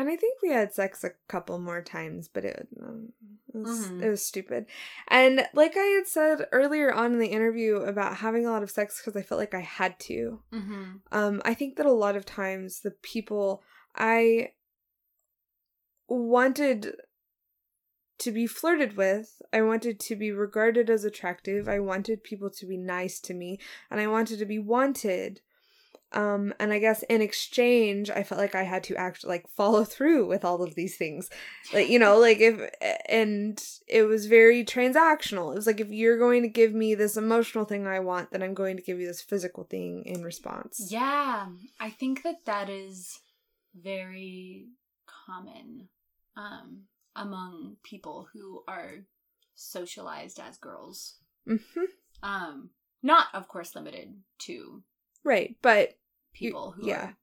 and 0.00 0.08
I 0.08 0.16
think 0.16 0.40
we 0.42 0.50
had 0.50 0.72
sex 0.72 1.04
a 1.04 1.10
couple 1.28 1.58
more 1.58 1.82
times, 1.82 2.28
but 2.28 2.44
it, 2.44 2.68
um, 2.82 3.12
it 3.52 3.58
was 3.58 3.86
Mhm. 3.88 4.02
it 4.02 4.08
was 4.08 4.24
stupid. 4.24 4.66
And 5.08 5.46
like 5.54 5.76
I 5.76 5.84
had 5.84 6.06
said 6.06 6.48
earlier 6.52 6.92
on 6.92 7.12
in 7.12 7.18
the 7.18 7.26
interview 7.28 7.76
about 7.76 8.16
having 8.16 8.46
a 8.46 8.50
lot 8.50 8.62
of 8.62 8.70
sex 8.70 9.00
because 9.00 9.16
I 9.16 9.22
felt 9.22 9.38
like 9.38 9.54
I 9.54 9.60
had 9.60 9.98
to. 10.00 10.42
Mm-hmm. 10.52 10.84
Um, 11.12 11.42
I 11.44 11.54
think 11.54 11.76
that 11.76 11.86
a 11.86 11.92
lot 11.92 12.16
of 12.16 12.24
times 12.24 12.80
the 12.80 12.92
people 12.92 13.62
I 13.94 14.52
wanted 16.08 16.96
to 18.18 18.32
be 18.32 18.46
flirted 18.46 18.96
with, 18.96 19.40
I 19.52 19.62
wanted 19.62 19.98
to 20.00 20.16
be 20.16 20.30
regarded 20.30 20.90
as 20.90 21.04
attractive, 21.04 21.68
I 21.68 21.80
wanted 21.80 22.22
people 22.22 22.50
to 22.50 22.66
be 22.66 22.76
nice 22.76 23.18
to 23.20 23.34
me, 23.34 23.58
and 23.90 24.00
I 24.00 24.06
wanted 24.06 24.38
to 24.40 24.44
be 24.46 24.58
wanted. 24.58 25.40
Um, 26.12 26.52
and 26.58 26.72
I 26.72 26.78
guess 26.78 27.02
in 27.04 27.22
exchange, 27.22 28.10
I 28.10 28.22
felt 28.22 28.40
like 28.40 28.54
I 28.54 28.64
had 28.64 28.82
to 28.84 28.96
act 28.96 29.24
like 29.24 29.48
follow 29.48 29.84
through 29.84 30.26
with 30.26 30.44
all 30.44 30.62
of 30.62 30.74
these 30.74 30.96
things. 30.96 31.30
Like, 31.72 31.88
you 31.88 31.98
know, 31.98 32.18
like 32.18 32.40
if, 32.40 32.60
and 33.08 33.62
it 33.86 34.02
was 34.02 34.26
very 34.26 34.64
transactional. 34.64 35.52
It 35.52 35.56
was 35.56 35.66
like, 35.66 35.80
if 35.80 35.90
you're 35.90 36.18
going 36.18 36.42
to 36.42 36.48
give 36.48 36.72
me 36.74 36.94
this 36.94 37.16
emotional 37.16 37.64
thing 37.64 37.86
I 37.86 38.00
want, 38.00 38.32
then 38.32 38.42
I'm 38.42 38.54
going 38.54 38.76
to 38.76 38.82
give 38.82 38.98
you 38.98 39.06
this 39.06 39.22
physical 39.22 39.64
thing 39.64 40.02
in 40.04 40.22
response. 40.22 40.88
Yeah, 40.90 41.46
I 41.78 41.90
think 41.90 42.22
that 42.24 42.44
that 42.46 42.68
is 42.68 43.20
very 43.80 44.66
common 45.26 45.88
um, 46.36 46.82
among 47.14 47.76
people 47.84 48.28
who 48.32 48.62
are 48.66 49.04
socialized 49.54 50.40
as 50.40 50.58
girls. 50.58 51.18
hmm 51.46 51.56
Um, 52.22 52.70
not, 53.02 53.28
of 53.32 53.48
course, 53.48 53.74
limited 53.74 54.14
to 54.40 54.82
Right. 55.24 55.56
But 55.62 55.96
people 56.32 56.72
who 56.72 56.88
yeah. 56.88 57.06
are 57.06 57.16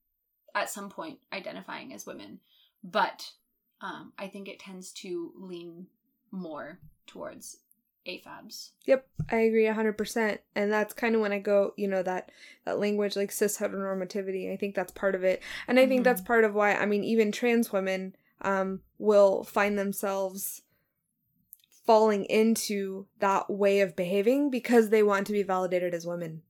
at 0.64 0.70
some 0.70 0.90
point 0.90 1.20
identifying 1.34 1.94
as 1.94 2.06
women, 2.06 2.40
but 2.84 3.32
um, 3.82 4.14
I 4.18 4.28
think 4.28 4.48
it 4.48 4.60
tends 4.60 4.92
to 4.94 5.32
lean 5.38 5.88
more 6.32 6.80
towards 7.06 7.58
AFABs. 8.08 8.70
Yep, 8.86 9.08
I 9.32 9.36
agree 9.38 9.66
100%. 9.66 10.40
And 10.56 10.72
that's 10.72 10.94
kind 10.94 11.14
of 11.16 11.22
when 11.22 11.34
I 11.34 11.40
go, 11.40 11.74
you 11.78 11.88
know, 11.88 12.02
that 12.04 12.32
that 12.66 12.80
language 12.80 13.16
like 13.16 13.32
cis 13.32 13.58
heteronormativity. 13.58 14.52
I 14.52 14.58
think 14.58 14.76
that's 14.76 14.92
part 14.94 15.14
of 15.16 15.24
it. 15.24 15.44
And 15.68 15.80
I 15.80 15.86
think 15.86 16.02
Mhm. 16.02 16.06
that's 16.06 16.22
part 16.22 16.44
of 16.44 16.54
why 16.54 16.74
I 16.74 16.86
mean 16.86 17.04
even 17.04 17.32
trans 17.32 17.72
women 17.72 18.16
um 18.42 18.82
will 18.98 19.44
find 19.44 19.78
themselves 19.78 20.62
falling 21.86 22.26
into 22.26 23.08
that 23.20 23.50
way 23.50 23.80
of 23.82 23.96
behaving 23.96 24.50
because 24.50 24.90
they 24.90 25.04
want 25.04 25.28
to 25.28 25.34
be 25.34 25.44
validated 25.44 25.94
as 25.94 26.06
women. 26.06 26.44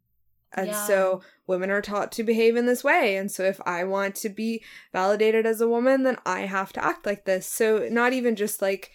And 0.53 0.67
Yeah. 0.67 0.87
so 0.87 1.21
women 1.45 1.69
are 1.69 1.81
taught 1.81 2.11
to 2.13 2.23
behave 2.23 2.55
in 2.55 2.65
this 2.65 2.83
way. 2.83 3.17
And 3.17 3.31
so 3.31 3.43
if 3.43 3.59
I 3.65 3.83
want 3.83 4.15
to 4.15 4.29
be 4.29 4.63
validated 4.93 5.45
as 5.45 5.61
a 5.61 5.67
woman, 5.67 6.03
then 6.03 6.17
I 6.25 6.41
have 6.41 6.71
to 6.73 6.83
act 6.83 7.05
like 7.05 7.25
this. 7.25 7.45
So 7.45 7.87
not 7.89 8.13
even 8.13 8.35
just 8.35 8.61
like 8.61 8.91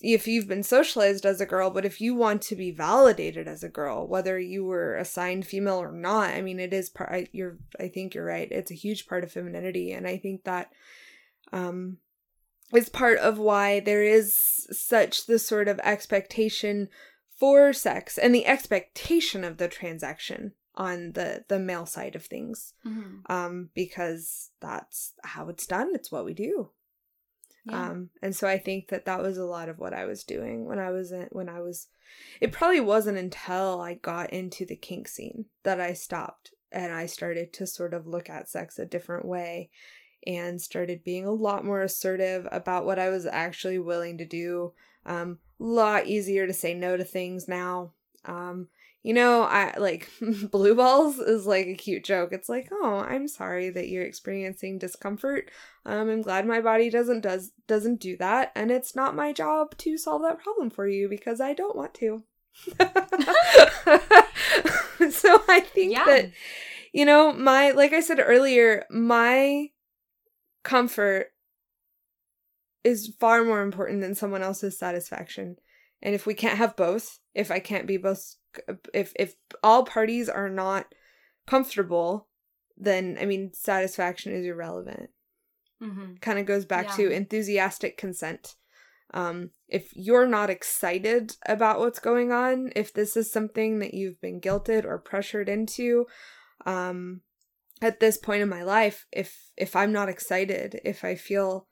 if 0.00 0.26
you've 0.26 0.48
been 0.48 0.62
socialized 0.62 1.26
as 1.26 1.40
a 1.40 1.46
girl, 1.46 1.70
but 1.70 1.84
if 1.84 2.00
you 2.00 2.14
want 2.14 2.42
to 2.42 2.56
be 2.56 2.70
validated 2.70 3.46
as 3.46 3.62
a 3.62 3.68
girl, 3.68 4.06
whether 4.06 4.38
you 4.38 4.64
were 4.64 4.96
assigned 4.96 5.46
female 5.46 5.76
or 5.76 5.92
not, 5.92 6.30
I 6.30 6.40
mean, 6.40 6.58
it 6.58 6.72
is 6.72 6.88
part. 6.88 7.10
I, 7.10 7.26
you're. 7.32 7.58
I 7.78 7.88
think 7.88 8.14
you're 8.14 8.24
right. 8.24 8.50
It's 8.50 8.70
a 8.70 8.74
huge 8.74 9.06
part 9.06 9.24
of 9.24 9.32
femininity, 9.32 9.92
and 9.92 10.06
I 10.06 10.16
think 10.16 10.44
that, 10.44 10.72
um, 11.52 11.98
is 12.74 12.88
part 12.88 13.18
of 13.18 13.38
why 13.38 13.80
there 13.80 14.02
is 14.02 14.34
such 14.70 15.26
the 15.26 15.38
sort 15.38 15.68
of 15.68 15.80
expectation 15.80 16.88
for 17.38 17.72
sex 17.72 18.16
and 18.16 18.34
the 18.34 18.46
expectation 18.46 19.44
of 19.44 19.58
the 19.58 19.68
transaction 19.68 20.52
on 20.74 21.12
the 21.12 21.44
the 21.48 21.58
male 21.58 21.86
side 21.86 22.14
of 22.14 22.24
things 22.24 22.74
Mm-hmm. 22.86 23.32
um 23.32 23.70
because 23.74 24.50
that's 24.60 25.14
how 25.24 25.48
it's 25.48 25.66
done 25.66 25.90
it's 25.94 26.12
what 26.12 26.24
we 26.24 26.32
do 26.34 26.70
Yeah. 27.66 27.90
um 27.90 28.10
and 28.22 28.34
so 28.34 28.46
i 28.48 28.58
think 28.58 28.88
that 28.88 29.04
that 29.04 29.20
was 29.22 29.36
a 29.36 29.44
lot 29.44 29.68
of 29.68 29.78
what 29.78 29.92
i 29.92 30.04
was 30.06 30.24
doing 30.24 30.64
when 30.64 30.78
i 30.78 30.90
was 30.90 31.12
in 31.12 31.26
when 31.30 31.48
i 31.48 31.60
was 31.60 31.88
it 32.40 32.52
probably 32.52 32.80
wasn't 32.80 33.18
until 33.18 33.80
i 33.80 33.94
got 33.94 34.32
into 34.32 34.64
the 34.64 34.76
kink 34.76 35.08
scene 35.08 35.46
that 35.64 35.80
i 35.80 35.92
stopped 35.92 36.52
and 36.72 36.92
i 36.92 37.04
started 37.06 37.52
to 37.52 37.66
sort 37.66 37.92
of 37.92 38.06
look 38.06 38.30
at 38.30 38.48
sex 38.48 38.78
a 38.78 38.86
different 38.86 39.24
way 39.26 39.70
and 40.26 40.60
started 40.60 41.02
being 41.04 41.24
a 41.26 41.32
lot 41.32 41.64
more 41.64 41.82
assertive 41.82 42.46
about 42.52 42.84
what 42.86 42.98
i 42.98 43.08
was 43.08 43.26
actually 43.26 43.78
willing 43.78 44.16
to 44.18 44.24
do 44.24 44.72
um 45.04 45.38
a 45.58 45.64
lot 45.64 46.06
easier 46.06 46.46
to 46.46 46.52
say 46.52 46.74
no 46.74 46.96
to 46.96 47.04
things 47.04 47.48
now 47.48 47.92
um 48.24 48.68
you 49.02 49.14
know, 49.14 49.42
I 49.42 49.74
like 49.78 50.10
blue 50.50 50.74
balls 50.74 51.18
is 51.18 51.46
like 51.46 51.66
a 51.66 51.74
cute 51.74 52.04
joke. 52.04 52.30
It's 52.32 52.48
like, 52.48 52.68
oh, 52.70 53.04
I'm 53.06 53.28
sorry 53.28 53.70
that 53.70 53.88
you're 53.88 54.04
experiencing 54.04 54.78
discomfort. 54.78 55.50
Um, 55.86 56.10
I'm 56.10 56.22
glad 56.22 56.46
my 56.46 56.60
body 56.60 56.90
doesn't 56.90 57.22
does 57.22 57.52
doesn't 57.66 58.00
do 58.00 58.16
that, 58.18 58.52
and 58.54 58.70
it's 58.70 58.94
not 58.94 59.16
my 59.16 59.32
job 59.32 59.76
to 59.78 59.96
solve 59.96 60.22
that 60.22 60.40
problem 60.42 60.70
for 60.70 60.86
you 60.86 61.08
because 61.08 61.40
I 61.40 61.54
don't 61.54 61.76
want 61.76 61.94
to. 61.94 62.24
so 65.10 65.42
I 65.48 65.60
think 65.60 65.92
yeah. 65.92 66.04
that 66.04 66.32
you 66.92 67.04
know 67.04 67.32
my 67.32 67.70
like 67.70 67.94
I 67.94 68.00
said 68.00 68.20
earlier, 68.20 68.84
my 68.90 69.70
comfort 70.62 71.28
is 72.84 73.14
far 73.18 73.44
more 73.44 73.62
important 73.62 74.00
than 74.02 74.14
someone 74.14 74.42
else's 74.42 74.78
satisfaction. 74.78 75.56
And 76.02 76.14
if 76.14 76.26
we 76.26 76.34
can't 76.34 76.58
have 76.58 76.76
both, 76.76 77.18
if 77.34 77.50
I 77.50 77.58
can't 77.60 77.86
be 77.86 77.98
both 77.98 78.36
if 78.94 79.12
if 79.16 79.34
all 79.62 79.84
parties 79.84 80.28
are 80.28 80.48
not 80.48 80.86
comfortable, 81.46 82.28
then 82.76 83.16
I 83.20 83.26
mean 83.26 83.52
satisfaction 83.52 84.32
is 84.32 84.44
irrelevant. 84.46 85.10
mm-hmm. 85.82 86.14
Kind 86.20 86.38
of 86.38 86.46
goes 86.46 86.64
back 86.64 86.86
Yeah. 86.90 86.96
to 86.96 87.10
enthusiastic 87.10 87.96
consent. 87.96 88.56
Um, 89.12 89.50
if 89.68 89.90
you're 89.96 90.26
not 90.28 90.50
excited 90.50 91.36
about 91.46 91.80
what's 91.80 91.98
going 91.98 92.30
on, 92.30 92.70
if 92.76 92.92
this 92.92 93.16
is 93.16 93.32
something 93.32 93.80
that 93.80 93.92
you've 93.94 94.20
been 94.20 94.40
guilted 94.40 94.84
or 94.84 94.98
pressured 94.98 95.48
into, 95.48 96.06
um, 96.64 97.22
at 97.82 97.98
this 97.98 98.16
point 98.18 98.42
in 98.42 98.48
my 98.48 98.62
life, 98.62 99.06
if 99.10 99.50
if 99.56 99.74
I'm 99.74 99.90
not 99.92 100.08
excited, 100.08 100.80
if 100.84 101.02
I 101.02 101.14
feel 101.16 101.66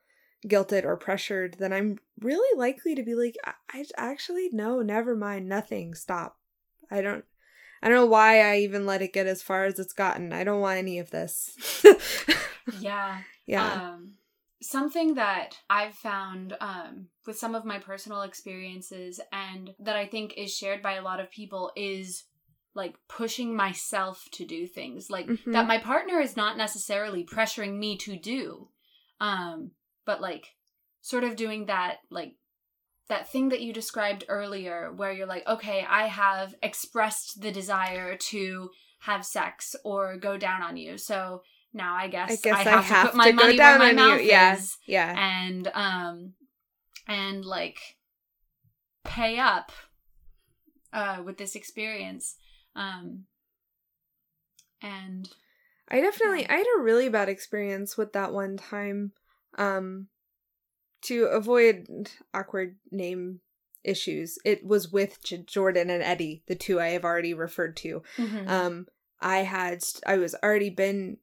guilted 0.47 0.85
or 0.85 0.97
pressured, 0.97 1.57
then 1.59 1.73
I'm 1.73 1.99
really 2.21 2.59
likely 2.59 2.95
to 2.95 3.03
be 3.03 3.15
like, 3.15 3.35
I, 3.45 3.53
I 3.73 3.85
actually 3.97 4.49
no, 4.53 4.81
never 4.83 5.15
mind, 5.15 5.49
nothing, 5.49 5.95
stop. 5.95 6.38
I 6.91 7.01
don't 7.01 7.25
I 7.83 7.89
don't 7.89 7.97
know 7.97 8.07
why 8.07 8.41
I 8.41 8.59
even 8.59 8.87
let 8.87 9.03
it 9.03 9.13
get 9.13 9.27
as 9.27 9.43
far 9.43 9.65
as 9.65 9.79
it's 9.79 9.93
gotten. 9.93 10.33
I 10.33 10.45
don't 10.45 10.61
want 10.61 10.79
any 10.79 10.99
of 10.99 11.11
this. 11.11 11.57
yeah. 12.81 13.19
Yeah. 13.47 13.91
Um, 13.93 14.15
something 14.61 15.15
that 15.15 15.57
I've 15.71 15.95
found 15.95 16.57
um, 16.61 17.07
with 17.27 17.39
some 17.39 17.55
of 17.55 17.65
my 17.65 17.79
personal 17.79 18.23
experiences 18.23 19.21
and 19.33 19.75
that 19.79 19.97
I 19.97 20.07
think 20.07 20.35
is 20.37 20.55
shared 20.55 20.83
by 20.83 20.95
a 20.95 21.03
lot 21.03 21.21
of 21.21 21.31
people 21.31 21.71
is 21.77 22.25
like 22.75 22.97
pushing 23.09 23.55
myself 23.57 24.25
to 24.33 24.45
do 24.45 24.67
things 24.67 25.11
like 25.11 25.27
Mhm. 25.27 25.53
that 25.53 25.67
my 25.67 25.79
partner 25.79 26.21
is 26.21 26.37
not 26.37 26.57
necessarily 26.57 27.25
pressuring 27.25 27.79
me 27.79 27.97
to 27.99 28.17
do 28.17 28.69
um 29.21 29.73
but 30.05 30.21
like 30.21 30.55
sort 31.01 31.25
of 31.25 31.35
doing 31.35 31.67
that 31.67 31.97
like 32.11 32.35
that 33.09 33.29
thing 33.31 33.49
that 33.49 33.61
you 33.61 33.73
described 33.73 34.25
earlier 34.29 34.93
where 34.95 35.13
you're 35.13 35.27
like 35.27 35.47
okay 35.47 35.85
i 35.89 36.07
have 36.07 36.55
expressed 36.63 37.41
the 37.41 37.51
desire 37.51 38.17
to 38.17 38.71
have 39.01 39.25
sex 39.25 39.75
or 39.85 40.17
go 40.17 40.37
down 40.37 40.63
on 40.63 40.77
you 40.77 40.99
so 40.99 41.43
now 41.73 41.95
i 41.95 42.09
guess 42.09 42.31
I 42.33 42.37
guess 42.37 42.67
I, 42.67 42.71
have, 42.71 42.85
have 42.85 43.03
to 43.03 43.09
put 43.09 43.17
my 43.17 43.31
to 43.31 43.33
money 43.33 43.57
down 43.57 43.79
where 43.79 43.95
my 43.95 44.03
on 44.03 44.11
mouth 44.11 44.21
you. 44.23 44.29
Yeah. 44.29 44.55
is 44.55 44.77
Yeah. 44.87 45.15
and 45.19 45.69
um 45.75 46.35
and 47.07 47.45
like 47.45 47.79
pay 49.05 49.39
up 49.39 49.73
uh 50.93 51.23
with 51.25 51.39
this 51.39 51.55
experience 51.55 52.37
um 52.77 53.25
and 54.83 55.29
I 55.91 56.01
definitely 56.01 56.43
Yeah. 56.43 56.53
I 56.55 56.57
had 56.59 56.67
a 56.79 56.83
really 56.83 57.09
bad 57.09 57.29
experience 57.29 57.97
with 57.97 58.13
that 58.13 58.33
one 58.33 58.57
time. 58.57 59.13
Um 59.57 60.09
to 61.03 61.25
avoid 61.25 62.11
awkward 62.35 62.77
name 62.91 63.41
issues. 63.85 64.39
It 64.45 64.65
was 64.65 64.91
with 64.91 65.23
J- 65.23 65.45
Jordan 65.47 65.89
and 65.91 66.03
Eddie, 66.03 66.43
the 66.49 66.55
two 66.57 66.81
I 66.81 66.89
have 66.89 67.05
already 67.05 67.33
referred 67.35 67.77
to. 67.79 68.03
Mm-hmm. 68.17 68.49
Um 68.49 68.87
I 69.21 69.39
had 69.39 69.81
I 70.07 70.17
was 70.17 70.35
already 70.43 70.71
been 70.71 71.19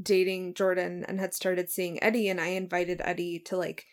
dating 0.00 0.54
Jordan 0.54 1.04
and 1.08 1.18
had 1.20 1.34
started 1.34 1.70
seeing 1.70 2.02
Eddie 2.02 2.28
and 2.28 2.40
I 2.40 2.48
invited 2.48 3.00
Eddie 3.04 3.38
to 3.46 3.56
like 3.56 3.84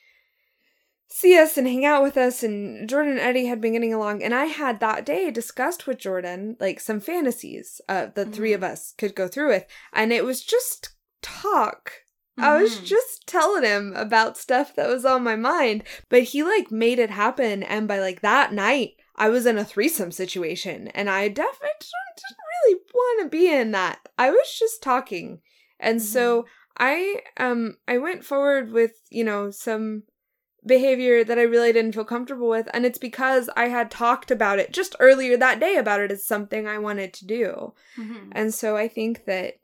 see 1.08 1.38
us 1.38 1.58
and 1.58 1.68
hang 1.68 1.86
out 1.86 2.02
with 2.04 2.18
us 2.18 2.42
and 2.44 2.90
Jordan 2.90 3.14
and 3.14 3.22
Eddie 3.22 3.46
had 3.46 3.62
been 3.62 3.74
getting 3.74 3.94
along 3.94 4.24
and 4.24 4.34
I 4.34 4.46
had 4.46 4.80
that 4.80 5.06
day 5.06 5.30
discussed 5.32 5.86
with 5.88 6.00
Jordan 6.00 6.58
like 6.60 6.80
some 6.80 7.00
fantasies 7.00 7.80
uh 7.88 8.08
the 8.14 8.26
three 8.26 8.52
Mhm. 8.52 8.56
of 8.56 8.64
us 8.64 8.94
could 8.98 9.16
go 9.16 9.28
through 9.28 9.50
with 9.50 9.66
and 9.94 10.12
it 10.12 10.26
was 10.26 10.44
just 10.44 10.90
talk. 11.22 11.92
I 12.38 12.62
was 12.62 12.80
Mhm. 12.80 12.86
just 12.86 13.28
telling 13.28 13.64
him 13.64 13.94
about 13.96 14.38
stuff 14.38 14.76
that 14.76 14.90
was 14.90 15.06
on 15.06 15.24
my 15.24 15.36
mind, 15.36 15.84
but 16.10 16.24
he 16.24 16.44
like 16.44 16.70
made 16.72 17.00
it 17.00 17.10
happen 17.10 17.64
and 17.64 17.88
by 17.88 18.00
like 18.00 18.22
that 18.22 18.52
night 18.54 18.92
I 19.16 19.30
was 19.30 19.46
in 19.46 19.58
a 19.58 19.64
threesome 19.64 20.12
situation 20.12 20.90
and 20.90 21.10
I 21.10 21.30
definitely 21.30 21.70
didn't 21.80 22.38
really 22.64 22.82
want 22.94 23.22
to 23.24 23.30
be 23.38 23.48
in 23.50 23.72
that. 23.72 24.00
I 24.18 24.32
was 24.32 24.58
just 24.60 24.84
talking. 24.84 25.40
And 25.80 26.02
so 26.02 26.46
I 26.78 27.22
um 27.38 27.78
I 27.88 27.98
went 28.00 28.26
forward 28.26 28.72
with, 28.72 28.92
you 29.10 29.24
know, 29.24 29.52
some 29.52 30.04
behavior 30.66 31.24
that 31.24 31.38
I 31.38 31.44
really 31.44 31.72
didn't 31.72 31.94
feel 31.94 32.04
comfortable 32.06 32.50
with 32.50 32.68
and 32.74 32.86
it's 32.86 32.98
because 32.98 33.50
I 33.56 33.68
had 33.68 33.92
talked 33.92 34.32
about 34.32 34.60
it 34.60 34.74
just 34.74 34.96
earlier 35.00 35.38
that 35.38 35.60
day 35.60 35.76
about 35.78 36.02
it 36.02 36.12
as 36.12 36.26
something 36.26 36.68
I 36.68 36.80
wanted 36.80 37.14
to 37.14 37.26
do. 37.26 37.74
Mhm. 37.98 38.30
And 38.32 38.54
so 38.54 38.76
I 38.76 38.88
think 38.88 39.26
that 39.26 39.56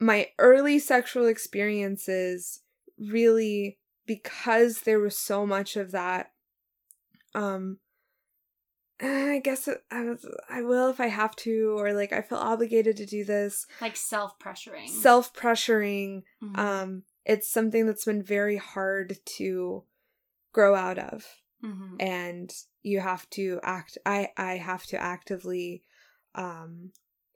my 0.00 0.28
early 0.38 0.78
sexual 0.78 1.26
experiences 1.26 2.60
really 2.98 3.78
because 4.06 4.80
there 4.80 5.00
was 5.00 5.16
so 5.16 5.46
much 5.46 5.76
of 5.76 5.90
that 5.92 6.32
um 7.34 7.78
I 9.00 9.40
guess 9.42 9.66
it, 9.66 9.82
I 9.90 10.04
was 10.04 10.26
I 10.48 10.62
will 10.62 10.88
if 10.88 11.00
I 11.00 11.08
have 11.08 11.34
to 11.36 11.76
or 11.78 11.92
like 11.92 12.12
I 12.12 12.22
feel 12.22 12.38
obligated 12.38 12.96
to 12.98 13.06
do 13.06 13.24
this 13.24 13.66
like 13.80 13.96
self-pressuring 13.96 14.88
self-pressuring 14.88 16.22
Mhm. 16.42 16.58
um 16.58 17.02
it's 17.24 17.50
something 17.50 17.86
that's 17.86 18.04
been 18.04 18.22
very 18.22 18.56
hard 18.56 19.18
to 19.36 19.84
grow 20.52 20.74
out 20.74 20.98
of 20.98 21.26
Mhm. 21.62 21.96
and 22.00 22.52
you 22.82 23.00
have 23.00 23.28
to 23.30 23.58
act 23.62 23.98
i 24.06 24.30
i 24.36 24.56
have 24.58 24.84
to 24.86 24.96
actively 24.96 25.82
um 26.34 26.92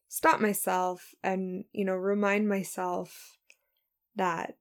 stop 0.09 0.41
myself 0.41 1.15
and 1.23 1.65
you 1.73 1.85
know 1.85 1.95
remind 1.95 2.49
myself 2.49 3.39
that 4.17 4.57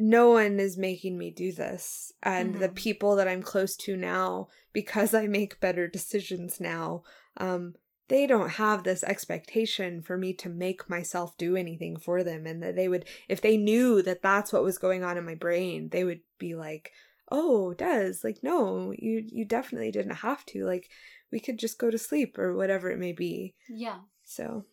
no 0.00 0.30
one 0.30 0.60
is 0.60 0.78
making 0.78 1.18
me 1.18 1.30
do 1.30 1.52
this. 1.52 2.12
And 2.22 2.54
the 2.54 2.68
Mhm. 2.68 2.74
people 2.74 3.16
that 3.16 3.28
i'm 3.28 3.42
close 3.42 3.76
to 3.76 3.96
now 3.96 4.48
because 4.72 5.12
i 5.12 5.26
make 5.26 5.60
better 5.60 5.88
decisions 5.88 6.60
now 6.60 7.02
um 7.36 7.74
they 8.08 8.26
don't 8.26 8.48
have 8.52 8.84
this 8.84 9.04
expectation 9.04 10.00
for 10.00 10.16
me 10.16 10.32
to 10.32 10.48
make 10.48 10.88
myself 10.88 11.36
do 11.36 11.56
anything 11.56 11.94
for 11.98 12.24
them. 12.24 12.46
And 12.46 12.62
that 12.62 12.74
they 12.74 12.88
would 12.88 13.04
if 13.28 13.40
they 13.40 13.56
knew 13.58 14.00
that 14.02 14.22
that's 14.22 14.52
what 14.52 14.62
was 14.62 14.78
going 14.78 15.02
on 15.04 15.18
in 15.18 15.26
my 15.26 15.34
brain 15.34 15.88
they 15.90 16.04
would 16.04 16.20
be 16.38 16.54
like 16.54 16.92
oh 17.30 17.74
Dez 17.76 18.24
like 18.24 18.38
no 18.42 18.92
you 18.96 19.22
you 19.26 19.44
definitely 19.44 19.90
didn't 19.90 20.12
have 20.16 20.44
to. 20.46 20.64
Like 20.64 20.88
we 21.30 21.40
could 21.40 21.58
just 21.58 21.78
go 21.78 21.90
to 21.90 21.98
sleep 21.98 22.38
or 22.38 22.54
whatever 22.56 22.90
it 22.90 22.98
may 22.98 23.12
be. 23.12 23.54
Yeah. 23.68 24.00
So 24.24 24.64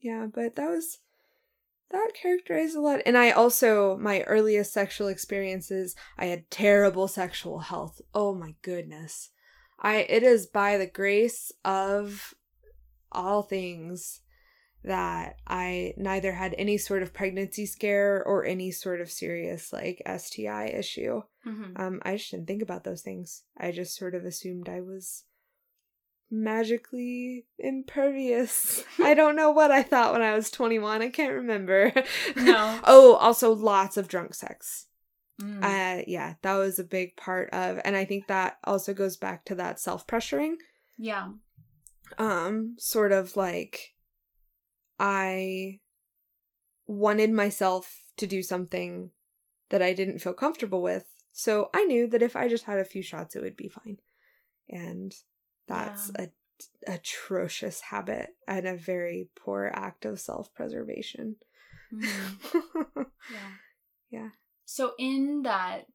yeah 0.00 0.26
but 0.32 0.56
that 0.56 0.68
was 0.70 0.98
that 1.90 2.12
characterized 2.14 2.74
a 2.76 2.80
lot. 2.80 3.00
And 3.04 3.18
i 3.18 3.30
also 3.30 3.96
my 3.98 4.22
earliest 4.22 4.72
sexual 4.72 5.08
experiences 5.08 5.94
i 6.18 6.26
had 6.26 6.50
terrible 6.50 7.08
sexual 7.08 7.58
health. 7.60 8.00
Oh 8.14 8.34
my 8.34 8.54
goodness. 8.62 9.30
I 9.78 9.96
it 10.08 10.22
is 10.22 10.46
by 10.46 10.76
the 10.78 10.86
grace 10.86 11.52
of 11.64 12.34
all 13.12 13.42
things 13.42 14.20
that 14.84 15.34
i 15.46 15.92
neither 15.96 16.32
had 16.32 16.54
any 16.56 16.78
sort 16.78 17.02
of 17.02 17.12
pregnancy 17.12 17.66
scare 17.66 18.22
or 18.24 18.44
any 18.46 18.70
sort 18.70 19.00
of 19.00 19.10
serious 19.10 19.72
like 19.72 20.00
sti 20.18 20.66
issue. 20.68 21.22
Mhm. 21.46 21.78
um 21.78 22.00
i 22.04 22.16
just 22.16 22.30
didn't 22.30 22.46
think 22.46 22.62
about 22.62 22.84
those 22.84 23.02
things. 23.02 23.42
I 23.58 23.72
just 23.72 23.96
sort 23.96 24.14
of 24.14 24.24
assumed 24.24 24.68
i 24.68 24.80
was 24.80 25.24
magically 26.30 27.46
impervious. 27.58 28.84
I 28.98 29.14
don't 29.14 29.36
know 29.36 29.50
what 29.50 29.70
I 29.70 29.82
thought 29.82 30.12
when 30.12 30.22
I 30.22 30.34
was 30.34 30.50
21. 30.50 31.02
I 31.02 31.08
can't 31.08 31.32
remember. 31.32 31.92
No. 32.36 32.80
oh, 32.84 33.14
also 33.16 33.52
lots 33.52 33.96
of 33.96 34.08
drunk 34.08 34.34
sex. 34.34 34.86
Mm. 35.40 35.64
Uh 35.64 36.04
yeah, 36.06 36.34
that 36.42 36.54
was 36.56 36.78
a 36.78 36.84
big 36.84 37.16
part 37.16 37.48
of 37.52 37.80
and 37.84 37.96
I 37.96 38.04
think 38.04 38.26
that 38.26 38.58
also 38.64 38.92
goes 38.92 39.16
back 39.16 39.44
to 39.46 39.54
that 39.56 39.80
self-pressuring. 39.80 40.56
yeah 40.98 41.28
Um 42.18 42.76
sort 42.78 43.12
of 43.12 43.36
like 43.36 43.94
I 44.98 45.80
wanted 46.86 47.32
myself 47.32 48.02
to 48.18 48.26
do 48.26 48.42
something 48.42 49.10
that 49.70 49.80
I 49.80 49.94
didn't 49.94 50.18
feel 50.18 50.34
comfortable 50.34 50.82
with. 50.82 51.06
So 51.32 51.70
I 51.72 51.84
knew 51.84 52.06
that 52.08 52.22
if 52.22 52.36
I 52.36 52.48
just 52.48 52.64
had 52.64 52.78
a 52.78 52.84
few 52.84 53.02
shots 53.02 53.34
it 53.34 53.42
would 53.42 53.56
be 53.56 53.68
fine. 53.68 53.96
And 54.68 55.14
that's 55.70 56.10
a 56.16 56.28
atrocious 56.86 57.80
habit 57.80 58.36
and 58.46 58.66
a 58.66 58.76
very 58.76 59.28
poor 59.34 59.70
act 59.74 60.04
of 60.04 60.20
self-preservation. 60.20 61.36
Mhm. 61.92 62.36
yeah 63.32 63.50
Yeah. 64.10 64.28
so 64.64 64.92
in 64.98 65.42
that 65.42 65.86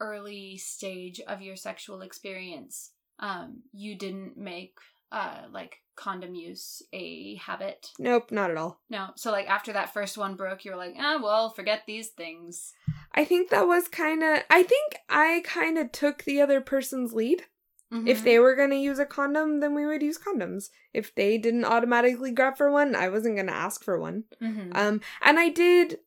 early 0.00 0.56
stage 0.58 1.20
of 1.26 1.42
your 1.42 1.56
sexual 1.56 2.02
experience 2.02 2.92
um 3.18 3.62
you 3.72 3.96
didn't 3.98 4.36
make 4.36 4.78
uh 5.12 5.42
like 5.50 5.78
condom 5.94 6.34
use 6.34 6.82
a 6.92 7.36
habit 7.36 7.90
nope, 7.98 8.30
not 8.30 8.50
at 8.50 8.56
all. 8.58 8.80
no 8.90 9.08
so 9.16 9.30
like 9.32 9.48
after 9.48 9.72
that 9.72 9.92
first 9.92 10.16
one 10.18 10.36
broke 10.36 10.64
you 10.64 10.70
were 10.70 10.76
like 10.76 10.94
ah 10.98 11.18
well 11.22 11.50
forget 11.50 11.82
these 11.86 12.08
things 12.08 12.72
I 13.12 13.24
think 13.24 13.48
that 13.50 13.66
was 13.66 13.88
kind 13.88 14.22
of 14.22 14.40
I 14.50 14.62
think 14.62 14.96
I 15.08 15.42
kind 15.44 15.78
of 15.78 15.90
took 15.92 16.24
the 16.24 16.40
other 16.42 16.60
person's 16.60 17.14
lead. 17.14 17.44
If 17.90 18.20
Mhm. 18.20 18.24
they 18.24 18.38
were 18.40 18.56
going 18.56 18.70
to 18.70 18.76
use 18.76 18.98
a 18.98 19.06
condom, 19.06 19.60
then 19.60 19.72
we 19.74 19.86
would 19.86 20.02
use 20.02 20.18
condoms. 20.18 20.70
If 20.92 21.14
they 21.14 21.38
didn't 21.38 21.64
automatically 21.64 22.32
grab 22.32 22.56
for 22.56 22.70
one, 22.70 22.96
I 22.96 23.08
wasn't 23.08 23.36
going 23.36 23.46
to 23.46 23.52
ask 23.54 23.84
for 23.84 23.98
one. 23.98 24.24
Mhm. 24.42 24.76
Um 24.76 25.00
and 25.22 25.38
I 25.38 25.48
did 25.50 26.00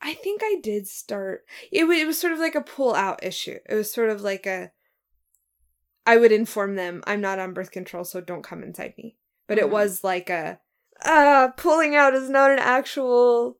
I 0.00 0.14
think 0.14 0.40
I 0.44 0.56
did 0.62 0.86
start 0.88 1.46
it, 1.72 1.84
wa- 1.84 1.92
it 1.94 2.06
was 2.06 2.18
sort 2.18 2.32
of 2.32 2.38
like 2.38 2.54
a 2.54 2.60
pull 2.62 2.94
out 2.94 3.22
issue. 3.24 3.58
It 3.68 3.74
was 3.74 3.92
sort 3.92 4.08
of 4.10 4.22
like 4.22 4.46
a 4.46 4.72
I 6.06 6.16
would 6.16 6.32
inform 6.32 6.76
them 6.76 7.02
I'm 7.06 7.20
not 7.20 7.38
on 7.38 7.52
birth 7.54 7.70
control 7.70 8.04
so 8.04 8.20
don't 8.20 8.42
come 8.44 8.62
inside 8.62 8.94
me. 8.96 9.16
But 9.46 9.58
Mhm. 9.58 9.62
it 9.62 9.70
was 9.70 10.02
like 10.04 10.30
a 10.30 10.60
uh 11.04 11.48
pulling 11.56 11.94
out 11.94 12.14
is 12.14 12.30
not 12.30 12.50
an 12.50 12.58
actual 12.58 13.58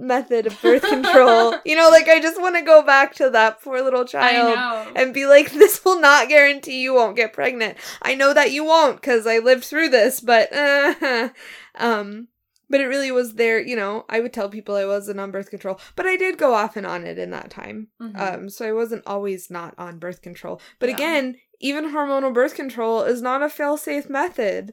method 0.00 0.46
of 0.46 0.60
birth 0.62 0.82
control. 0.82 1.54
you 1.64 1.76
know, 1.76 1.88
like 1.90 2.08
I 2.08 2.20
just 2.20 2.40
want 2.40 2.56
to 2.56 2.62
go 2.62 2.82
back 2.82 3.14
to 3.16 3.30
that 3.30 3.62
poor 3.62 3.82
little 3.82 4.04
child 4.04 4.92
and 4.96 5.14
be 5.14 5.26
like, 5.26 5.50
this 5.52 5.84
will 5.84 6.00
not 6.00 6.28
guarantee 6.28 6.80
you 6.80 6.94
won't 6.94 7.16
get 7.16 7.32
pregnant. 7.32 7.76
I 8.02 8.14
know 8.14 8.32
that 8.34 8.52
you 8.52 8.64
won't 8.64 9.00
because 9.00 9.26
I 9.26 9.38
lived 9.38 9.64
through 9.64 9.90
this, 9.90 10.20
but 10.20 10.52
uh, 10.52 11.28
um, 11.76 12.28
but 12.68 12.80
it 12.80 12.86
really 12.86 13.12
was 13.12 13.34
there. 13.34 13.60
You 13.60 13.76
know, 13.76 14.04
I 14.08 14.20
would 14.20 14.32
tell 14.32 14.48
people 14.48 14.74
I 14.74 14.86
wasn't 14.86 15.20
on 15.20 15.30
birth 15.30 15.50
control, 15.50 15.78
but 15.96 16.06
I 16.06 16.16
did 16.16 16.38
go 16.38 16.54
off 16.54 16.76
and 16.76 16.86
on 16.86 17.04
it 17.04 17.18
in 17.18 17.30
that 17.30 17.50
time. 17.50 17.88
Mm-hmm. 18.00 18.20
Um, 18.20 18.48
so 18.48 18.66
I 18.66 18.72
wasn't 18.72 19.06
always 19.06 19.50
not 19.50 19.74
on 19.76 19.98
birth 19.98 20.22
control. 20.22 20.60
But 20.78 20.88
yeah. 20.88 20.94
again, 20.96 21.36
even 21.60 21.92
hormonal 21.92 22.32
birth 22.32 22.54
control 22.54 23.02
is 23.02 23.20
not 23.20 23.42
a 23.42 23.48
fail-safe 23.50 24.08
method. 24.08 24.72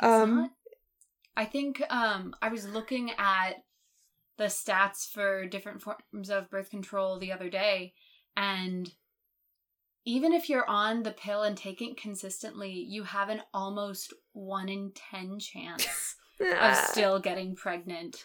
Um, 0.00 0.50
I 1.36 1.44
think 1.44 1.82
um, 1.88 2.34
I 2.42 2.48
was 2.48 2.68
looking 2.68 3.12
at 3.16 3.62
the 4.40 4.46
stats 4.46 5.06
for 5.06 5.46
different 5.46 5.82
forms 5.82 6.30
of 6.30 6.48
birth 6.48 6.70
control 6.70 7.18
the 7.18 7.30
other 7.30 7.50
day, 7.50 7.92
and 8.34 8.90
even 10.06 10.32
if 10.32 10.48
you're 10.48 10.68
on 10.68 11.02
the 11.02 11.10
pill 11.10 11.42
and 11.42 11.58
taking 11.58 11.90
it 11.90 12.00
consistently, 12.00 12.72
you 12.72 13.02
have 13.02 13.28
an 13.28 13.42
almost 13.52 14.14
one 14.32 14.70
in 14.70 14.92
ten 14.94 15.38
chance 15.38 16.16
of 16.40 16.74
still 16.74 17.20
getting 17.20 17.54
pregnant. 17.54 18.24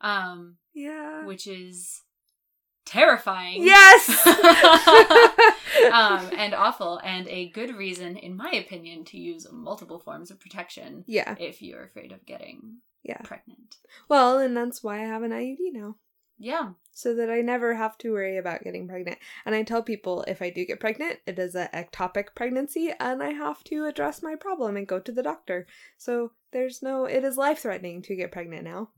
Um, 0.00 0.58
yeah, 0.72 1.24
which 1.24 1.48
is 1.48 2.02
terrifying. 2.84 3.64
Yes. 3.64 4.24
um, 5.92 6.30
and 6.38 6.54
awful, 6.54 7.00
and 7.02 7.26
a 7.26 7.50
good 7.50 7.74
reason, 7.74 8.16
in 8.16 8.36
my 8.36 8.52
opinion, 8.52 9.04
to 9.06 9.18
use 9.18 9.48
multiple 9.50 9.98
forms 9.98 10.30
of 10.30 10.38
protection. 10.38 11.02
Yeah. 11.08 11.34
If 11.40 11.60
you're 11.60 11.82
afraid 11.82 12.12
of 12.12 12.24
getting 12.24 12.82
yeah 13.08 13.20
pregnant. 13.22 13.76
Well, 14.08 14.38
and 14.38 14.56
that's 14.56 14.82
why 14.82 14.96
I 15.02 15.06
have 15.06 15.22
an 15.22 15.32
IUD 15.32 15.72
now. 15.72 15.96
Yeah. 16.38 16.70
So 16.92 17.14
that 17.14 17.30
I 17.30 17.40
never 17.40 17.74
have 17.74 17.98
to 17.98 18.12
worry 18.12 18.38
about 18.38 18.64
getting 18.64 18.88
pregnant. 18.88 19.18
And 19.44 19.54
I 19.54 19.62
tell 19.62 19.82
people 19.82 20.24
if 20.26 20.40
I 20.40 20.50
do 20.50 20.64
get 20.64 20.80
pregnant, 20.80 21.18
it 21.26 21.38
is 21.38 21.54
an 21.54 21.68
ectopic 21.74 22.34
pregnancy 22.34 22.92
and 22.98 23.22
I 23.22 23.32
have 23.32 23.62
to 23.64 23.84
address 23.84 24.22
my 24.22 24.34
problem 24.34 24.76
and 24.76 24.86
go 24.86 24.98
to 24.98 25.12
the 25.12 25.22
doctor. 25.22 25.66
So 25.98 26.32
there's 26.52 26.82
no, 26.82 27.04
it 27.04 27.24
is 27.24 27.36
life 27.36 27.60
threatening 27.60 28.02
to 28.02 28.16
get 28.16 28.32
pregnant 28.32 28.64
now. 28.64 28.90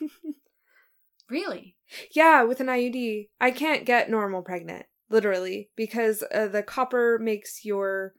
really? 1.30 1.76
Yeah, 2.12 2.44
with 2.44 2.60
an 2.60 2.68
IUD. 2.68 3.28
I 3.40 3.50
can't 3.50 3.84
get 3.84 4.10
normal 4.10 4.42
pregnant, 4.42 4.86
literally, 5.10 5.70
because 5.76 6.22
uh, 6.34 6.48
the 6.48 6.62
copper 6.62 7.18
makes 7.18 7.64
your 7.64 8.14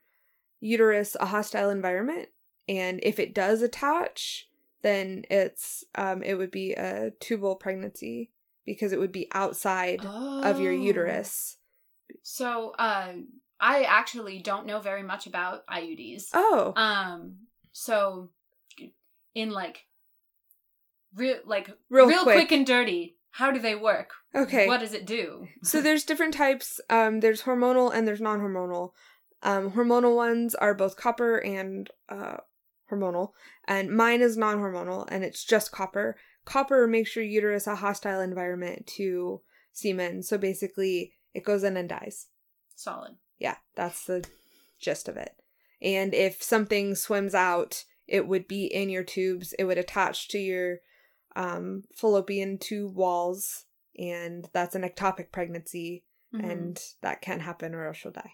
uterus 0.59 1.15
a 1.19 1.27
hostile 1.27 1.69
environment. 1.69 2.29
And 2.67 2.99
if 3.03 3.19
it 3.19 3.33
does 3.33 3.61
attach, 3.61 4.49
then 4.85 5.23
it's 5.29 5.83
um 5.95 6.21
it 6.21 6.35
would 6.35 6.51
be 6.51 6.73
a 6.73 7.11
tubal 7.19 7.55
pregnancy 7.55 8.31
because 8.65 8.91
it 8.91 8.99
would 8.99 9.11
be 9.11 9.27
outside 9.33 10.01
oh. 10.03 10.41
of 10.43 10.59
your 10.59 10.73
oh. 10.73 10.75
uterus. 10.75 11.57
So, 12.23 12.71
uh, 12.77 13.13
I 13.59 13.83
actually 13.83 14.39
don't 14.39 14.67
know 14.67 14.79
very 14.79 15.03
much 15.03 15.27
about 15.27 15.65
IUDs. 15.67 16.25
Oh. 16.33 16.73
Um. 16.75 17.37
So, 17.71 18.29
in 19.33 19.51
like, 19.51 19.85
real 21.15 21.37
like 21.45 21.69
real, 21.89 22.07
real 22.07 22.23
quick. 22.23 22.35
quick 22.35 22.51
and 22.51 22.65
dirty. 22.65 23.17
How 23.31 23.51
do 23.51 23.59
they 23.59 23.75
work? 23.75 24.11
Okay. 24.33 24.67
What 24.67 24.79
does 24.79 24.93
it 24.93 25.05
do? 25.05 25.47
so 25.63 25.81
there's 25.81 26.05
different 26.05 26.33
types. 26.33 26.79
Um, 26.89 27.19
there's 27.19 27.41
hormonal 27.41 27.93
and 27.93 28.07
there's 28.07 28.21
non-hormonal. 28.21 28.91
Um, 29.43 29.71
hormonal 29.71 30.15
ones 30.15 30.55
are 30.55 30.73
both 30.73 30.95
copper 30.95 31.37
and 31.37 31.89
uh, 32.07 32.37
hormonal, 32.91 33.31
and 33.67 33.95
mine 33.95 34.21
is 34.21 34.37
non-hormonal, 34.37 35.07
and 35.09 35.23
it's 35.23 35.43
just 35.43 35.71
copper 35.71 36.15
copper 36.45 36.87
makes 36.87 37.15
your 37.15 37.25
uterus 37.25 37.67
a 37.67 37.75
hostile 37.75 38.21
environment 38.21 38.87
to 38.87 39.41
semen. 39.73 40.23
So 40.23 40.37
basically, 40.37 41.13
it 41.33 41.43
goes 41.43 41.63
in 41.63 41.75
and 41.75 41.89
dies. 41.89 42.27
Solid. 42.75 43.15
Yeah, 43.39 43.57
that's 43.75 44.05
the 44.05 44.25
gist 44.79 45.09
of 45.09 45.17
it. 45.17 45.35
And 45.81 46.13
if 46.13 46.41
something 46.41 46.95
swims 46.95 47.35
out, 47.35 47.83
it 48.07 48.27
would 48.27 48.47
be 48.47 48.65
in 48.65 48.89
your 48.89 49.03
tubes. 49.03 49.53
It 49.53 49.65
would 49.65 49.77
attach 49.77 50.29
to 50.29 50.37
your 50.37 50.77
um, 51.35 51.83
fallopian 51.93 52.57
tube 52.57 52.95
walls, 52.95 53.65
and 53.97 54.47
that's 54.53 54.75
an 54.75 54.83
ectopic 54.83 55.31
pregnancy, 55.31 56.03
mm-hmm. 56.33 56.49
and 56.49 56.81
that 57.01 57.21
can't 57.21 57.41
happen 57.41 57.73
or 57.73 57.87
else 57.87 58.03
you'll 58.03 58.13
die. 58.13 58.33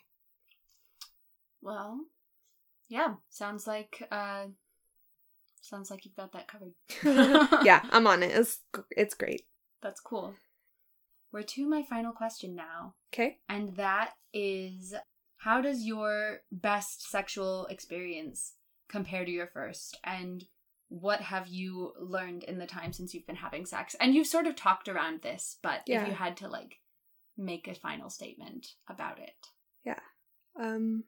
Well, 1.62 2.02
yeah, 2.92 3.16
sounds 3.30 3.66
like 3.66 4.08
uh, 4.12 4.46
Sounds 5.62 5.92
like 5.92 6.06
you've 6.06 6.16
got 6.16 6.34
that 6.34 6.48
covered. 6.48 6.74
yeah, 7.64 7.82
I'm 7.92 8.08
on 8.08 8.24
it. 8.24 8.32
It's 8.32 8.60
it's 8.90 9.14
great. 9.14 9.44
That's 9.82 10.02
cool. 10.02 10.34
We're 11.32 11.44
to 11.44 11.70
my 11.70 11.84
final 11.84 12.12
question 12.12 12.56
now. 12.56 12.96
Okay. 13.14 13.38
And 13.48 13.76
that 13.78 14.14
is 14.34 14.96
how 15.38 15.62
does 15.62 15.86
your 15.86 16.40
best 16.52 17.10
sexual 17.10 17.68
experience 17.68 18.54
compare 18.90 19.24
to 19.24 19.32
your 19.32 19.48
first? 19.48 19.98
And 20.04 20.44
what 20.90 21.22
have 21.22 21.48
you 21.48 21.94
learned 22.00 22.44
in 22.44 22.58
the 22.58 22.66
time 22.66 22.92
since 22.92 23.14
you've 23.14 23.28
been 23.28 23.36
having 23.36 23.66
sex? 23.66 23.96
And 24.00 24.14
you've 24.14 24.28
sort 24.28 24.48
of 24.48 24.56
talked 24.56 24.90
around 24.90 25.22
this, 25.22 25.58
but 25.62 25.82
yeah. 25.86 26.02
if 26.02 26.08
you 26.08 26.14
had 26.16 26.38
to 26.38 26.48
like 26.48 26.80
make 27.38 27.68
a 27.68 27.76
final 27.76 28.10
statement 28.10 28.74
about 28.90 29.20
it. 29.20 29.48
Yeah. 29.86 30.00
Um 30.60 31.04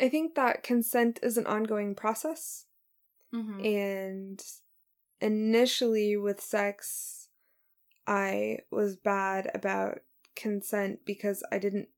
I 0.00 0.08
think 0.08 0.34
that 0.34 0.62
consent 0.62 1.20
is 1.22 1.36
an 1.36 1.46
ongoing 1.46 1.94
process. 1.94 2.66
Mm-hmm. 3.34 3.64
And 3.64 4.42
initially 5.20 6.16
with 6.16 6.40
sex, 6.40 7.28
I 8.06 8.58
was 8.70 8.96
bad 8.96 9.50
about 9.54 10.00
consent 10.34 11.00
because 11.04 11.42
I 11.52 11.58
didn't 11.58 11.88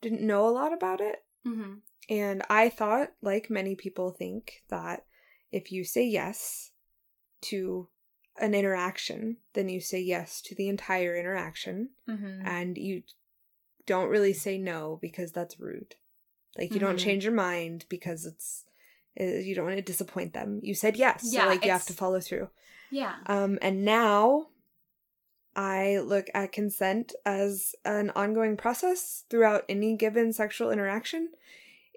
didn't 0.00 0.20
know 0.20 0.46
a 0.46 0.50
lot 0.50 0.72
about 0.72 1.00
it. 1.00 1.24
Mm-hmm. 1.46 1.74
And 2.10 2.42
I 2.50 2.68
thought, 2.68 3.12
like 3.22 3.48
many 3.48 3.74
people 3.74 4.10
think, 4.10 4.62
that 4.68 5.04
if 5.50 5.72
you 5.72 5.84
say 5.84 6.04
yes 6.04 6.72
to 7.42 7.88
an 8.38 8.54
interaction, 8.54 9.38
then 9.54 9.68
you 9.68 9.80
say 9.80 10.00
yes 10.00 10.42
to 10.42 10.54
the 10.54 10.68
entire 10.68 11.16
interaction. 11.16 11.90
Mm-hmm. 12.08 12.46
And 12.46 12.76
you 12.76 13.02
don't 13.86 14.10
really 14.10 14.34
say 14.34 14.58
no 14.58 14.98
because 15.00 15.32
that's 15.32 15.58
rude. 15.58 15.94
Like 16.56 16.70
you 16.70 16.76
mm-hmm. 16.76 16.86
don't 16.86 16.98
change 16.98 17.24
your 17.24 17.32
mind 17.32 17.84
because 17.88 18.26
it's 18.26 18.64
uh, 19.20 19.24
you 19.24 19.54
don't 19.54 19.64
want 19.64 19.76
to 19.76 19.82
disappoint 19.82 20.32
them. 20.32 20.60
You 20.62 20.74
said 20.74 20.96
yes, 20.96 21.28
yeah, 21.30 21.42
so 21.42 21.48
like 21.48 21.64
you 21.64 21.70
have 21.70 21.86
to 21.86 21.92
follow 21.92 22.20
through. 22.20 22.48
Yeah. 22.90 23.14
Um 23.26 23.58
and 23.62 23.84
now 23.84 24.48
I 25.56 25.98
look 25.98 26.26
at 26.34 26.52
consent 26.52 27.14
as 27.24 27.74
an 27.84 28.10
ongoing 28.16 28.56
process 28.56 29.24
throughout 29.30 29.64
any 29.68 29.96
given 29.96 30.32
sexual 30.32 30.70
interaction 30.70 31.30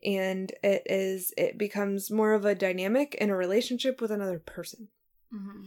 and 0.04 0.52
it 0.64 0.84
is 0.86 1.34
it 1.38 1.58
becomes 1.58 2.12
more 2.12 2.34
of 2.34 2.46
a 2.46 2.56
dynamic 2.56 3.16
in 3.16 3.30
a 3.30 3.36
relationship 3.36 4.02
with 4.02 4.12
another 4.12 4.40
person. 4.40 4.90
Mm-hmm. 5.34 5.64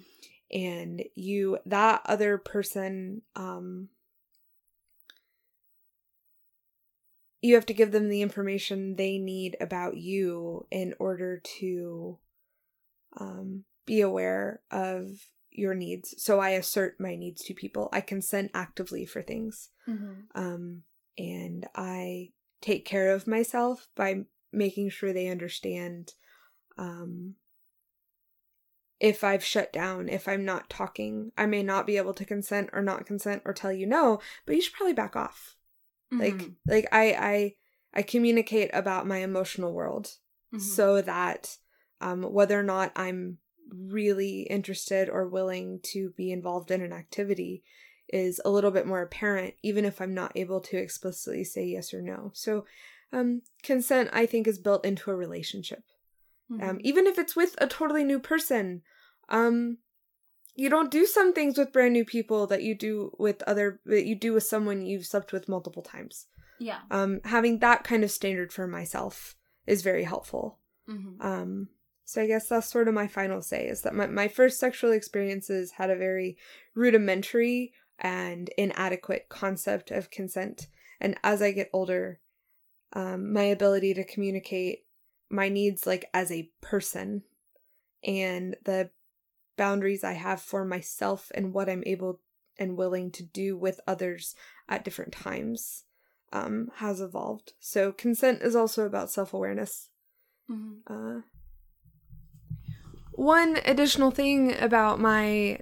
And 0.52 1.04
you 1.14 1.58
that 1.66 2.02
other 2.06 2.38
person 2.38 3.22
um 3.36 3.88
you 7.40 7.54
have 7.54 7.66
to 7.66 7.74
give 7.74 7.92
them 7.92 8.08
the 8.08 8.22
information 8.22 8.96
they 8.96 9.18
need 9.18 9.56
about 9.60 9.96
you 9.96 10.66
in 10.70 10.94
order 10.98 11.40
to 11.58 12.18
um, 13.18 13.64
be 13.86 14.00
aware 14.00 14.60
of 14.70 15.06
your 15.50 15.74
needs. 15.74 16.14
So 16.18 16.38
I 16.38 16.50
assert 16.50 17.00
my 17.00 17.16
needs 17.16 17.42
to 17.44 17.54
people. 17.54 17.88
I 17.92 18.00
consent 18.00 18.50
actively 18.54 19.06
for 19.06 19.22
things. 19.22 19.70
Mm-hmm. 19.88 20.12
Um, 20.34 20.82
and 21.18 21.66
I 21.74 22.30
take 22.60 22.84
care 22.84 23.14
of 23.14 23.26
myself 23.26 23.88
by 23.96 24.24
making 24.52 24.90
sure 24.90 25.12
they 25.12 25.28
understand 25.28 26.14
um, 26.78 27.34
if 29.00 29.24
I've 29.24 29.44
shut 29.44 29.72
down, 29.72 30.08
if 30.08 30.28
I'm 30.28 30.44
not 30.44 30.68
talking. 30.68 31.32
I 31.36 31.46
may 31.46 31.62
not 31.62 31.86
be 31.86 31.96
able 31.96 32.14
to 32.14 32.24
consent 32.24 32.70
or 32.72 32.82
not 32.82 33.06
consent 33.06 33.42
or 33.44 33.54
tell 33.54 33.72
you 33.72 33.86
no, 33.86 34.20
but 34.44 34.54
you 34.54 34.62
should 34.62 34.74
probably 34.74 34.92
back 34.92 35.16
off. 35.16 35.56
Mm-hmm. 36.12 36.20
Like 36.20 36.50
like 36.66 36.88
I 36.92 37.12
I 37.12 37.54
I 37.94 38.02
communicate 38.02 38.70
about 38.72 39.06
my 39.06 39.18
emotional 39.18 39.72
world 39.72 40.06
mm-hmm. 40.52 40.58
so 40.58 41.00
that 41.02 41.56
um 42.00 42.22
whether 42.22 42.58
or 42.58 42.64
not 42.64 42.92
I'm 42.96 43.38
really 43.72 44.42
interested 44.42 45.08
or 45.08 45.28
willing 45.28 45.80
to 45.82 46.10
be 46.16 46.32
involved 46.32 46.70
in 46.70 46.82
an 46.82 46.92
activity 46.92 47.62
is 48.08 48.40
a 48.44 48.50
little 48.50 48.72
bit 48.72 48.86
more 48.86 49.02
apparent 49.02 49.54
even 49.62 49.84
if 49.84 50.00
I'm 50.00 50.14
not 50.14 50.32
able 50.34 50.60
to 50.62 50.76
explicitly 50.76 51.44
say 51.44 51.64
yes 51.64 51.94
or 51.94 52.02
no. 52.02 52.30
So 52.34 52.64
um 53.12 53.42
consent 53.62 54.10
I 54.12 54.26
think 54.26 54.46
is 54.46 54.58
built 54.58 54.84
into 54.84 55.10
a 55.10 55.16
relationship. 55.16 55.84
Mm-hmm. 56.50 56.68
Um 56.68 56.78
even 56.82 57.06
if 57.06 57.18
it's 57.18 57.36
with 57.36 57.54
a 57.58 57.66
totally 57.66 58.04
new 58.04 58.18
person. 58.18 58.82
Um 59.28 59.78
you 60.60 60.68
don't 60.68 60.90
do 60.90 61.06
some 61.06 61.32
things 61.32 61.56
with 61.56 61.72
brand 61.72 61.94
new 61.94 62.04
people 62.04 62.46
that 62.48 62.62
you 62.62 62.74
do 62.74 63.16
with 63.18 63.42
other 63.46 63.80
that 63.86 64.04
you 64.04 64.14
do 64.14 64.34
with 64.34 64.44
someone 64.44 64.84
you've 64.84 65.06
slept 65.06 65.32
with 65.32 65.48
multiple 65.48 65.82
times. 65.82 66.26
Yeah. 66.58 66.80
Um, 66.90 67.20
having 67.24 67.60
that 67.60 67.82
kind 67.82 68.04
of 68.04 68.10
standard 68.10 68.52
for 68.52 68.66
myself 68.66 69.36
is 69.66 69.80
very 69.80 70.04
helpful. 70.04 70.58
Mm-hmm. 70.86 71.26
Um, 71.26 71.68
So 72.10 72.20
I 72.20 72.26
guess 72.26 72.48
that's 72.48 72.66
sort 72.66 72.88
of 72.88 72.94
my 72.94 73.06
final 73.06 73.40
say 73.40 73.68
is 73.68 73.82
that 73.82 73.94
my, 73.94 74.08
my 74.08 74.26
first 74.26 74.58
sexual 74.58 74.90
experiences 74.90 75.70
had 75.70 75.90
a 75.90 75.96
very 75.96 76.36
rudimentary 76.74 77.72
and 78.00 78.50
inadequate 78.58 79.28
concept 79.28 79.92
of 79.92 80.10
consent. 80.10 80.66
And 81.00 81.16
as 81.22 81.40
I 81.40 81.52
get 81.52 81.70
older, 81.72 82.18
um, 82.92 83.32
my 83.32 83.44
ability 83.44 83.94
to 83.94 84.04
communicate 84.04 84.84
my 85.30 85.48
needs 85.48 85.86
like 85.86 86.06
as 86.12 86.32
a 86.32 86.50
person 86.60 87.22
and 88.02 88.56
the 88.64 88.90
boundaries 89.60 90.02
I 90.02 90.14
have 90.14 90.40
for 90.40 90.64
myself 90.64 91.30
and 91.34 91.52
what 91.52 91.68
I'm 91.68 91.82
able 91.84 92.18
and 92.58 92.78
willing 92.78 93.10
to 93.10 93.22
do 93.22 93.58
with 93.58 93.78
others 93.86 94.34
at 94.70 94.84
different 94.84 95.12
times 95.12 95.84
um, 96.32 96.68
has 96.76 96.98
evolved. 96.98 97.52
So 97.60 97.92
consent 97.92 98.40
is 98.40 98.56
also 98.56 98.86
about 98.86 99.10
self 99.10 99.34
awareness. 99.34 99.90
Mm-hmm. 100.50 100.90
Uh, 100.90 101.20
one 103.12 103.58
additional 103.66 104.10
thing 104.10 104.58
about 104.58 104.98
my 104.98 105.58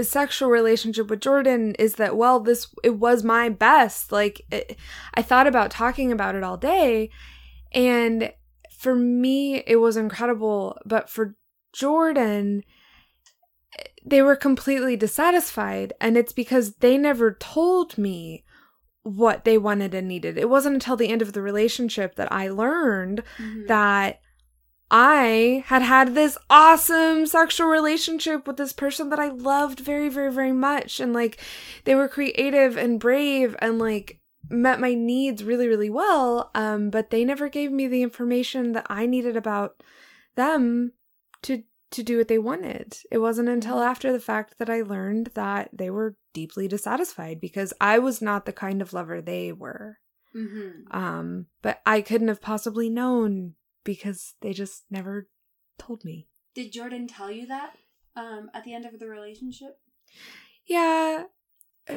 sexual 0.00 0.48
relationship 0.48 1.10
with 1.10 1.20
Jordan 1.20 1.74
is 1.78 1.96
that 1.96 2.16
well 2.16 2.40
this 2.40 2.74
it 2.82 2.96
was 2.96 3.22
my 3.22 3.50
best 3.50 4.12
like 4.12 4.40
it, 4.50 4.78
I 5.12 5.20
thought 5.20 5.46
about 5.46 5.70
talking 5.70 6.10
about 6.10 6.36
it 6.36 6.42
all 6.42 6.56
day 6.56 7.10
and 7.72 8.32
for 8.78 8.94
me 8.94 9.62
it 9.66 9.76
was 9.76 9.98
incredible 9.98 10.78
but 10.86 11.10
for 11.10 11.34
Jordan 11.74 12.62
they 14.04 14.22
were 14.22 14.36
completely 14.36 14.96
dissatisfied 14.96 15.92
and 16.00 16.16
it's 16.16 16.32
because 16.32 16.74
they 16.76 16.96
never 16.96 17.32
told 17.32 17.98
me 17.98 18.44
what 19.02 19.44
they 19.44 19.58
wanted 19.58 19.94
and 19.94 20.08
needed. 20.08 20.36
It 20.36 20.48
wasn't 20.48 20.74
until 20.74 20.96
the 20.96 21.08
end 21.08 21.22
of 21.22 21.32
the 21.32 21.42
relationship 21.42 22.16
that 22.16 22.30
I 22.32 22.48
learned 22.48 23.22
mm-hmm. 23.38 23.66
that 23.66 24.20
I 24.90 25.64
had 25.66 25.82
had 25.82 26.14
this 26.14 26.36
awesome 26.48 27.26
sexual 27.26 27.68
relationship 27.68 28.46
with 28.46 28.56
this 28.56 28.72
person 28.72 29.08
that 29.10 29.20
I 29.20 29.28
loved 29.28 29.80
very, 29.80 30.08
very, 30.08 30.32
very 30.32 30.52
much. 30.52 30.98
And 30.98 31.12
like 31.12 31.40
they 31.84 31.94
were 31.94 32.08
creative 32.08 32.76
and 32.76 32.98
brave 32.98 33.54
and 33.60 33.78
like 33.78 34.20
met 34.48 34.80
my 34.80 34.94
needs 34.94 35.44
really, 35.44 35.68
really 35.68 35.90
well. 35.90 36.50
Um, 36.54 36.90
but 36.90 37.10
they 37.10 37.24
never 37.24 37.48
gave 37.48 37.70
me 37.70 37.86
the 37.86 38.02
information 38.02 38.72
that 38.72 38.86
I 38.90 39.06
needed 39.06 39.36
about 39.36 39.82
them 40.34 40.92
to 41.42 41.62
to 41.92 42.02
do 42.02 42.18
what 42.18 42.28
they 42.28 42.38
wanted. 42.38 42.98
It 43.10 43.18
wasn't 43.18 43.48
until 43.48 43.80
after 43.80 44.12
the 44.12 44.20
fact 44.20 44.58
that 44.58 44.70
I 44.70 44.82
learned 44.82 45.30
that 45.34 45.70
they 45.72 45.90
were 45.90 46.16
deeply 46.32 46.68
dissatisfied 46.68 47.40
because 47.40 47.72
I 47.80 47.98
was 47.98 48.22
not 48.22 48.46
the 48.46 48.52
kind 48.52 48.80
of 48.80 48.92
lover 48.92 49.20
they 49.20 49.52
were. 49.52 49.98
Mm-hmm. 50.34 50.96
Um, 50.96 51.46
but 51.62 51.80
I 51.84 52.00
couldn't 52.00 52.28
have 52.28 52.40
possibly 52.40 52.88
known 52.88 53.54
because 53.84 54.34
they 54.40 54.52
just 54.52 54.84
never 54.90 55.28
told 55.78 56.04
me. 56.04 56.28
Did 56.54 56.72
Jordan 56.72 57.08
tell 57.08 57.30
you 57.30 57.46
that 57.46 57.76
um, 58.14 58.50
at 58.54 58.64
the 58.64 58.74
end 58.74 58.84
of 58.84 58.98
the 58.98 59.08
relationship? 59.08 59.78
Yeah. 60.66 61.24
Uh, 61.88 61.96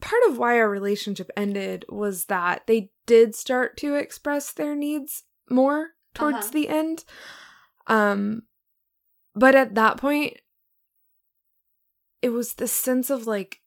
part 0.00 0.22
of 0.28 0.38
why 0.38 0.58
our 0.58 0.70
relationship 0.70 1.30
ended 1.36 1.84
was 1.88 2.26
that 2.26 2.66
they 2.66 2.90
did 3.06 3.34
start 3.34 3.76
to 3.78 3.96
express 3.96 4.52
their 4.52 4.76
needs 4.76 5.24
more 5.48 5.90
towards 6.14 6.36
uh-huh. 6.36 6.50
the 6.52 6.68
end. 6.68 7.04
Um, 7.86 8.42
but 9.34 9.54
at 9.54 9.74
that 9.74 9.96
point, 9.96 10.36
it 12.22 12.30
was 12.30 12.54
the 12.54 12.68
sense 12.68 13.10
of 13.10 13.26
like, 13.26 13.60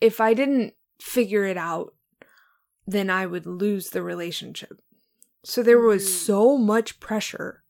if 0.00 0.20
I 0.20 0.34
didn't 0.34 0.74
figure 1.00 1.44
it 1.44 1.56
out, 1.56 1.94
then 2.86 3.10
I 3.10 3.26
would 3.26 3.46
lose 3.46 3.90
the 3.90 4.02
relationship. 4.02 4.80
So 5.44 5.62
there 5.62 5.78
was 5.78 6.04
mm. 6.04 6.08
so 6.08 6.56
much 6.56 7.00
pressure 7.00 7.62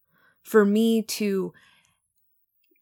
for 0.43 0.65
me 0.65 1.03
to 1.03 1.53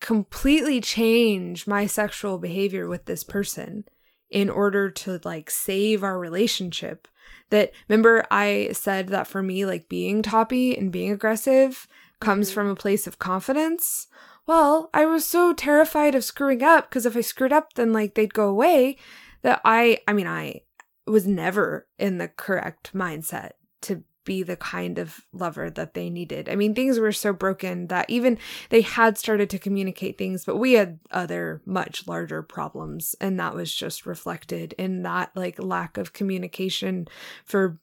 completely 0.01 0.81
change 0.81 1.67
my 1.67 1.87
sexual 1.87 2.39
behavior 2.39 2.89
with 2.89 3.05
this 3.05 3.23
person 3.23 3.85
in 4.31 4.51
order 4.51 4.91
to 4.91 5.21
like 5.25 5.49
save 5.49 6.03
our 6.03 6.19
relationship 6.19 7.07
that 7.51 7.71
remember 7.89 8.25
I 8.31 8.71
said 8.73 9.09
that 9.09 9.29
for 9.29 9.43
me 9.43 9.65
like 9.65 9.89
being 9.89 10.23
toppy 10.23 10.77
and 10.77 10.91
being 10.91 11.13
aggressive 11.13 11.87
comes 12.21 12.49
mm-hmm. 12.49 12.55
from 12.55 12.69
a 12.69 12.75
place 12.75 13.07
of 13.07 13.19
confidence 13.19 14.09
well, 14.47 14.91
I 14.93 15.05
was 15.05 15.25
so 15.25 15.53
terrified 15.53 16.15
of 16.15 16.25
screwing 16.25 16.63
up 16.63 16.89
because 16.89 17.07
if 17.07 17.17
I 17.17 17.21
screwed 17.21 17.53
up, 17.53 17.75
then 17.75 17.93
like 17.93 18.15
they'd 18.15 18.35
go 18.35 18.49
away 18.49 18.97
that 19.43 19.61
I, 19.65 19.99
I 20.09 20.13
mean, 20.13 20.27
I 20.27 20.63
was 21.07 21.27
never 21.27 21.87
in 21.99 22.19
the 22.19 22.29
correct 22.29 22.93
mindset 22.95 23.53
to 23.83 24.05
be 24.25 24.43
the 24.43 24.57
kind 24.57 24.99
of 24.99 25.27
lover 25.33 25.69
that 25.71 25.95
they 25.95 26.09
needed. 26.09 26.49
I 26.49 26.55
mean, 26.55 26.75
things 26.75 26.99
were 26.99 27.13
so 27.13 27.33
broken 27.33 27.89
that 27.89 28.09
even 28.09 28.39
they 28.71 28.83
had 28.83 29.19
started 29.19 29.51
to 29.51 29.59
communicate 29.59 30.17
things, 30.17 30.45
but 30.45 30.57
we 30.57 30.75
had 30.75 31.01
other 31.11 31.61
much 31.67 32.07
larger 32.07 32.43
problems. 32.43 33.17
And 33.21 33.39
that 33.41 33.55
was 33.55 33.75
just 33.75 34.07
reflected 34.07 34.75
in 34.79 35.03
that 35.03 35.33
like 35.35 35.63
lack 35.63 35.99
of 35.99 36.13
communication 36.13 37.09
for 37.45 37.79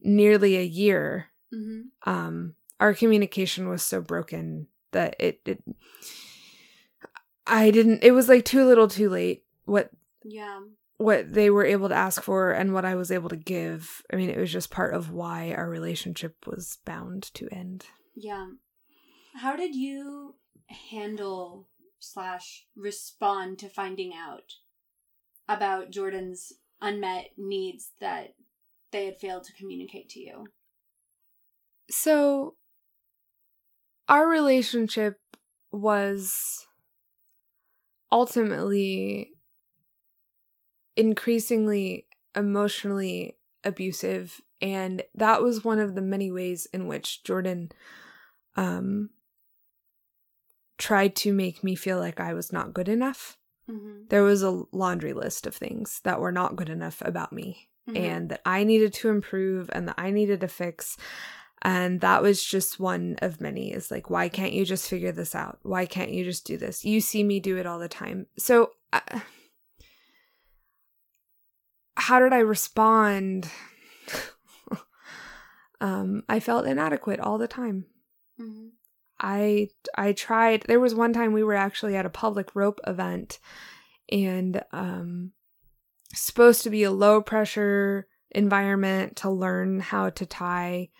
nearly 0.00 0.56
a 0.56 0.64
year. 0.64 1.28
Mm-hmm. 1.54 2.10
Um, 2.10 2.54
our 2.80 2.92
communication 2.94 3.68
was 3.68 3.82
so 3.82 4.00
broken 4.00 4.66
that 4.94 5.14
it, 5.18 5.40
it 5.44 5.62
I 7.46 7.70
didn't 7.70 8.02
it 8.02 8.12
was 8.12 8.28
like 8.28 8.44
too 8.44 8.64
little 8.64 8.88
too 8.88 9.10
late 9.10 9.44
what 9.66 9.90
yeah 10.24 10.60
what 10.96 11.32
they 11.32 11.50
were 11.50 11.64
able 11.64 11.88
to 11.88 11.94
ask 11.94 12.22
for 12.22 12.52
and 12.52 12.72
what 12.72 12.84
I 12.84 12.94
was 12.94 13.10
able 13.10 13.28
to 13.28 13.36
give. 13.36 14.02
I 14.12 14.16
mean, 14.16 14.30
it 14.30 14.38
was 14.38 14.52
just 14.52 14.70
part 14.70 14.94
of 14.94 15.10
why 15.10 15.52
our 15.52 15.68
relationship 15.68 16.46
was 16.46 16.78
bound 16.84 17.24
to 17.34 17.48
end. 17.50 17.86
Yeah. 18.14 18.46
How 19.34 19.56
did 19.56 19.74
you 19.74 20.36
handle 20.90 21.66
slash 21.98 22.66
respond 22.76 23.58
to 23.58 23.68
finding 23.68 24.12
out 24.14 24.54
about 25.48 25.90
Jordan's 25.90 26.52
unmet 26.80 27.30
needs 27.36 27.90
that 28.00 28.34
they 28.92 29.06
had 29.06 29.18
failed 29.18 29.44
to 29.44 29.52
communicate 29.52 30.08
to 30.10 30.20
you? 30.20 30.46
So 31.90 32.54
our 34.08 34.28
relationship 34.28 35.18
was 35.72 36.66
ultimately 38.12 39.30
increasingly 40.96 42.06
emotionally 42.36 43.36
abusive 43.64 44.40
and 44.60 45.02
that 45.14 45.42
was 45.42 45.64
one 45.64 45.78
of 45.78 45.94
the 45.94 46.02
many 46.02 46.30
ways 46.30 46.66
in 46.72 46.86
which 46.86 47.24
Jordan 47.24 47.70
um 48.56 49.10
tried 50.78 51.14
to 51.16 51.32
make 51.32 51.62
me 51.64 51.74
feel 51.74 51.98
like 51.98 52.20
I 52.20 52.34
was 52.34 52.52
not 52.52 52.74
good 52.74 52.88
enough. 52.88 53.38
Mm-hmm. 53.70 54.06
There 54.10 54.22
was 54.22 54.42
a 54.42 54.62
laundry 54.72 55.12
list 55.12 55.46
of 55.46 55.54
things 55.54 56.00
that 56.04 56.20
were 56.20 56.32
not 56.32 56.56
good 56.56 56.68
enough 56.68 57.00
about 57.04 57.32
me 57.32 57.68
mm-hmm. 57.88 57.96
and 57.96 58.28
that 58.28 58.40
I 58.44 58.64
needed 58.64 58.92
to 58.94 59.08
improve 59.08 59.70
and 59.72 59.88
that 59.88 59.94
I 59.98 60.10
needed 60.10 60.40
to 60.40 60.48
fix. 60.48 60.96
And 61.64 62.02
that 62.02 62.22
was 62.22 62.44
just 62.44 62.78
one 62.78 63.16
of 63.22 63.40
many 63.40 63.72
is 63.72 63.90
like, 63.90 64.10
why 64.10 64.28
can't 64.28 64.52
you 64.52 64.66
just 64.66 64.88
figure 64.88 65.12
this 65.12 65.34
out? 65.34 65.58
Why 65.62 65.86
can't 65.86 66.10
you 66.10 66.22
just 66.22 66.46
do 66.46 66.58
this? 66.58 66.84
You 66.84 67.00
see 67.00 67.24
me 67.24 67.40
do 67.40 67.56
it 67.56 67.64
all 67.64 67.78
the 67.78 67.88
time. 67.88 68.26
So, 68.38 68.72
uh, 68.92 69.20
how 71.96 72.20
did 72.20 72.34
I 72.34 72.40
respond? 72.40 73.48
um, 75.80 76.22
I 76.28 76.38
felt 76.38 76.66
inadequate 76.66 77.20
all 77.20 77.38
the 77.38 77.48
time. 77.48 77.86
Mm-hmm. 78.38 78.66
I 79.18 79.68
I 79.96 80.12
tried. 80.12 80.64
There 80.66 80.80
was 80.80 80.94
one 80.94 81.12
time 81.12 81.32
we 81.32 81.44
were 81.44 81.54
actually 81.54 81.96
at 81.96 82.04
a 82.04 82.10
public 82.10 82.54
rope 82.54 82.80
event, 82.86 83.38
and 84.10 84.62
um, 84.72 85.32
supposed 86.12 86.62
to 86.64 86.70
be 86.70 86.82
a 86.82 86.90
low 86.90 87.22
pressure 87.22 88.08
environment 88.32 89.16
to 89.16 89.30
learn 89.30 89.80
how 89.80 90.10
to 90.10 90.26
tie 90.26 90.90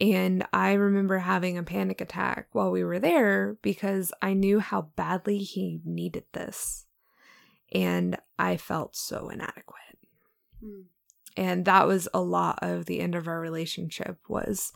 and 0.00 0.46
I 0.52 0.74
remember 0.74 1.18
having 1.18 1.56
a 1.56 1.62
panic 1.62 2.00
attack 2.00 2.48
while 2.52 2.70
we 2.70 2.84
were 2.84 2.98
there 2.98 3.56
because 3.62 4.12
I 4.20 4.34
knew 4.34 4.60
how 4.60 4.90
badly 4.94 5.38
he 5.38 5.80
needed 5.84 6.24
this. 6.32 6.86
And 7.72 8.18
I 8.38 8.58
felt 8.58 8.94
so 8.94 9.28
inadequate. 9.30 9.98
Mm. 10.62 10.84
And 11.36 11.64
that 11.64 11.86
was 11.86 12.08
a 12.12 12.20
lot 12.20 12.58
of 12.62 12.86
the 12.86 13.00
end 13.00 13.14
of 13.14 13.26
our 13.26 13.40
relationship 13.40 14.18
was 14.28 14.72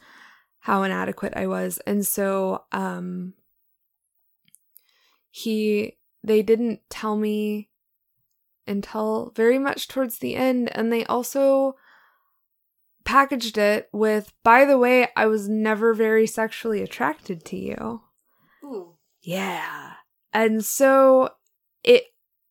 how 0.60 0.82
inadequate 0.82 1.34
I 1.36 1.46
was. 1.46 1.78
And 1.86 2.06
so 2.06 2.64
um 2.72 3.34
he 5.30 5.98
they 6.24 6.42
didn't 6.42 6.80
tell 6.88 7.16
me 7.16 7.68
until 8.66 9.32
very 9.36 9.58
much 9.58 9.88
towards 9.88 10.18
the 10.18 10.34
end 10.34 10.74
and 10.76 10.92
they 10.92 11.04
also 11.06 11.76
packaged 13.10 13.58
it 13.58 13.88
with, 13.92 14.32
by 14.44 14.64
the 14.64 14.78
way, 14.78 15.08
I 15.16 15.26
was 15.26 15.48
never 15.48 15.94
very 15.94 16.26
sexually 16.26 16.80
attracted 16.82 17.44
to 17.46 17.56
you. 17.56 18.02
Ooh. 18.64 18.94
Yeah. 19.22 19.94
And 20.32 20.64
so 20.64 21.30
it 21.82 22.04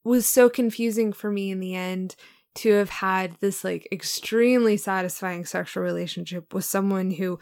was 0.03 0.25
so 0.25 0.49
confusing 0.49 1.13
for 1.13 1.31
me 1.31 1.49
in 1.51 1.59
the 1.59 1.75
end 1.75 2.15
to 2.55 2.71
have 2.73 2.89
had 2.89 3.35
this 3.39 3.63
like 3.63 3.87
extremely 3.91 4.75
satisfying 4.75 5.45
sexual 5.45 5.83
relationship 5.83 6.53
with 6.53 6.65
someone 6.65 7.11
who 7.11 7.39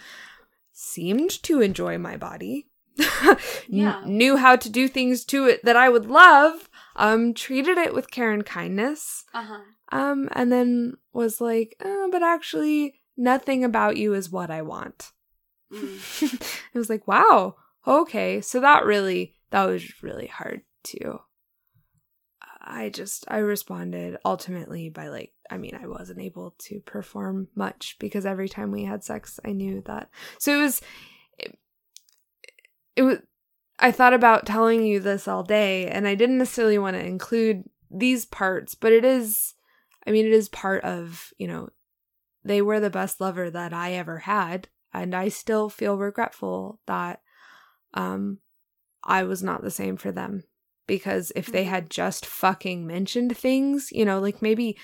seemed 0.74 1.32
to 1.44 1.62
enjoy 1.62 1.98
my 1.98 2.18
body, 2.18 2.68
Yeah. 3.68 4.02
knew 4.06 4.38
how 4.38 4.56
to 4.58 4.70
do 4.70 4.88
things 4.88 5.26
to 5.26 5.46
it 5.46 5.66
that 5.66 5.76
I 5.76 5.90
would 5.90 6.06
love, 6.06 6.70
um, 6.96 7.34
treated 7.34 7.78
it 7.78 7.94
with 7.94 8.12
care 8.12 8.32
and 8.32 8.46
kindness, 8.46 9.24
Uh-huh. 9.34 9.62
um, 9.92 10.30
and 10.34 10.52
then 10.52 10.98
was 11.14 11.42
like, 11.42 11.76
oh, 11.84 12.10
but 12.12 12.22
actually, 12.22 12.97
nothing 13.18 13.64
about 13.64 13.98
you 13.98 14.14
is 14.14 14.30
what 14.30 14.52
I 14.52 14.62
want. 14.62 15.12
Mm. 15.74 16.34
it 16.74 16.78
was 16.78 16.90
like, 16.90 17.08
wow, 17.08 17.56
okay. 17.86 18.42
So 18.42 18.62
that 18.62 18.86
really, 18.86 19.36
that 19.52 19.66
was 19.66 20.04
really 20.04 20.28
hard 20.28 20.62
to. 20.86 21.20
I 22.62 22.90
just, 22.90 23.26
I 23.30 23.38
responded 23.38 24.18
ultimately 24.26 24.90
by 24.90 25.08
like, 25.08 25.32
I 25.50 25.58
mean, 25.58 25.78
I 25.82 25.88
wasn't 25.88 26.20
able 26.20 26.54
to 26.60 26.82
perform 26.82 27.48
much 27.56 27.96
because 27.98 28.26
every 28.26 28.50
time 28.50 28.72
we 28.72 28.84
had 28.84 29.04
sex, 29.04 29.40
I 29.46 29.54
knew 29.54 29.82
that. 29.86 30.10
So 30.38 30.54
it 30.54 30.62
was, 30.62 30.82
it, 31.38 31.58
it 32.98 33.04
was, 33.04 33.20
I 33.80 33.92
thought 33.92 34.14
about 34.14 34.46
telling 34.46 34.84
you 34.84 35.00
this 35.00 35.28
all 35.28 35.44
day 35.44 35.88
and 35.88 36.08
I 36.08 36.16
didn't 36.16 36.40
necessarily 36.40 36.78
want 36.78 36.98
to 36.98 37.06
include 37.06 37.64
these 37.90 38.26
parts, 38.26 38.76
but 38.76 38.92
it 38.92 39.06
is, 39.06 39.54
I 40.06 40.12
mean, 40.12 40.26
it 40.26 40.34
is 40.34 40.50
part 40.50 40.84
of, 40.84 41.32
you 41.38 41.48
know, 41.48 41.70
they 42.48 42.62
were 42.62 42.80
the 42.80 42.90
best 42.90 43.20
lover 43.22 43.50
that 43.50 43.74
I 43.74 43.94
ever 43.94 44.20
had 44.20 44.70
and 44.94 45.14
I 45.14 45.28
still 45.30 45.70
feel 45.70 45.98
regretful 45.98 46.80
that 46.88 47.22
um 47.94 48.40
I 49.04 49.24
was 49.24 49.44
not 49.44 49.62
the 49.62 49.72
same 49.72 49.98
for 49.98 50.12
them 50.12 50.44
because 50.88 51.32
if 51.36 51.48
they 51.48 51.66
Mhm. 51.66 51.70
had 51.70 51.90
just 51.90 52.26
fucking 52.26 52.86
mentioned 52.88 53.38
things, 53.38 53.90
you 53.92 54.06
know, 54.06 54.20
like 54.20 54.42
maybe 54.42 54.78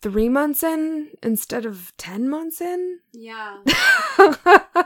3 0.00 0.28
months 0.28 0.62
in 0.62 1.10
instead 1.22 1.66
of 1.66 1.92
10 1.96 2.28
months 2.28 2.60
in. 2.60 3.00
Yeah. 3.12 3.58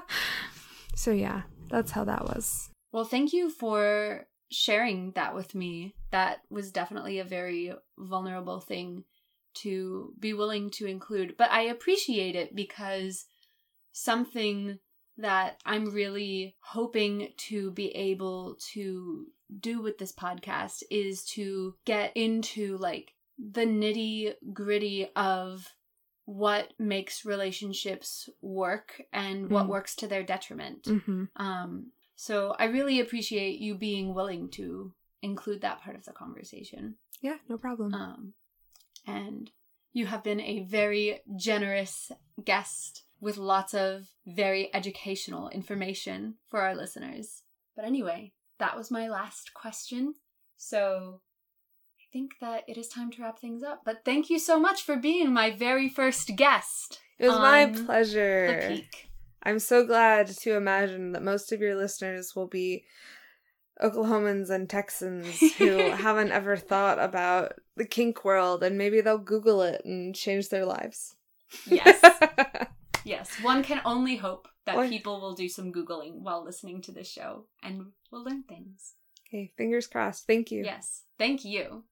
so 0.97 1.13
yeah, 1.13 1.43
that's 1.69 1.93
how 1.93 2.05
that 2.05 2.25
was. 2.25 2.71
Well, 2.93 3.05
thank 3.05 3.33
you 3.33 3.51
for 3.51 4.27
sharing 4.51 5.13
that 5.13 5.35
with 5.35 5.55
me. 5.55 5.95
That 6.11 6.41
was 6.51 6.73
definitely 6.73 7.19
a 7.19 7.25
very 7.25 7.73
vulnerable 7.99 8.61
thing 8.61 9.05
to 9.63 10.13
be 10.19 10.33
willing 10.35 10.71
to 10.71 10.87
include, 10.87 11.37
but 11.37 11.51
I 11.51 11.63
appreciate 11.63 12.35
it 12.37 12.55
because 12.55 13.27
something 13.93 14.79
that 15.19 15.61
I'm 15.65 15.91
really 15.91 16.57
hoping 16.61 17.29
to 17.49 17.71
be 17.71 17.89
able 17.95 18.57
to 18.73 19.27
do 19.61 19.81
with 19.81 19.99
this 19.99 20.13
podcast 20.13 20.83
is 20.91 21.25
to 21.35 21.75
get 21.85 22.13
into 22.17 22.77
like 22.79 23.13
the 23.39 23.65
nitty 23.67 24.35
gritty 24.53 25.09
of 25.15 25.73
what 26.25 26.73
makes 26.79 27.25
relationships 27.25 28.29
work 28.41 29.03
and 29.13 29.51
what 29.51 29.67
Mm. 29.67 29.69
works 29.69 29.95
to 29.97 30.07
their 30.09 30.23
detriment. 30.23 30.85
Mhm. 30.85 31.29
Um, 31.37 31.93
so 32.17 32.57
I 32.59 32.65
really 32.65 32.99
appreciate 33.01 33.61
you 33.61 33.75
being 33.77 34.15
willing 34.15 34.49
to 34.53 34.95
include 35.23 35.61
that 35.61 35.81
part 35.83 35.97
of 35.97 36.05
the 36.05 36.13
conversation. 36.13 36.97
Yeah, 37.21 37.39
no 37.49 37.57
problem. 37.59 37.95
Um, 37.95 38.35
and 39.07 39.51
you 39.93 40.07
have 40.07 40.25
been 40.25 40.41
a 40.41 40.61
very 40.61 41.21
generous 41.37 42.11
guest 42.45 43.05
with 43.21 43.39
lots 43.39 43.75
of 43.75 44.09
very 44.27 44.75
educational 44.75 45.49
information 45.49 46.35
for 46.49 46.61
our 46.61 46.75
listeners. 46.75 47.43
But 47.77 47.85
anyway, 47.85 48.33
that 48.59 48.77
was 48.77 48.91
my 48.91 49.09
last 49.09 49.55
question. 49.55 50.15
So 50.57 51.21
I 51.99 52.05
think 52.13 52.33
that 52.41 52.65
it 52.69 52.77
is 52.77 52.89
time 52.89 53.11
to 53.13 53.23
wrap 53.23 53.39
things 53.39 53.63
up. 53.63 53.83
But 53.85 54.05
thank 54.05 54.31
you 54.31 54.39
so 54.39 54.59
much 54.59 54.83
for 54.83 54.97
being 54.97 55.33
my 55.33 55.51
very 55.51 55.89
first 55.89 56.37
guest. 56.37 57.01
it 57.19 57.29
was 57.29 57.39
my 57.39 57.67
pleasure. 57.67 58.69
The 58.69 58.77
Peak. 58.77 59.09
I'm 59.43 59.59
so 59.59 59.87
glad 59.87 60.29
to 60.29 60.57
imagine 60.57 61.13
that 61.13 61.23
most 61.23 61.53
of 61.53 61.61
your 61.61 61.77
listeners 61.77 62.35
will 62.35 62.49
be 62.49 62.85
Oklahomans 63.83 64.51
and 64.51 64.69
Texans 64.69 65.39
who 65.55 65.77
haven't 65.91 66.33
ever 66.33 66.57
thought 66.57 66.99
about 66.99 67.53
the 67.77 67.85
kink 67.85 68.25
world 68.25 68.63
and 68.63 68.79
maybe 68.79 69.01
they'll 69.01 69.19
Google 69.19 69.63
it 69.63 69.85
and 69.85 70.15
change 70.15 70.49
their 70.49 70.65
lives. 70.67 71.15
Yes. 71.67 72.01
Yes, 73.07 73.31
one 73.43 73.63
can 73.63 73.83
only 73.85 74.17
hope 74.17 74.49
that 74.65 74.77
One- 74.77 74.89
people 74.89 75.21
will 75.21 75.35
do 75.35 75.47
some 75.47 75.71
Googling 75.71 76.23
while 76.23 76.43
listening 76.43 76.81
to 76.83 76.91
this 76.93 77.07
show 77.07 77.45
and 77.63 77.89
will 78.11 78.25
learn 78.25 78.45
things. 78.49 78.95
okay, 79.29 79.53
fingers 79.59 79.87
crossed. 79.87 80.27
Thank 80.27 80.51
you. 80.51 80.65
Yes, 80.65 81.03
thank 81.19 81.45
you. 81.45 81.85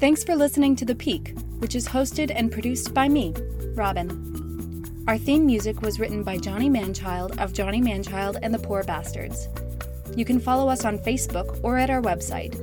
Thanks 0.00 0.24
for 0.24 0.34
listening 0.34 0.74
to 0.76 0.86
The 0.86 0.94
Peak, 0.94 1.34
which 1.58 1.74
is 1.74 1.86
hosted 1.86 2.32
and 2.34 2.50
produced 2.50 2.94
by 2.94 3.08
me, 3.08 3.34
Robyn. 3.74 5.04
Our 5.06 5.18
theme 5.18 5.44
music 5.44 5.82
was 5.82 6.00
written 6.00 6.22
by 6.22 6.38
Johnny 6.38 6.70
Manchild 6.70 7.38
of 7.38 7.52
Johnny 7.52 7.82
Manchild 7.82 8.38
and 8.42 8.54
the 8.54 8.58
Poor 8.58 8.82
Bastards. 8.84 9.48
You 10.16 10.24
can 10.24 10.40
follow 10.40 10.68
us 10.70 10.86
on 10.86 10.98
Facebook 10.98 11.60
or 11.62 11.76
at 11.76 11.90
our 11.90 12.00
website, 12.00 12.54